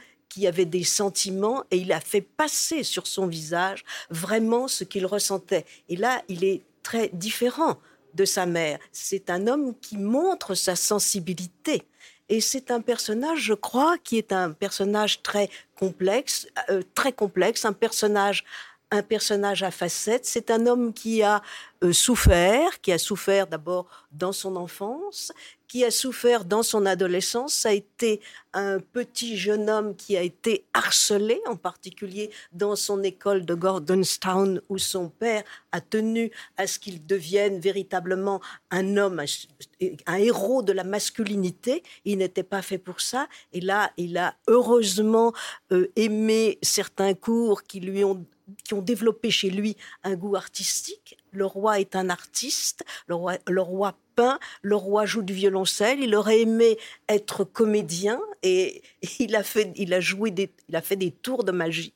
avait 0.48 0.66
des 0.66 0.84
sentiments 0.84 1.64
et 1.72 1.78
il 1.78 1.92
a 1.92 2.00
fait 2.00 2.22
passer 2.22 2.84
sur 2.84 3.08
son 3.08 3.28
visage 3.28 3.86
vraiment 4.10 4.68
ce 4.68 4.84
qu'il 4.84 5.06
ressentait. 5.06 5.66
Et 5.90 5.96
là, 5.96 6.22
il 6.28 6.44
est 6.44 6.62
très 6.84 7.10
différent 7.14 7.78
de 8.14 8.26
sa 8.26 8.46
mère. 8.46 8.80
C'est 8.92 9.30
un 9.30 9.48
homme 9.48 9.74
qui 9.80 9.98
montre 9.98 10.56
sa 10.56 10.76
sensibilité. 10.76 11.84
Et 12.30 12.42
c'est 12.42 12.72
un 12.72 12.82
personnage, 12.82 13.40
je 13.40 13.54
crois, 13.54 13.98
qui 14.04 14.18
est 14.18 14.32
un 14.32 14.52
personnage 14.52 15.22
très 15.22 15.50
complexe, 15.78 16.48
euh, 16.70 16.82
très 16.96 17.12
complexe, 17.12 17.66
un 17.66 17.74
personnage 17.74 18.44
un 18.92 19.02
personnage 19.02 19.64
à 19.64 19.72
facettes. 19.72 20.26
C'est 20.26 20.52
un 20.52 20.68
homme 20.68 20.94
qui 20.94 21.24
a 21.24 21.42
euh, 21.84 21.94
souffert, 21.94 22.82
qui 22.82 22.92
a 22.92 22.98
souffert 22.98 23.48
d'abord 23.48 23.88
dans 24.12 24.32
son 24.32 24.56
enfance, 24.56 25.32
qui 25.68 25.84
a 25.84 25.92
souffert 25.92 26.46
dans 26.46 26.64
son 26.64 26.86
adolescence. 26.86 27.54
Ça 27.54 27.70
a 27.70 27.74
été 27.74 28.22
un 28.54 28.80
petit 28.80 29.38
jeune 29.38 29.70
homme 29.70 29.96
qui 29.96 30.16
a 30.16 30.22
été 30.22 30.64
harcelé, 30.74 31.42
en 31.48 31.56
particulier 31.56 32.30
dans 32.54 32.76
son 32.76 33.04
école 33.04 33.46
de 33.46 33.54
Gordonstown, 33.56 34.62
où 34.70 34.78
son 34.78 35.10
père 35.10 35.44
a 35.72 35.82
tenu 35.82 36.32
à 36.58 36.68
ce 36.68 36.80
qu'il 36.80 37.06
devienne 37.06 37.60
véritablement 37.60 38.42
un 38.72 38.98
homme, 38.98 39.22
un 40.06 40.16
héros 40.16 40.62
de 40.62 40.72
la 40.72 40.84
masculinité. 40.84 41.84
Il 42.06 42.20
n'était 42.20 42.44
pas 42.44 42.62
fait 42.62 42.78
pour 42.78 43.02
ça. 43.02 43.28
Et 43.52 43.60
là, 43.60 43.92
il 43.98 44.18
a 44.18 44.36
heureusement 44.48 45.34
euh, 45.72 45.92
aimé 45.96 46.58
certains 46.62 47.14
cours 47.14 47.64
qui 47.64 47.80
lui 47.80 48.04
ont 48.04 48.26
qui 48.64 48.74
ont 48.74 48.82
développé 48.82 49.32
chez 49.32 49.50
lui 49.50 49.76
un 50.04 50.16
goût 50.16 50.36
artistique. 50.36 51.18
Le 51.32 51.46
roi 51.46 51.80
est 51.80 51.96
un 51.96 52.10
artiste, 52.10 52.84
le 53.08 53.16
roi, 53.16 53.98
peint, 54.16 54.40
le 54.62 54.76
roi 54.76 55.06
joue 55.06 55.22
du 55.22 55.34
violoncelle, 55.34 56.00
il 56.02 56.16
aurait 56.16 56.42
aimé 56.42 56.78
être 57.10 57.44
comédien 57.44 58.22
et, 58.44 58.82
il, 59.20 59.36
a 59.36 59.44
fait, 59.44 59.72
il, 59.76 59.94
a 59.94 60.00
joué 60.00 60.32
des, 60.32 60.50
il 60.70 60.76
a 60.76 60.82
fait 60.82 60.96
des 60.96 61.12
tours 61.12 61.44
de 61.44 61.52
magie. 61.52 61.94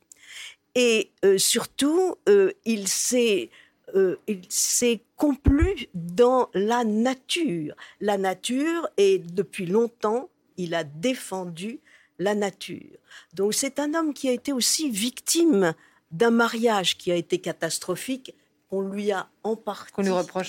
Et 0.75 1.11
euh, 1.25 1.37
surtout, 1.37 2.15
euh, 2.27 2.51
il 2.65 2.87
s'est 2.87 3.49
euh, 3.95 4.17
il 4.27 4.41
s'est 4.49 5.01
complu 5.15 5.87
dans 5.93 6.49
la 6.53 6.83
nature. 6.83 7.75
La 8.01 8.17
nature, 8.17 8.87
et 8.97 9.17
depuis 9.17 9.65
longtemps, 9.65 10.29
il 10.57 10.75
a 10.75 10.83
défendu 10.83 11.79
la 12.19 12.35
nature. 12.35 12.97
Donc 13.33 13.53
c'est 13.53 13.79
un 13.79 13.93
homme 13.93 14.13
qui 14.13 14.29
a 14.29 14.33
été 14.33 14.51
aussi 14.53 14.89
victime 14.89 15.73
d'un 16.11 16.31
mariage 16.31 16.97
qui 16.97 17.11
a 17.11 17.15
été 17.15 17.39
catastrophique, 17.39 18.33
qu'on 18.69 18.81
lui 18.81 19.11
a 19.11 19.27
en 19.43 19.55
partie 19.55 19.93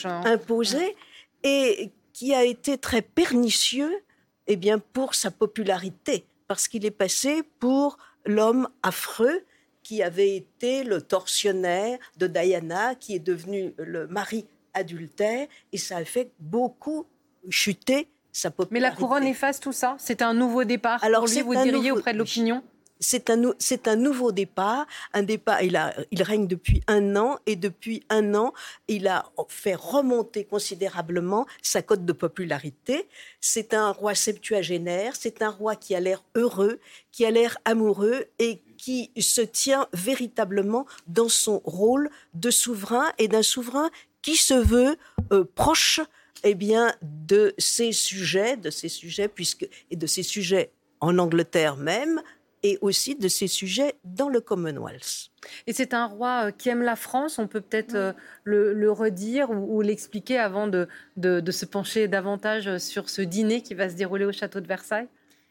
hein. 0.05 0.23
imposé 0.25 0.97
et 1.43 1.91
qui 2.13 2.35
a 2.35 2.45
été 2.45 2.77
très 2.79 3.03
pernicieux 3.03 4.03
eh 4.47 4.57
bien, 4.57 4.79
pour 4.79 5.15
sa 5.15 5.31
popularité, 5.31 6.25
parce 6.49 6.67
qu'il 6.67 6.85
est 6.85 6.91
passé 6.91 7.43
pour 7.61 7.99
l'homme 8.27 8.69
affreux 8.83 9.45
qui 9.83 10.03
avait 10.03 10.37
été 10.37 10.85
le 10.85 11.01
tortionnaire 11.01 11.99
de 12.17 12.27
Diana, 12.27 12.95
qui 12.95 13.15
est 13.15 13.21
devenu 13.21 13.73
le 13.79 14.07
mari 14.07 14.47
adultère, 14.75 15.47
et 15.73 15.79
ça 15.79 15.99
a 15.99 16.05
fait 16.05 16.31
beaucoup 16.39 17.07
chuter 17.49 18.09
sa 18.33 18.51
popularité. 18.51 18.75
Mais 18.75 18.81
la 18.81 18.95
couronne 18.95 19.25
efface 19.25 19.61
tout 19.61 19.73
ça? 19.73 19.97
C'est 19.99 20.23
un 20.23 20.35
nouveau 20.35 20.65
départ 20.65 21.03
Alors, 21.03 21.25
pour 21.25 21.33
lui, 21.33 21.43
vous 21.43 21.63
diriez 21.63 21.91
auprès 21.91 22.13
de 22.13 22.19
l'opinion? 22.19 22.63
C'est 23.01 23.31
un, 23.31 23.55
c'est 23.59 23.89
un 23.89 23.97
nouveau 23.97 24.31
départ. 24.31 24.87
Un 25.13 25.23
départ, 25.23 25.63
il, 25.63 25.77
règne 26.23 26.47
depuis 26.47 26.83
un 26.87 27.17
an 27.17 27.39
et 27.47 27.57
depuis 27.57 28.03
un 28.11 28.35
an, 28.35 28.53
il 28.89 29.09
a 29.09 29.31
fait 29.49 29.75
remonter 29.75 30.45
considérablement 30.45 31.47
sa 31.63 31.83
cote 31.83 32.05
de 32.05 32.13
popularité. 32.13 33.09
C'est 33.41 33.75
un 33.75 33.91
roi 33.91 34.15
septuagénaire, 34.15 35.17
c'est 35.17 35.43
un 35.43 35.51
roi 35.51 35.77
qui 35.77 35.95
a 35.95 36.01
l'air 36.01 36.23
heureux, 36.35 36.79
qui 37.11 37.25
a 37.25 37.31
l'air 37.31 37.59
amoureux 37.65 38.27
et 38.39 38.63
qui 38.77 39.11
se 39.19 39.41
tient 39.41 39.89
véritablement 39.93 40.87
dans 41.07 41.29
son 41.29 41.61
rôle 41.65 42.11
de 42.35 42.51
souverain 42.51 43.13
et 43.19 43.29
d'un 43.29 43.43
souverain 43.43 43.91
qui 44.23 44.37
se 44.37 44.55
veut 44.55 44.97
euh, 45.33 45.45
proche 45.55 46.01
eh 46.45 46.55
bien, 46.55 46.95
de 47.03 47.55
ses 47.59 47.93
sujets, 47.93 48.57
de 48.57 48.71
ses 48.71 48.89
sujets, 48.89 49.29
puisque, 49.29 49.69
et 49.91 49.97
de 49.97 50.07
ses 50.07 50.23
sujets 50.23 50.71
en 51.01 51.19
Angleterre 51.19 51.77
même, 51.77 52.23
et 52.63 52.79
aussi 52.81 53.15
de 53.15 53.29
ces 53.29 53.47
sujets 53.47 53.95
dans 54.05 54.29
le 54.29 54.41
Commonwealth. 54.41 55.31
Et 55.67 55.73
c'est 55.73 55.95
un 55.95 56.07
roi 56.07 56.47
euh, 56.47 56.51
qui 56.51 56.69
aime 56.69 56.83
la 56.83 56.97
France, 56.97 57.39
on 57.39 57.47
peut 57.47 57.61
peut-être 57.61 57.95
euh, 57.95 58.13
le, 58.45 58.91
redire 58.91 59.51
ou, 59.51 59.81
l'expliquer 59.81 60.39
avant 60.39 60.69
de, 60.69 60.89
de, 61.17 61.51
se 61.51 61.65
pencher 61.65 62.09
davantage 62.09 62.79
sur 62.79 63.09
ce 63.09 63.23
dîner 63.23 63.63
qui 63.63 63.75
va 63.75 63.89
se 63.89 63.95
dérouler 63.95 64.25
au 64.25 64.33
château 64.33 64.61
de 64.61 64.67
Versailles? 64.67 65.09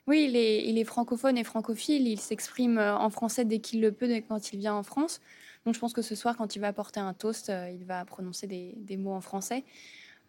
Oui, 0.08 0.26
il 0.30 0.36
est, 0.36 0.66
il 0.68 0.78
est 0.78 0.84
francophone 0.84 1.38
et 1.38 1.44
francophile, 1.44 2.08
il 2.08 2.20
s'exprime 2.20 2.78
euh, 2.78 2.96
en 2.96 3.10
français 3.10 3.46
dès 3.46 3.60
qu'il 3.60 3.82
le 3.82 3.92
peut 3.92 4.10
quand 4.28 4.54
il 4.54 4.60
vient 4.60 4.76
en 4.76 4.84
France. 4.84 5.20
Donc 5.66 5.76
je 5.76 5.80
pense 5.80 5.94
que 5.94 6.02
ce 6.02 6.16
soir, 6.16 6.38
quand 6.38 6.56
il 6.56 6.60
va 6.60 6.74
porter 6.74 7.00
un 7.00 7.14
toast, 7.14 7.52
il 7.74 7.84
va 7.86 8.06
prononcer 8.06 8.48
des, 8.48 8.76
des 8.78 8.96
mots 8.96 9.12
en 9.12 9.20
français. 9.20 9.66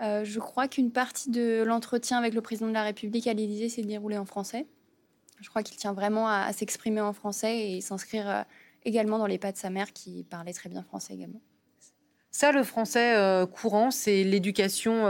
je 0.01 0.39
crois 0.41 0.67
qu'une 0.67 0.91
partie 0.91 1.31
de 1.31 1.63
l'entretien 1.63 2.19
avec 2.19 2.35
le 2.35 2.41
président 2.41 2.67
de 2.67 2.75
la 2.75 2.83
République 2.83 3.29
à 3.29 3.33
l'Élysée 3.33 3.69
s'est 3.69 3.83
déroulée 3.83 4.19
en 4.19 4.27
français. 4.27 4.67
Je 5.41 5.49
crois 5.49 5.63
qu'il 5.63 5.77
tient 5.77 5.93
vraiment 5.93 6.29
à, 6.29 6.53
s'exprimer 6.53 7.01
en 7.01 7.13
français 7.13 7.71
et 7.71 7.81
s'inscrire 7.81 8.29
euh, 8.29 8.43
également 8.85 9.19
dans 9.19 9.27
les 9.27 9.39
pas 9.39 9.53
de 9.53 9.57
sa 9.57 9.71
mère 9.71 9.93
qui 9.93 10.25
parlait 10.25 10.53
très 10.53 10.69
bien 10.69 10.83
français 10.83 11.15
également. 11.15 11.41
Ça, 12.33 12.53
le 12.53 12.63
français 12.63 13.17
courant, 13.51 13.91
c'est 13.91 14.23
l'éducation 14.23 15.05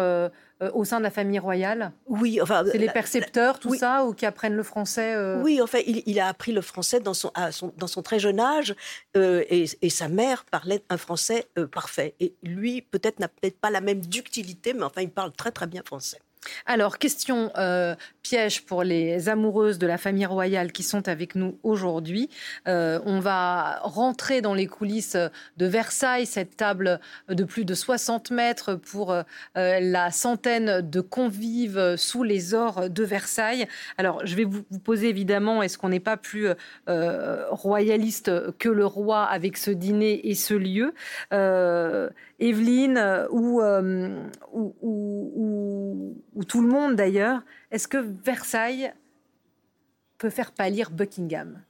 au 0.72 0.84
sein 0.86 0.96
de 0.96 1.02
la 1.02 1.10
famille 1.10 1.38
royale? 1.38 1.92
Oui, 2.06 2.40
enfin. 2.40 2.64
C'est 2.64 2.78
les 2.78 2.88
percepteurs, 2.88 3.58
tout 3.58 3.74
ça, 3.74 4.06
ou 4.06 4.14
qui 4.14 4.24
apprennent 4.24 4.54
le 4.54 4.62
français 4.62 5.36
Oui, 5.36 5.60
enfin, 5.60 5.80
il, 5.86 6.02
il, 6.06 6.18
a 6.18 6.28
appris 6.28 6.52
le 6.52 6.62
français 6.62 6.98
dans 6.98 7.12
son, 7.12 7.30
son, 7.50 7.74
dans 7.76 7.86
son 7.88 8.00
très 8.00 8.18
jeune 8.18 8.40
âge, 8.40 8.74
et, 9.14 9.66
et, 9.82 9.90
sa 9.90 10.08
mère 10.08 10.46
parlait 10.46 10.82
un 10.88 10.96
français 10.96 11.46
parfait. 11.70 12.14
Et 12.20 12.34
lui, 12.42 12.80
peut-être, 12.80 13.20
n'a 13.20 13.28
peut-être 13.28 13.60
pas 13.60 13.68
la 13.68 13.82
même 13.82 14.00
ductilité, 14.00 14.72
mais 14.72 14.84
enfin, 14.84 15.02
il 15.02 15.10
parle 15.10 15.32
très, 15.32 15.50
très 15.50 15.66
bien 15.66 15.82
français. 15.84 16.20
Alors, 16.66 16.98
question 16.98 17.50
euh, 17.56 17.94
piège 18.22 18.64
pour 18.64 18.82
les 18.82 19.28
amoureuses 19.28 19.78
de 19.78 19.86
la 19.86 19.98
famille 19.98 20.26
royale 20.26 20.72
qui 20.72 20.82
sont 20.82 21.08
avec 21.08 21.34
nous 21.34 21.58
aujourd'hui. 21.62 22.30
Euh, 22.66 22.98
on 23.04 23.20
va 23.20 23.78
rentrer 23.82 24.40
dans 24.40 24.54
les 24.54 24.66
coulisses 24.66 25.16
de 25.56 25.66
Versailles, 25.66 26.26
cette 26.26 26.56
table 26.56 27.00
de 27.28 27.44
plus 27.44 27.64
de 27.64 27.74
60 27.74 28.30
mètres 28.30 28.74
pour 28.74 29.12
euh, 29.12 29.22
la 29.54 30.10
centaine 30.10 30.80
de 30.88 31.00
convives 31.00 31.96
sous 31.96 32.22
les 32.22 32.54
ors 32.54 32.88
de 32.88 33.04
Versailles. 33.04 33.66
Alors, 33.98 34.24
je 34.24 34.34
vais 34.34 34.44
vous, 34.44 34.62
poser 34.84 35.08
évidemment, 35.08 35.62
est-ce 35.62 35.76
qu'on 35.76 35.90
n'est 35.90 36.00
pas 36.00 36.16
plus 36.16 36.48
royaliste 36.86 38.30
que 38.58 38.68
le 38.68 38.86
roi 38.86 39.24
avec 39.24 39.56
ce 39.56 39.70
dîner 39.70 40.28
et 40.28 40.34
ce 40.34 40.54
lieu? 40.54 40.94
Evelyne 42.38 43.26
ou, 43.30 43.60
ou 44.52 45.80
ou 46.29 46.29
tout 46.46 46.62
le 46.62 46.68
monde 46.68 46.96
d'ailleurs, 46.96 47.42
est-ce 47.70 47.88
que 47.88 47.98
Versailles 47.98 48.92
peut 50.18 50.30
faire 50.30 50.52
pâlir 50.52 50.90
Buckingham? 50.90 51.62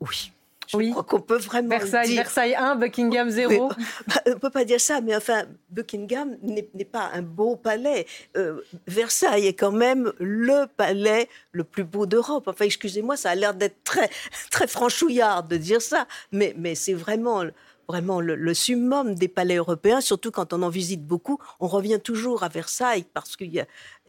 Oui. 0.00 0.32
Je 0.68 0.76
oui. 0.78 0.90
crois 0.90 1.02
qu'on 1.02 1.20
peut 1.20 1.38
vraiment 1.38 1.68
Versailles, 1.68 2.08
dire. 2.08 2.22
Versailles 2.22 2.54
1, 2.54 2.76
Buckingham 2.76 3.28
0. 3.28 3.68
Bah, 4.06 4.14
on 4.26 4.30
ne 4.30 4.34
peut 4.36 4.50
pas 4.50 4.64
dire 4.64 4.80
ça, 4.80 5.00
mais 5.02 5.14
enfin, 5.14 5.44
Buckingham 5.68 6.36
n'est 6.42 6.84
pas 6.84 7.10
un 7.12 7.20
beau 7.20 7.56
palais. 7.56 8.06
Euh, 8.36 8.60
Versailles 8.86 9.46
est 9.46 9.52
quand 9.52 9.72
même 9.72 10.12
le 10.18 10.66
palais 10.66 11.28
le 11.52 11.64
plus 11.64 11.84
beau 11.84 12.06
d'Europe. 12.06 12.48
Enfin, 12.48 12.64
excusez-moi, 12.64 13.16
ça 13.16 13.30
a 13.30 13.34
l'air 13.34 13.54
d'être 13.54 13.84
très, 13.84 14.08
très 14.50 14.66
franchouillard 14.66 15.42
de 15.42 15.58
dire 15.58 15.82
ça, 15.82 16.06
mais, 16.30 16.54
mais 16.56 16.74
c'est 16.74 16.94
vraiment 16.94 17.44
vraiment 17.92 18.22
le, 18.22 18.54
summum 18.54 19.14
des 19.14 19.28
palais 19.28 19.56
européens, 19.56 20.00
surtout 20.00 20.30
quand 20.30 20.54
on 20.54 20.62
en 20.62 20.70
visite 20.70 21.04
beaucoup. 21.06 21.38
On 21.60 21.66
revient 21.66 22.00
toujours 22.02 22.42
à 22.42 22.48
Versailles 22.48 23.04
parce 23.12 23.36
que 23.36 23.44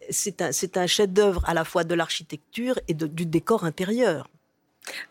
c'est 0.09 0.41
un, 0.41 0.51
un 0.75 0.87
chef-d'œuvre 0.87 1.43
à 1.45 1.53
la 1.53 1.65
fois 1.65 1.83
de 1.83 1.93
l'architecture 1.93 2.79
et 2.87 2.93
du 2.93 3.25
décor 3.25 3.65
intérieur. 3.65 4.29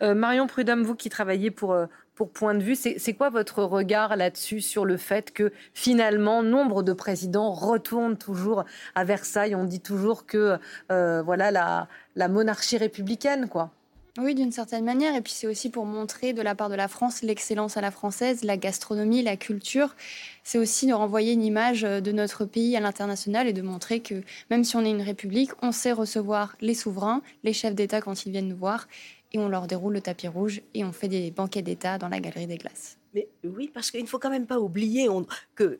Euh, 0.01 0.15
Marion 0.15 0.47
Prudhomme, 0.47 0.83
vous 0.83 0.95
qui 0.95 1.09
travaillez 1.09 1.51
pour, 1.51 1.73
euh, 1.73 1.85
pour 2.15 2.31
Point 2.31 2.55
de 2.55 2.63
vue, 2.63 2.75
c'est 2.75 3.13
quoi 3.13 3.29
votre 3.29 3.63
regard 3.63 4.15
là-dessus 4.15 4.61
sur 4.61 4.85
le 4.85 4.97
fait 4.97 5.31
que 5.31 5.51
finalement, 5.73 6.41
nombre 6.41 6.81
de 6.81 6.93
présidents 6.93 7.51
retournent 7.51 8.17
toujours 8.17 8.65
à 8.95 9.03
Versailles? 9.03 9.55
On 9.55 9.65
dit 9.65 9.81
toujours 9.81 10.25
que 10.25 10.57
euh, 10.91 11.21
voilà 11.21 11.51
la, 11.51 11.87
la 12.15 12.27
monarchie 12.27 12.77
républicaine, 12.77 13.47
quoi. 13.49 13.71
Oui, 14.19 14.35
d'une 14.35 14.51
certaine 14.51 14.85
manière. 14.85 15.15
Et 15.15 15.21
puis 15.21 15.33
c'est 15.33 15.47
aussi 15.47 15.71
pour 15.71 15.85
montrer 15.85 16.33
de 16.33 16.41
la 16.43 16.53
part 16.53 16.69
de 16.69 16.75
la 16.75 16.87
France 16.87 17.23
l'excellence 17.23 17.77
à 17.77 17.81
la 17.81 17.89
française, 17.89 18.43
la 18.43 18.57
gastronomie, 18.57 19.23
la 19.23 19.37
culture. 19.37 19.95
C'est 20.43 20.59
aussi 20.59 20.85
de 20.85 20.93
renvoyer 20.93 21.33
une 21.33 21.43
image 21.43 21.81
de 21.81 22.11
notre 22.11 22.45
pays 22.45 22.75
à 22.75 22.79
l'international 22.79 23.47
et 23.47 23.53
de 23.53 23.63
montrer 23.63 24.01
que 24.01 24.21
même 24.51 24.63
si 24.63 24.75
on 24.75 24.85
est 24.85 24.91
une 24.91 25.01
république, 25.01 25.49
on 25.63 25.71
sait 25.71 25.91
recevoir 25.91 26.55
les 26.61 26.75
souverains, 26.75 27.23
les 27.43 27.53
chefs 27.53 27.73
d'État 27.73 28.01
quand 28.01 28.27
ils 28.27 28.31
viennent 28.31 28.49
nous 28.49 28.55
voir. 28.55 28.87
Et 29.31 29.39
on 29.39 29.49
leur 29.49 29.65
déroule 29.65 29.93
le 29.93 30.01
tapis 30.01 30.27
rouge 30.27 30.61
et 30.75 30.83
on 30.83 30.91
fait 30.91 31.07
des 31.07 31.31
banquets 31.31 31.63
d'État 31.63 31.97
dans 31.97 32.07
la 32.07 32.19
galerie 32.19 32.45
des 32.45 32.59
glaces. 32.59 32.97
Mais 33.15 33.27
oui, 33.43 33.71
parce 33.73 33.89
qu'il 33.89 34.03
ne 34.03 34.07
faut 34.07 34.19
quand 34.19 34.29
même 34.29 34.45
pas 34.45 34.59
oublier 34.59 35.07
que 35.55 35.75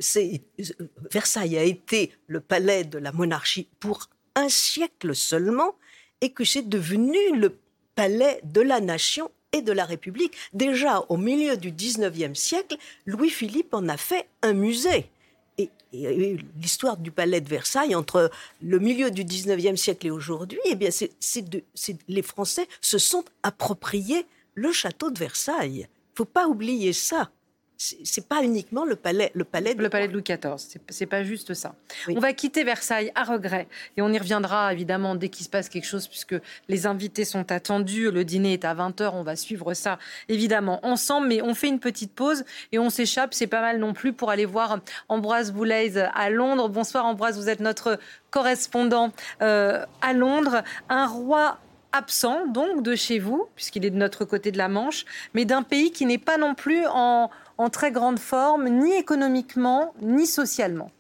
Versailles 1.12 1.58
a 1.58 1.64
été 1.64 2.12
le 2.26 2.40
palais 2.40 2.84
de 2.84 2.98
la 2.98 3.12
monarchie 3.12 3.68
pour 3.80 4.10
un 4.34 4.50
siècle 4.50 5.14
seulement 5.14 5.76
et 6.22 6.32
que 6.32 6.44
c'est 6.44 6.68
devenu 6.68 7.20
le 7.36 7.56
palais 7.96 8.40
de 8.44 8.62
la 8.62 8.80
nation 8.80 9.30
et 9.52 9.62
de 9.62 9.72
la 9.72 9.86
République. 9.86 10.34
Déjà 10.54 11.04
au 11.10 11.18
milieu 11.18 11.58
du 11.58 11.72
19e 11.72 12.36
siècle, 12.36 12.78
Louis-Philippe 13.06 13.74
en 13.74 13.88
a 13.88 13.98
fait 13.98 14.28
un 14.42 14.54
musée. 14.54 15.10
Et, 15.58 15.70
l'histoire 16.60 16.98
du 16.98 17.12
palais 17.12 17.40
de 17.40 17.48
Versailles 17.48 17.94
entre 17.94 18.32
le 18.64 18.80
milieu 18.80 19.12
du 19.12 19.24
19e 19.24 19.76
siècle 19.76 20.08
et 20.08 20.12
aujourd'hui, 20.12 20.60
eh 20.66 20.74
bien, 20.74 20.90
les 22.08 22.22
Français 22.24 22.68
se 22.82 22.98
sont 22.98 23.24
appropriés 23.44 24.26
le 24.56 24.72
château 24.72 25.12
de 25.12 25.20
Versailles. 25.20 25.88
Il 25.88 26.18
faut 26.18 26.26
pas 26.26 26.48
oublier 26.48 26.94
ça 26.94 27.30
c'est 28.04 28.28
pas 28.28 28.44
uniquement 28.44 28.86
le 28.86 28.96
palais, 28.96 29.32
le 29.34 29.44
palais 29.44 29.76
de, 29.76 29.82
le 29.82 29.90
palais 29.90 30.08
de 30.08 30.14
Louis 30.14 30.24
XIV. 30.24 30.80
C'est 30.90 31.06
pas 31.06 31.24
juste 31.24 31.54
ça. 31.54 31.76
On 32.08 32.20
va 32.20 32.34
quitter 32.34 32.64
Versailles 32.64 33.12
à 33.16 33.24
regret 33.24 33.68
et 33.98 34.02
on 34.02 34.12
y 34.12 34.18
reviendra 34.18 34.72
évidemment 34.72 35.16
dès 35.16 35.30
qu'il 35.30 35.46
se 35.46 35.50
passe 35.50 35.70
quelque 35.70 35.86
chose 35.86 36.08
puisque 36.08 36.36
les 36.70 36.88
invités 36.88 37.26
sont 37.26 37.52
attendus. 37.52 38.10
Le 38.10 38.24
dîner 38.24 38.54
est 38.54 38.66
à 38.66 38.74
20h. 38.74 39.12
On 39.14 39.24
va 39.24 39.36
suivre 39.36 39.74
ça 39.74 40.00
évidemment 40.30 40.86
ensemble, 40.86 41.28
mais 41.28 41.42
on 41.42 41.54
fait 41.54 41.68
une 41.68 41.80
petite 41.80 42.14
pause 42.14 42.46
et 42.72 42.80
on 42.80 42.90
s'échappe. 42.90 43.34
C'est 43.34 43.48
pas 43.48 43.62
mal 43.62 43.80
non 43.80 43.94
plus 43.94 44.14
pour 44.14 44.30
aller 44.30 44.46
voir 44.46 44.80
Ambroise 45.10 45.52
Boulez 45.52 45.98
à 45.98 46.30
Londres. 46.30 46.70
Bonsoir 46.70 47.06
Ambroise, 47.06 47.38
vous 47.38 47.50
êtes 47.50 47.60
notre 47.60 48.00
correspondant 48.32 49.12
euh, 49.42 49.86
à 50.02 50.14
Londres. 50.14 50.64
Un 50.90 51.06
roi 51.06 51.60
absent 51.94 52.48
donc 52.48 52.84
de 52.84 52.96
chez 52.96 53.20
vous, 53.20 53.48
puisqu'il 53.56 53.86
est 53.86 53.92
de 53.92 53.96
notre 53.96 54.26
côté 54.26 54.52
de 54.52 54.58
la 54.58 54.68
Manche, 54.68 55.06
mais 55.34 55.46
d'un 55.46 55.64
pays 55.64 55.92
qui 55.92 56.06
n'est 56.06 56.18
pas 56.18 56.38
non 56.38 56.56
plus 56.56 56.86
en, 56.88 57.30
très 57.72 57.92
grande 57.92 58.20
forme, 58.20 58.68
ni 58.68 58.94
économiquement, 58.94 59.94
ni 60.02 60.26
socialement. 60.28 60.92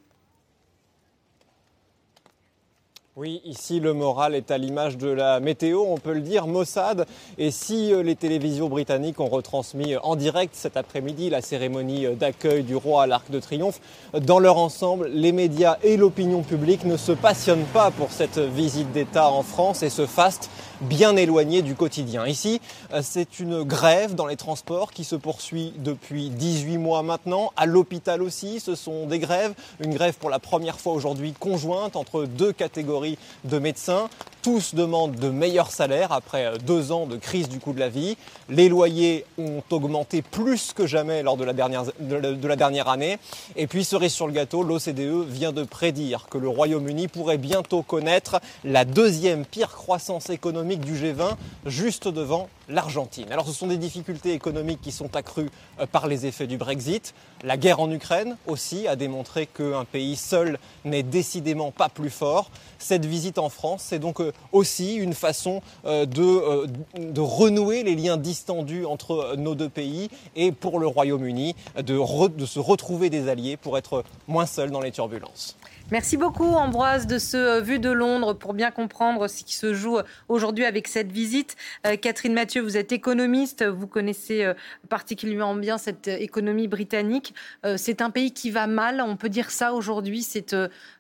Oui, 3.16 3.42
ici 3.46 3.80
le 3.80 3.94
moral 3.94 4.34
est 4.34 4.50
à 4.50 4.58
l'image 4.58 4.98
de 4.98 5.08
la 5.08 5.40
météo, 5.40 5.84
on 5.88 6.00
peut 6.00 6.14
le 6.14 6.22
dire, 6.22 6.48
Mossad. 6.48 7.06
Et 7.38 7.52
si 7.52 7.94
euh, 7.94 8.02
les 8.02 8.16
télévisions 8.16 8.70
britanniques 8.70 9.20
ont 9.20 9.28
retransmis 9.28 9.96
en 9.98 10.16
direct 10.16 10.56
cet 10.56 10.78
après-midi 10.78 11.30
la 11.30 11.42
cérémonie 11.42 12.08
euh, 12.08 12.16
d'accueil 12.16 12.64
du 12.64 12.76
roi 12.76 13.04
à 13.04 13.06
l'Arc 13.06 13.30
de 13.30 13.40
Triomphe, 13.40 13.80
dans 14.20 14.40
leur 14.40 14.58
ensemble, 14.58 15.10
les 15.14 15.32
médias 15.32 15.78
et 15.84 15.96
l'opinion 15.96 16.42
publique 16.42 16.86
ne 16.86 16.98
se 16.98 17.12
passionnent 17.12 17.68
pas 17.72 17.92
pour 17.92 18.12
cette 18.12 18.40
visite 18.40 18.92
d'État 18.94 19.30
en 19.30 19.44
France 19.44 19.84
et 19.84 19.92
ce 19.92 20.08
faste 20.08 20.50
bien 20.82 21.16
éloigné 21.16 21.62
du 21.62 21.76
quotidien. 21.76 22.28
Ici, 22.28 22.62
euh, 22.94 23.02
c'est 23.04 23.40
une 23.40 23.64
grève 23.64 24.16
dans 24.16 24.28
les 24.28 24.36
transports 24.36 24.92
qui 24.92 25.04
se 25.04 25.16
poursuit 25.16 25.74
depuis 25.78 26.30
18 26.30 26.78
mois 26.78 27.04
maintenant. 27.04 27.52
À 27.56 27.66
l'hôpital 27.66 28.22
aussi, 28.22 28.60
ce 28.60 28.76
sont 28.76 29.06
des 29.08 29.20
grèves. 29.20 29.54
Une 29.80 29.94
grève 29.94 30.16
pour 30.16 30.30
la 30.30 30.40
première 30.40 30.80
fois 30.80 30.94
aujourd'hui 30.94 31.34
conjointe 31.34 31.96
entre 31.96 32.26
deux 32.26 32.54
catégories 32.54 33.18
de 33.44 33.60
médecins. 33.60 34.10
Tous 34.42 34.76
demandent 34.76 35.16
de 35.16 35.30
meilleurs 35.30 35.72
salaires 35.72 36.12
après 36.12 36.46
euh, 36.46 36.58
deux 36.58 36.92
ans 36.92 37.06
de 37.06 37.16
crise 37.16 37.48
du 37.48 37.60
coût 37.60 37.74
de 37.74 37.80
la 37.80 37.90
vie. 37.90 38.18
Les 38.50 38.68
loyers 38.68 39.26
ont 39.38 39.64
augmenté 39.70 40.22
plus 40.22 40.74
que 40.74 40.86
jamais 40.86 41.24
lors 41.24 41.38
de 41.38 41.46
la 41.46 41.54
dernière, 41.54 41.86
de 42.00 42.48
la 42.48 42.56
dernière 42.56 42.90
année. 42.90 43.20
Et 43.56 43.68
puis, 43.68 43.86
cerise 43.86 44.12
sur 44.12 44.28
le 44.28 44.34
gâteau, 44.34 44.64
l'OCDE 44.64 45.26
vient 45.28 45.54
de 45.54 45.64
prédire 45.64 46.28
que 46.30 46.38
le 46.38 46.50
Royaume-Uni 46.50 47.08
pourrait 47.08 47.38
bientôt 47.38 47.84
connaître 47.84 48.42
la 48.64 48.84
deuxième 48.86 49.46
pire 49.46 49.72
croissance 49.72 50.30
économique 50.30 50.63
du 50.64 50.94
G20, 50.96 51.36
juste 51.66 52.08
devant 52.08 52.50
l'Argentine. 52.70 53.32
Alors 53.32 53.46
ce 53.46 53.52
sont 53.52 53.68
des 53.68 53.78
difficultés 53.78 54.34
économiques 54.34 54.82
qui 54.82 54.92
sont 54.92 55.16
accrues 55.16 55.50
euh, 55.80 55.86
par 55.86 56.08
les 56.08 56.26
effets 56.26 56.48
du 56.48 56.58
Brexit. 56.58 57.14
La 57.44 57.58
guerre 57.58 57.82
en 57.82 57.92
Ukraine 57.92 58.38
aussi 58.48 58.88
a 58.88 58.96
démontré 58.96 59.48
qu'un 59.48 59.86
pays 59.86 60.16
seul 60.16 60.58
n'est 60.86 61.04
décidément 61.04 61.72
pas 61.72 61.90
plus 61.90 62.10
fort. 62.10 62.50
Cette 62.80 63.06
visite 63.06 63.38
en 63.38 63.50
France, 63.50 63.84
c'est 63.88 64.00
donc 64.00 64.22
euh, 64.22 64.32
aussi 64.52 64.96
une 64.96 65.14
façon 65.14 65.62
euh, 65.86 66.06
de, 66.06 66.68
de, 66.98 67.22
renouer 67.22 67.84
les 67.84 67.96
liens 67.96 68.18
distendus 68.18 68.86
entre 68.86 69.36
nos 69.38 69.56
deux 69.56 69.70
pays 69.70 70.10
et 70.36 70.52
pour 70.52 70.80
le 70.80 70.88
Royaume-Uni 70.88 71.56
de, 71.78 72.28
de 72.28 72.46
se 72.46 72.60
retrouver 72.60 73.10
des 73.10 73.28
alliés 73.28 73.58
pour 73.58 73.78
être 73.78 74.04
moins 74.28 74.46
seul 74.46 74.72
dans 74.72 74.82
les 74.82 74.92
turbulences. 74.92 75.58
Merci 75.94 76.18
beaucoup 76.18 76.56
Ambroise 76.56 77.06
de 77.06 77.20
ce 77.20 77.38
euh, 77.38 77.62
Vue 77.62 77.78
de 77.78 77.92
Londres 77.92 78.34
pour 78.34 78.56
bien 78.56 78.72
comprendre 78.72 79.28
ce 79.28 79.44
qui 79.44 79.54
se 79.54 79.76
joue 79.76 80.00
euh, 80.00 80.04
aujourd'hui 80.28 80.66
avec 80.66 80.88
cette 80.88 81.12
visite. 81.12 81.56
Euh, 81.86 81.98
Catherine 81.98 82.34
Mathieu, 82.34 82.64
vous 82.64 82.78
êtes 82.78 82.92
économiste, 82.92 83.64
vous 83.64 83.86
connaissez 83.86 84.52
particulièrement 84.90 85.54
bien 85.54 85.78
cette 85.78 86.08
économie 86.08 86.68
britannique. 86.68 87.36
c'est 87.78 88.02
un 88.02 88.10
pays 88.10 88.32
qui 88.32 88.50
va 88.50 88.66
mal, 88.66 89.02
on 89.02 89.18
peut 89.18 89.30
dire 89.30 89.52
ça 89.52 89.74
aujourd'hui? 89.74 90.24
C'est 90.24 90.56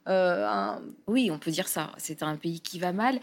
un... 0.05 0.79
Oui, 1.07 1.31
on 1.31 1.39
peut 1.39 1.49
dire 1.49 1.67
ça. 1.67 1.89
C'est 1.97 2.21
un 2.21 2.35
pays 2.35 2.59
qui 2.59 2.77
va 2.77 2.91
mal. 2.91 3.19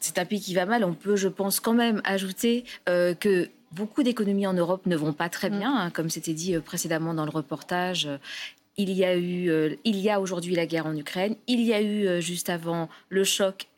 c'est 0.00 0.18
un 0.18 0.24
pays 0.26 0.40
qui 0.40 0.54
va 0.54 0.66
mal. 0.66 0.84
On 0.84 0.92
peut, 0.92 1.16
je 1.16 1.28
pense, 1.28 1.60
quand 1.60 1.72
même 1.72 2.02
ajouter 2.04 2.64
que 2.86 3.48
beaucoup 3.72 4.02
d'économies 4.02 4.46
en 4.46 4.52
Europe 4.52 4.84
ne 4.84 4.96
vont 4.96 5.14
pas 5.14 5.30
très 5.30 5.48
mm. 5.48 5.58
bien, 5.58 5.74
hein, 5.74 5.90
comme 5.90 6.10
c'était 6.10 6.34
dit 6.34 6.58
précédemment 6.58 7.14
dans 7.14 7.24
le 7.24 7.30
reportage. 7.30 8.08
Il 8.76 8.90
y 8.92 9.04
a 9.04 9.16
eu, 9.16 9.50
euh, 9.50 9.74
il 9.84 9.98
y 9.98 10.08
a 10.08 10.20
aujourd'hui 10.20 10.54
la 10.54 10.66
guerre 10.66 10.86
en 10.86 10.96
Ukraine. 10.96 11.36
Il 11.46 11.60
y 11.60 11.74
a 11.74 11.80
eu 11.82 12.06
euh, 12.06 12.20
juste 12.20 12.48
avant 12.48 12.88
le 13.10 13.24
choc 13.24 13.68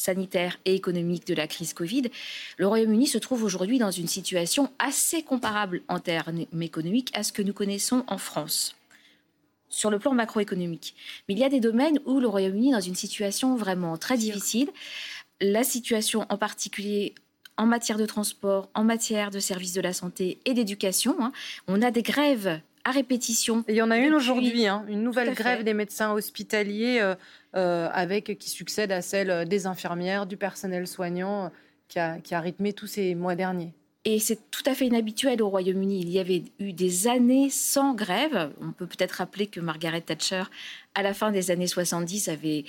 sanitaire 0.00 0.58
et 0.64 0.74
économique 0.74 1.26
de 1.26 1.34
la 1.34 1.46
crise 1.46 1.74
Covid, 1.74 2.04
le 2.56 2.66
Royaume-Uni 2.66 3.06
se 3.06 3.18
trouve 3.18 3.44
aujourd'hui 3.44 3.78
dans 3.78 3.90
une 3.90 4.08
situation 4.08 4.72
assez 4.78 5.22
comparable 5.22 5.82
en 5.88 5.98
termes 5.98 6.46
économiques 6.60 7.10
à 7.14 7.22
ce 7.22 7.32
que 7.32 7.42
nous 7.42 7.52
connaissons 7.52 8.04
en 8.06 8.18
France 8.18 8.76
sur 9.68 9.90
le 9.90 9.98
plan 9.98 10.12
macroéconomique. 10.14 10.94
Mais 11.28 11.34
il 11.34 11.40
y 11.40 11.44
a 11.44 11.48
des 11.48 11.60
domaines 11.60 12.00
où 12.04 12.18
le 12.18 12.26
Royaume-Uni 12.26 12.70
est 12.70 12.74
dans 12.74 12.80
une 12.80 12.96
situation 12.96 13.56
vraiment 13.56 13.96
très 13.96 14.16
difficile. 14.16 14.70
La 15.40 15.64
situation 15.64 16.26
en 16.28 16.36
particulier 16.36 17.14
en 17.56 17.66
matière 17.66 17.98
de 17.98 18.06
transport, 18.06 18.70
en 18.74 18.84
matière 18.84 19.30
de 19.30 19.38
services 19.38 19.74
de 19.74 19.82
la 19.82 19.92
santé 19.92 20.38
et 20.46 20.54
d'éducation. 20.54 21.14
Hein. 21.20 21.30
On 21.68 21.82
a 21.82 21.90
des 21.90 22.02
grèves 22.02 22.60
à 22.84 22.90
répétition. 22.90 23.64
il 23.68 23.74
y 23.74 23.82
en 23.82 23.90
a 23.90 23.98
une 23.98 24.14
aujourd'hui, 24.14 24.66
hein, 24.66 24.84
une 24.88 25.02
nouvelle 25.02 25.34
grève 25.34 25.64
des 25.64 25.74
médecins 25.74 26.12
hospitaliers 26.12 26.98
euh, 27.00 27.14
euh, 27.56 27.88
avec 27.92 28.38
qui 28.38 28.50
succède 28.50 28.92
à 28.92 29.02
celle 29.02 29.48
des 29.48 29.66
infirmières, 29.66 30.26
du 30.26 30.36
personnel 30.36 30.86
soignant 30.86 31.46
euh, 31.46 31.48
qui, 31.88 31.98
a, 31.98 32.18
qui 32.18 32.34
a 32.34 32.40
rythmé 32.40 32.72
tous 32.72 32.86
ces 32.86 33.14
mois 33.14 33.34
derniers. 33.34 33.72
Et 34.06 34.18
c'est 34.18 34.50
tout 34.50 34.62
à 34.64 34.74
fait 34.74 34.86
inhabituel 34.86 35.42
au 35.42 35.50
Royaume-Uni. 35.50 36.00
Il 36.00 36.08
y 36.08 36.18
avait 36.18 36.44
eu 36.58 36.72
des 36.72 37.06
années 37.06 37.50
sans 37.50 37.92
grève. 37.92 38.50
On 38.62 38.72
peut 38.72 38.86
peut-être 38.86 39.12
rappeler 39.12 39.46
que 39.46 39.60
Margaret 39.60 40.00
Thatcher, 40.00 40.44
à 40.94 41.02
la 41.02 41.12
fin 41.12 41.30
des 41.30 41.50
années 41.50 41.66
70, 41.66 42.28
avait 42.28 42.64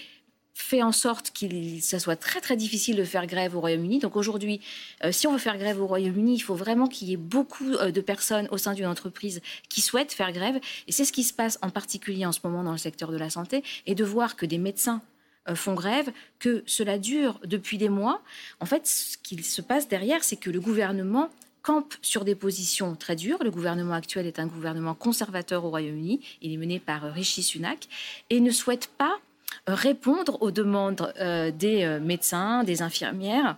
fait 0.53 0.83
en 0.83 0.91
sorte 0.91 1.31
qu'il 1.31 1.81
ça 1.81 1.99
soit 1.99 2.15
très 2.15 2.41
très 2.41 2.57
difficile 2.57 2.95
de 2.95 3.03
faire 3.03 3.25
grève 3.25 3.55
au 3.55 3.61
Royaume-Uni. 3.61 3.99
Donc 3.99 4.15
aujourd'hui, 4.15 4.61
euh, 5.03 5.11
si 5.11 5.27
on 5.27 5.33
veut 5.33 5.39
faire 5.39 5.57
grève 5.57 5.81
au 5.81 5.87
Royaume-Uni, 5.87 6.35
il 6.35 6.39
faut 6.39 6.55
vraiment 6.55 6.87
qu'il 6.87 7.09
y 7.09 7.13
ait 7.13 7.17
beaucoup 7.17 7.73
euh, 7.73 7.91
de 7.91 8.01
personnes 8.01 8.47
au 8.51 8.57
sein 8.57 8.73
d'une 8.73 8.85
entreprise 8.85 9.41
qui 9.69 9.81
souhaitent 9.81 10.13
faire 10.13 10.31
grève. 10.31 10.59
Et 10.87 10.91
c'est 10.91 11.05
ce 11.05 11.11
qui 11.11 11.23
se 11.23 11.33
passe 11.33 11.57
en 11.61 11.69
particulier 11.69 12.25
en 12.25 12.31
ce 12.31 12.39
moment 12.43 12.63
dans 12.63 12.71
le 12.71 12.77
secteur 12.77 13.11
de 13.11 13.17
la 13.17 13.29
santé. 13.29 13.63
Et 13.85 13.95
de 13.95 14.03
voir 14.03 14.35
que 14.35 14.45
des 14.45 14.57
médecins 14.57 15.01
euh, 15.49 15.55
font 15.55 15.73
grève, 15.73 16.11
que 16.39 16.63
cela 16.65 16.97
dure 16.97 17.39
depuis 17.45 17.77
des 17.77 17.89
mois. 17.89 18.21
En 18.59 18.65
fait, 18.65 18.85
ce 18.85 19.17
qui 19.17 19.41
se 19.43 19.61
passe 19.61 19.87
derrière, 19.87 20.23
c'est 20.23 20.35
que 20.35 20.49
le 20.49 20.59
gouvernement 20.59 21.29
campe 21.63 21.93
sur 22.01 22.25
des 22.25 22.35
positions 22.35 22.95
très 22.95 23.15
dures. 23.15 23.43
Le 23.43 23.51
gouvernement 23.51 23.93
actuel 23.93 24.25
est 24.25 24.39
un 24.39 24.47
gouvernement 24.47 24.95
conservateur 24.95 25.63
au 25.63 25.69
Royaume-Uni. 25.69 26.21
Il 26.41 26.51
est 26.51 26.57
mené 26.57 26.79
par 26.79 27.03
Rishi 27.13 27.43
Sunak 27.43 27.87
et 28.29 28.39
ne 28.39 28.51
souhaite 28.51 28.87
pas 28.97 29.19
répondre 29.67 30.41
aux 30.41 30.51
demandes 30.51 31.13
des 31.57 31.99
médecins, 32.01 32.63
des 32.63 32.81
infirmières 32.81 33.57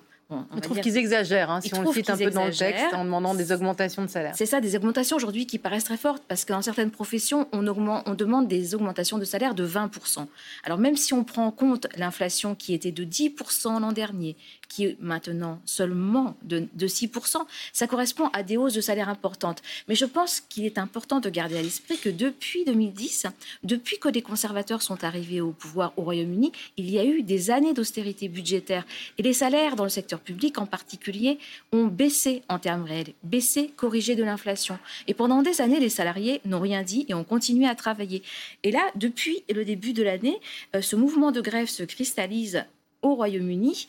on, 0.52 0.60
trouve 0.60 0.80
qu'ils 0.80 0.98
exagèrent, 0.98 1.50
hein, 1.50 1.62
si 1.62 1.74
on 1.74 1.82
le 1.82 1.92
cite 1.92 2.10
un 2.10 2.18
peu 2.18 2.30
dans 2.30 2.46
le 2.46 2.54
texte, 2.54 2.94
en 2.94 3.06
demandant 3.06 3.34
des 3.34 3.52
augmentations 3.52 4.04
de 4.04 4.08
salaire. 4.08 4.34
C'est 4.36 4.46
ça, 4.46 4.62
des 4.62 4.76
augmentations 4.76 5.16
aujourd'hui 5.16 5.46
qui 5.46 5.60
paraissent 5.60 5.84
très 5.86 5.98
fortes, 5.98 6.24
parce 6.28 6.46
que 6.46 6.54
dans 6.54 6.62
certaines 6.62 6.92
professions, 6.92 7.48
on, 7.52 7.66
augmente, 7.68 8.04
on 8.08 8.14
demande 8.14 8.48
des 8.48 8.76
augmentations 8.76 9.18
de 9.18 9.26
salaire 9.26 9.56
de 9.56 9.68
20%. 9.68 10.26
Alors 10.64 10.78
même 10.78 10.98
si 10.98 11.14
on 11.14 11.24
prend 11.24 11.46
en 11.46 11.52
compte 11.52 11.88
l'inflation 11.98 12.56
qui 12.56 12.74
était 12.74 12.92
de 12.92 13.04
10% 13.04 13.82
l'an 13.82 13.92
dernier, 13.92 14.36
qui 14.74 14.86
est 14.86 14.98
maintenant 15.00 15.60
seulement 15.66 16.36
de, 16.42 16.68
6%, 16.80 17.38
ça 17.74 17.88
correspond 17.88 18.28
à 18.34 18.42
des 18.42 18.58
hausses 18.58 18.74
de 18.74 18.82
salaire 18.82 19.08
importantes. 19.08 19.62
Mais 19.88 19.94
je 19.94 20.06
pense 20.06 20.42
qu'il 20.42 20.66
est 20.66 20.80
important 20.80 21.20
de 21.20 21.30
garder 21.30 21.58
à 21.58 21.62
l'esprit 21.62 21.98
que 21.98 22.10
depuis 22.10 22.66
2010, 22.66 23.28
depuis 23.64 24.00
que 24.00 24.10
les 24.10 24.24
conservateurs 24.24 24.82
sont 24.82 25.04
arrivés 25.04 25.42
au 25.42 25.52
pouvoir 25.52 25.94
au 25.96 26.02
Royaume-Uni, 26.02 26.52
il 26.78 26.90
y 26.90 26.98
a 26.98 27.06
eu 27.06 27.22
des 27.22 27.52
années 27.52 27.74
d'austérité 27.74 28.28
budgétaire. 28.30 28.84
Et 29.20 29.22
les 29.22 29.34
salaires 29.34 29.76
dans 29.76 29.84
le 29.84 29.90
secteur 29.90 30.20
public 30.24 30.58
en 30.58 30.66
particulier 30.66 31.38
ont 31.72 31.86
baissé 31.86 32.42
en 32.50 32.60
termes 32.60 32.84
réels, 32.84 33.14
baissé, 33.24 33.72
corrigé 33.76 34.16
de 34.16 34.24
l'inflation. 34.24 34.80
Et 35.08 35.14
pendant 35.14 35.42
des 35.42 35.62
années, 35.62 35.80
les 35.80 35.90
salariés 35.90 36.42
n'ont 36.46 36.60
rien 36.62 36.84
dit 36.84 37.06
et 37.08 37.14
ont 37.14 37.24
continué 37.24 37.68
à 37.68 37.76
travailler. 37.76 38.24
Et 38.64 38.72
là, 38.72 38.82
depuis 38.96 39.44
le 39.54 39.64
début 39.66 39.94
de 39.94 40.04
l'année, 40.04 40.40
euh, 40.76 40.82
ce 40.82 40.96
mouvement 40.96 41.32
de 41.32 41.42
grève 41.42 41.68
se 41.68 41.84
cristallise 41.84 42.64
au 43.02 43.16
Royaume-Uni. 43.16 43.88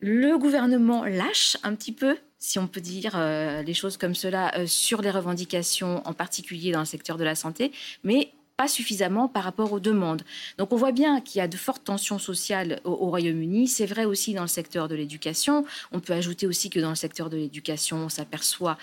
Le 0.00 0.38
gouvernement 0.38 1.04
lâche 1.04 1.56
un 1.62 1.74
petit 1.74 1.92
peu 1.92 2.16
si 2.38 2.58
on 2.58 2.68
peut 2.68 2.80
dire 2.80 3.12
euh, 3.16 3.62
les 3.62 3.74
choses 3.74 3.96
comme 3.96 4.14
cela, 4.14 4.56
euh, 4.56 4.66
sur 4.66 5.02
les 5.02 5.10
revendications, 5.10 6.06
en 6.06 6.12
particulier 6.12 6.70
dans 6.70 6.80
le 6.80 6.86
secteur 6.86 7.16
de 7.16 7.24
la 7.24 7.34
santé, 7.34 7.72
mais 8.04 8.30
pas 8.56 8.68
suffisamment 8.68 9.28
par 9.28 9.44
rapport 9.44 9.72
aux 9.72 9.80
demandes. 9.80 10.22
Donc 10.58 10.72
on 10.72 10.76
voit 10.76 10.92
bien 10.92 11.20
qu'il 11.20 11.38
y 11.38 11.42
a 11.42 11.48
de 11.48 11.56
fortes 11.56 11.84
tensions 11.84 12.18
sociales 12.18 12.80
au, 12.84 12.92
au 12.92 13.10
Royaume-Uni. 13.10 13.68
C'est 13.68 13.86
vrai 13.86 14.04
aussi 14.04 14.34
dans 14.34 14.42
le 14.42 14.48
secteur 14.48 14.88
de 14.88 14.94
l'éducation. 14.94 15.64
On 15.92 16.00
peut 16.00 16.14
ajouter 16.14 16.46
aussi 16.46 16.70
que 16.70 16.80
dans 16.80 16.90
le 16.90 16.96
secteur 16.96 17.30
de 17.30 17.36
l'éducation, 17.36 17.98
on 17.98 18.08
s'aperçoit 18.08 18.78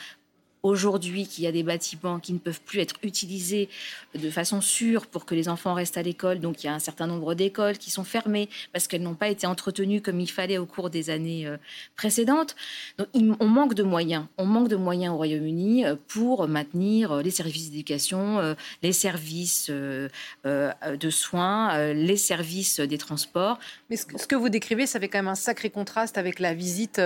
aujourd'hui 0.64 1.28
qu'il 1.28 1.44
y 1.44 1.48
a 1.48 1.52
des 1.52 1.62
bâtiments 1.62 2.20
qui 2.20 2.32
ne 2.32 2.40
peuvent 2.40 2.62
plus 2.62 2.80
être 2.80 2.96
utilisés 3.04 3.70
de 4.16 4.30
façon 4.30 4.62
sûre 4.62 5.08
pour 5.08 5.26
que 5.26 5.36
les 5.36 5.50
enfants 5.50 5.74
restent 5.74 5.98
à 5.98 6.02
l'école. 6.02 6.40
Donc 6.40 6.64
il 6.64 6.68
y 6.68 6.70
a 6.70 6.74
un 6.74 6.80
certain 6.80 7.06
nombre 7.06 7.36
d'écoles 7.36 7.78
qui 7.78 7.92
sont 7.92 8.06
fermées 8.06 8.50
parce 8.72 8.88
qu'elles 8.88 9.04
n'ont 9.04 9.14
pas 9.14 9.28
été 9.28 9.46
entretenues 9.46 10.02
comme 10.02 10.22
il 10.22 10.32
fallait 10.32 10.58
au 10.58 10.66
cours 10.66 10.90
des 10.90 11.10
années 11.10 11.46
euh, 11.46 11.58
précédentes. 11.98 12.56
Donc 12.98 13.08
on 13.14 13.48
manque 13.48 13.74
de 13.74 13.84
moyens. 13.84 14.26
On 14.38 14.46
manque 14.46 14.70
de 14.70 14.78
moyens 14.78 15.14
au 15.14 15.18
Royaume-Uni 15.18 15.86
euh, 15.86 15.96
pour 16.08 16.48
maintenir 16.48 17.12
euh, 17.12 17.22
les 17.22 17.32
services 17.32 17.70
d'éducation, 17.70 18.56
les 18.82 18.94
services 18.94 19.70
de 19.70 21.10
soins, 21.10 21.94
les 21.94 22.18
services 22.18 22.80
des 22.80 22.98
transports. 22.98 23.60
Mais 23.90 23.98
ce 23.98 24.06
que 24.06 24.36
vous 24.36 24.50
décrivez, 24.50 24.86
ça 24.86 25.00
fait 25.00 25.10
quand 25.10 25.18
même 25.18 25.28
un 25.28 25.36
sacré 25.36 25.70
contraste 25.70 26.18
avec 26.18 26.40
la 26.40 26.54
visite 26.54 27.02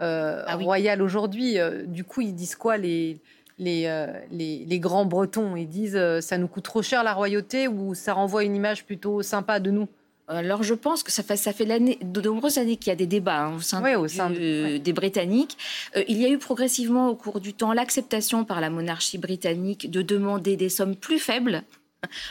euh, 0.00 0.42
ah 0.46 0.56
royale 0.56 1.02
aujourd'hui. 1.02 1.58
Euh, 1.58 1.84
du 1.86 2.04
coup, 2.04 2.20
ils 2.20 2.34
disent 2.34 2.56
quoi 2.56 2.76
les, 2.76 3.20
les, 3.58 3.84
euh, 3.86 4.06
les, 4.30 4.64
les, 4.64 4.78
grands 4.80 5.04
Bretons? 5.04 5.56
Ils 5.56 5.68
disent 5.68 6.00
ça 6.20 6.38
nous 6.38 6.48
coûte 6.48 6.64
trop 6.64 6.82
cher 6.82 7.04
la 7.04 7.12
royauté 7.12 7.68
ou 7.68 7.94
ça 7.94 8.12
renvoie 8.12 8.44
une 8.44 8.56
image 8.56 8.84
plutôt 8.84 9.22
sympa 9.22 9.60
de 9.60 9.70
nous? 9.70 9.88
Alors 10.26 10.62
je 10.62 10.72
pense 10.72 11.02
que 11.02 11.12
ça 11.12 11.22
fait, 11.22 11.36
ça 11.36 11.52
fait 11.52 11.66
de 11.66 12.20
nombreuses 12.22 12.56
années 12.56 12.76
qu'il 12.76 12.88
y 12.88 12.92
a 12.92 12.96
des 12.96 13.06
débats 13.06 13.44
hein, 13.44 13.56
au 13.56 13.60
sein, 13.60 14.30
des 14.30 14.92
Britanniques. 14.94 15.58
il 16.08 16.16
y 16.16 16.24
a 16.24 16.30
eu 16.30 16.38
progressivement 16.38 17.10
au 17.10 17.14
cours 17.14 17.40
du 17.40 17.52
temps 17.52 17.74
l'acceptation 17.74 18.46
par 18.46 18.62
la 18.62 18.70
monarchie 18.70 19.18
britannique 19.18 19.90
de 19.90 20.00
demander 20.00 20.56
des 20.56 20.70
sommes 20.70 20.96
plus 20.96 21.18
faibles 21.18 21.62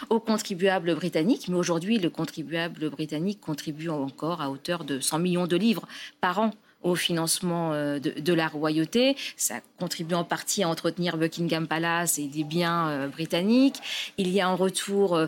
aux 0.09 0.19
contribuables 0.19 0.95
britanniques, 0.95 1.47
mais 1.49 1.55
aujourd'hui 1.55 1.99
le 1.99 2.09
contribuable 2.09 2.89
britannique 2.89 3.39
contribue 3.39 3.89
encore 3.89 4.41
à 4.41 4.49
hauteur 4.49 4.85
de 4.85 4.99
100 4.99 5.19
millions 5.19 5.47
de 5.47 5.55
livres 5.55 5.87
par 6.19 6.39
an 6.39 6.51
au 6.83 6.95
financement 6.95 7.71
euh, 7.73 7.99
de, 7.99 8.33
la 8.33 8.47
royauté. 8.47 9.15
Ça 9.37 9.55
contribue 9.79 10.15
en 10.15 10.23
partie 10.23 10.63
à 10.63 10.69
entretenir 10.69 11.17
Buckingham 11.17 11.67
Palace 11.67 12.19
et 12.19 12.27
des 12.27 12.43
biens 12.43 12.89
euh, 12.89 13.07
britanniques. 13.07 13.77
Il 14.17 14.29
y 14.29 14.41
a 14.41 14.49
en 14.49 14.55
retour 14.55 15.15
euh, 15.15 15.27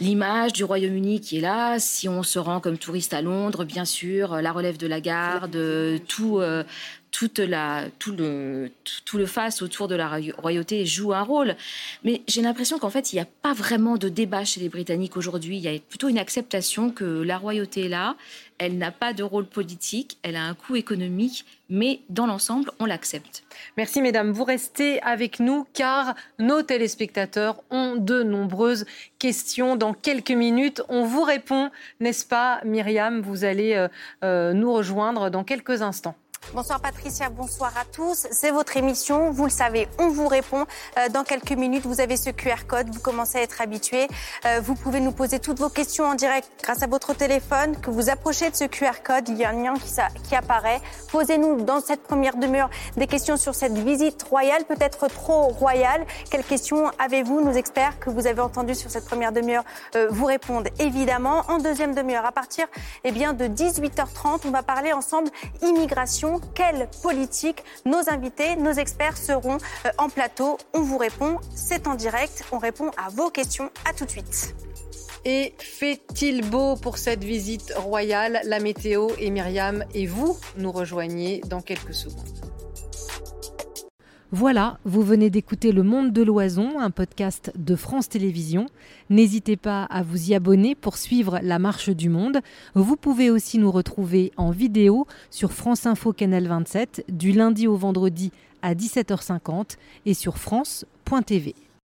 l'image 0.00 0.52
du 0.52 0.64
Royaume-Uni 0.64 1.20
qui 1.20 1.38
est 1.38 1.40
là. 1.40 1.78
Si 1.78 2.08
on 2.08 2.22
se 2.22 2.38
rend 2.38 2.60
comme 2.60 2.78
touriste 2.78 3.14
à 3.14 3.22
Londres, 3.22 3.64
bien 3.64 3.84
sûr, 3.84 4.36
la 4.36 4.52
relève 4.52 4.76
de 4.76 4.86
la 4.86 5.00
garde, 5.00 5.58
tout, 6.06 6.40
toute 7.10 7.38
la, 7.38 7.84
tout, 7.98 8.12
le, 8.12 8.70
tout 9.04 9.18
le 9.18 9.26
face 9.26 9.62
autour 9.62 9.88
de 9.88 9.94
la 9.94 10.20
royauté 10.38 10.86
joue 10.86 11.12
un 11.12 11.22
rôle. 11.22 11.56
Mais 12.04 12.22
j'ai 12.28 12.42
l'impression 12.42 12.78
qu'en 12.78 12.90
fait, 12.90 13.12
il 13.12 13.16
n'y 13.16 13.22
a 13.22 13.28
pas 13.42 13.52
vraiment 13.52 13.96
de 13.96 14.08
débat 14.08 14.44
chez 14.44 14.60
les 14.60 14.68
Britanniques 14.68 15.16
aujourd'hui. 15.16 15.56
Il 15.56 15.62
y 15.62 15.68
a 15.68 15.78
plutôt 15.78 16.08
une 16.08 16.18
acceptation 16.18 16.90
que 16.90 17.04
la 17.04 17.38
royauté 17.38 17.86
est 17.86 17.88
là, 17.88 18.16
elle 18.58 18.76
n'a 18.76 18.92
pas 18.92 19.14
de 19.14 19.22
rôle 19.22 19.46
politique, 19.46 20.18
elle 20.22 20.36
a 20.36 20.44
un 20.44 20.54
coût 20.54 20.76
économique, 20.76 21.46
mais 21.70 22.00
dans 22.10 22.26
l'ensemble, 22.26 22.70
on 22.78 22.84
l'accepte. 22.84 23.42
Merci 23.78 24.02
mesdames, 24.02 24.32
vous 24.32 24.44
restez 24.44 25.00
avec 25.02 25.40
nous 25.40 25.66
car 25.72 26.14
nos 26.38 26.62
téléspectateurs 26.62 27.62
ont 27.70 27.96
de 27.96 28.22
nombreuses 28.22 28.84
questions. 29.18 29.76
Dans 29.76 29.94
quelques 29.94 30.30
minutes, 30.30 30.82
on 30.88 31.04
vous 31.04 31.22
répond, 31.22 31.70
n'est-ce 32.00 32.26
pas 32.26 32.60
Myriam? 32.64 33.22
Vous 33.22 33.44
allez 33.44 33.74
euh, 33.74 33.88
euh, 34.24 34.52
nous 34.52 34.72
rejoindre 34.72 35.30
dans 35.30 35.42
quelques 35.42 35.80
instants. 35.80 36.16
Bonsoir 36.52 36.80
Patricia, 36.80 37.28
bonsoir 37.28 37.72
à 37.76 37.84
tous. 37.84 38.26
C'est 38.32 38.50
votre 38.50 38.76
émission, 38.76 39.30
vous 39.30 39.44
le 39.44 39.50
savez, 39.50 39.86
on 40.00 40.08
vous 40.08 40.26
répond. 40.26 40.66
Euh, 40.98 41.08
dans 41.08 41.22
quelques 41.22 41.52
minutes, 41.52 41.86
vous 41.86 42.00
avez 42.00 42.16
ce 42.16 42.30
QR 42.30 42.66
code, 42.66 42.92
vous 42.92 42.98
commencez 42.98 43.38
à 43.38 43.42
être 43.42 43.60
habitué. 43.60 44.08
Euh, 44.44 44.60
vous 44.60 44.74
pouvez 44.74 44.98
nous 44.98 45.12
poser 45.12 45.38
toutes 45.38 45.60
vos 45.60 45.68
questions 45.68 46.06
en 46.06 46.16
direct 46.16 46.48
grâce 46.60 46.82
à 46.82 46.88
votre 46.88 47.14
téléphone. 47.14 47.76
Que 47.80 47.90
vous 47.90 48.10
approchez 48.10 48.50
de 48.50 48.56
ce 48.56 48.64
QR 48.64 49.00
code, 49.04 49.28
il 49.28 49.36
y 49.36 49.44
a 49.44 49.50
un 49.50 49.62
lien 49.62 49.74
qui, 50.24 50.34
apparaît. 50.34 50.80
Posez-nous 51.12 51.62
dans 51.62 51.80
cette 51.80 52.02
première 52.02 52.36
demi-heure 52.36 52.70
des 52.96 53.06
questions 53.06 53.36
sur 53.36 53.54
cette 53.54 53.78
visite 53.78 54.20
royale, 54.24 54.64
peut-être 54.64 55.06
trop 55.06 55.48
royale. 55.48 56.04
Quelles 56.32 56.44
questions 56.44 56.90
avez-vous 56.98 57.42
Nos 57.42 57.52
experts 57.52 58.00
que 58.00 58.10
vous 58.10 58.26
avez 58.26 58.40
entendus 58.40 58.74
sur 58.74 58.90
cette 58.90 59.04
première 59.04 59.30
demi-heure 59.30 59.64
euh, 59.94 60.08
vous 60.10 60.24
répondent? 60.26 60.68
Évidemment. 60.80 61.44
En 61.46 61.58
deuxième 61.58 61.94
demi-heure, 61.94 62.26
à 62.26 62.32
partir 62.32 62.66
eh 63.04 63.12
bien, 63.12 63.34
de 63.34 63.44
18h30, 63.44 64.40
on 64.46 64.50
va 64.50 64.64
parler 64.64 64.92
ensemble 64.92 65.30
immigration 65.62 66.29
quelle 66.38 66.88
politique 67.02 67.64
Nos 67.84 68.08
invités, 68.08 68.56
nos 68.56 68.72
experts 68.72 69.16
seront 69.16 69.58
euh, 69.86 69.90
en 69.98 70.08
plateau? 70.08 70.58
On 70.74 70.82
vous 70.82 70.98
répond, 70.98 71.38
c'est 71.54 71.86
en 71.86 71.94
direct, 71.94 72.44
on 72.52 72.58
répond 72.58 72.90
à 72.96 73.08
vos 73.10 73.30
questions. 73.30 73.70
À 73.88 73.92
tout 73.92 74.04
de 74.04 74.10
suite. 74.10 74.54
Et 75.24 75.54
fait-il 75.58 76.48
beau 76.48 76.76
pour 76.76 76.96
cette 76.98 77.24
visite 77.24 77.72
royale? 77.76 78.40
La 78.44 78.58
météo 78.58 79.08
et 79.18 79.30
Myriam 79.30 79.84
et 79.94 80.06
vous 80.06 80.38
nous 80.56 80.72
rejoignez 80.72 81.42
dans 81.46 81.60
quelques 81.60 81.94
secondes. 81.94 82.59
Voilà, 84.32 84.78
vous 84.84 85.02
venez 85.02 85.28
d'écouter 85.28 85.72
Le 85.72 85.82
Monde 85.82 86.12
de 86.12 86.22
l'Oison, 86.22 86.78
un 86.78 86.92
podcast 86.92 87.52
de 87.56 87.74
France 87.74 88.08
Télévisions. 88.08 88.66
N'hésitez 89.08 89.56
pas 89.56 89.82
à 89.82 90.04
vous 90.04 90.30
y 90.30 90.36
abonner 90.36 90.76
pour 90.76 90.98
suivre 90.98 91.40
la 91.42 91.58
marche 91.58 91.90
du 91.90 92.08
monde. 92.08 92.38
Vous 92.76 92.94
pouvez 92.94 93.28
aussi 93.28 93.58
nous 93.58 93.72
retrouver 93.72 94.30
en 94.36 94.52
vidéo 94.52 95.08
sur 95.30 95.52
France 95.52 95.84
Info 95.84 96.12
Canal 96.12 96.46
27 96.46 97.06
du 97.08 97.32
lundi 97.32 97.66
au 97.66 97.74
vendredi 97.74 98.30
à 98.62 98.74
17h50 98.74 99.78
et 100.06 100.14
sur 100.14 100.38
France.tv. 100.38 101.56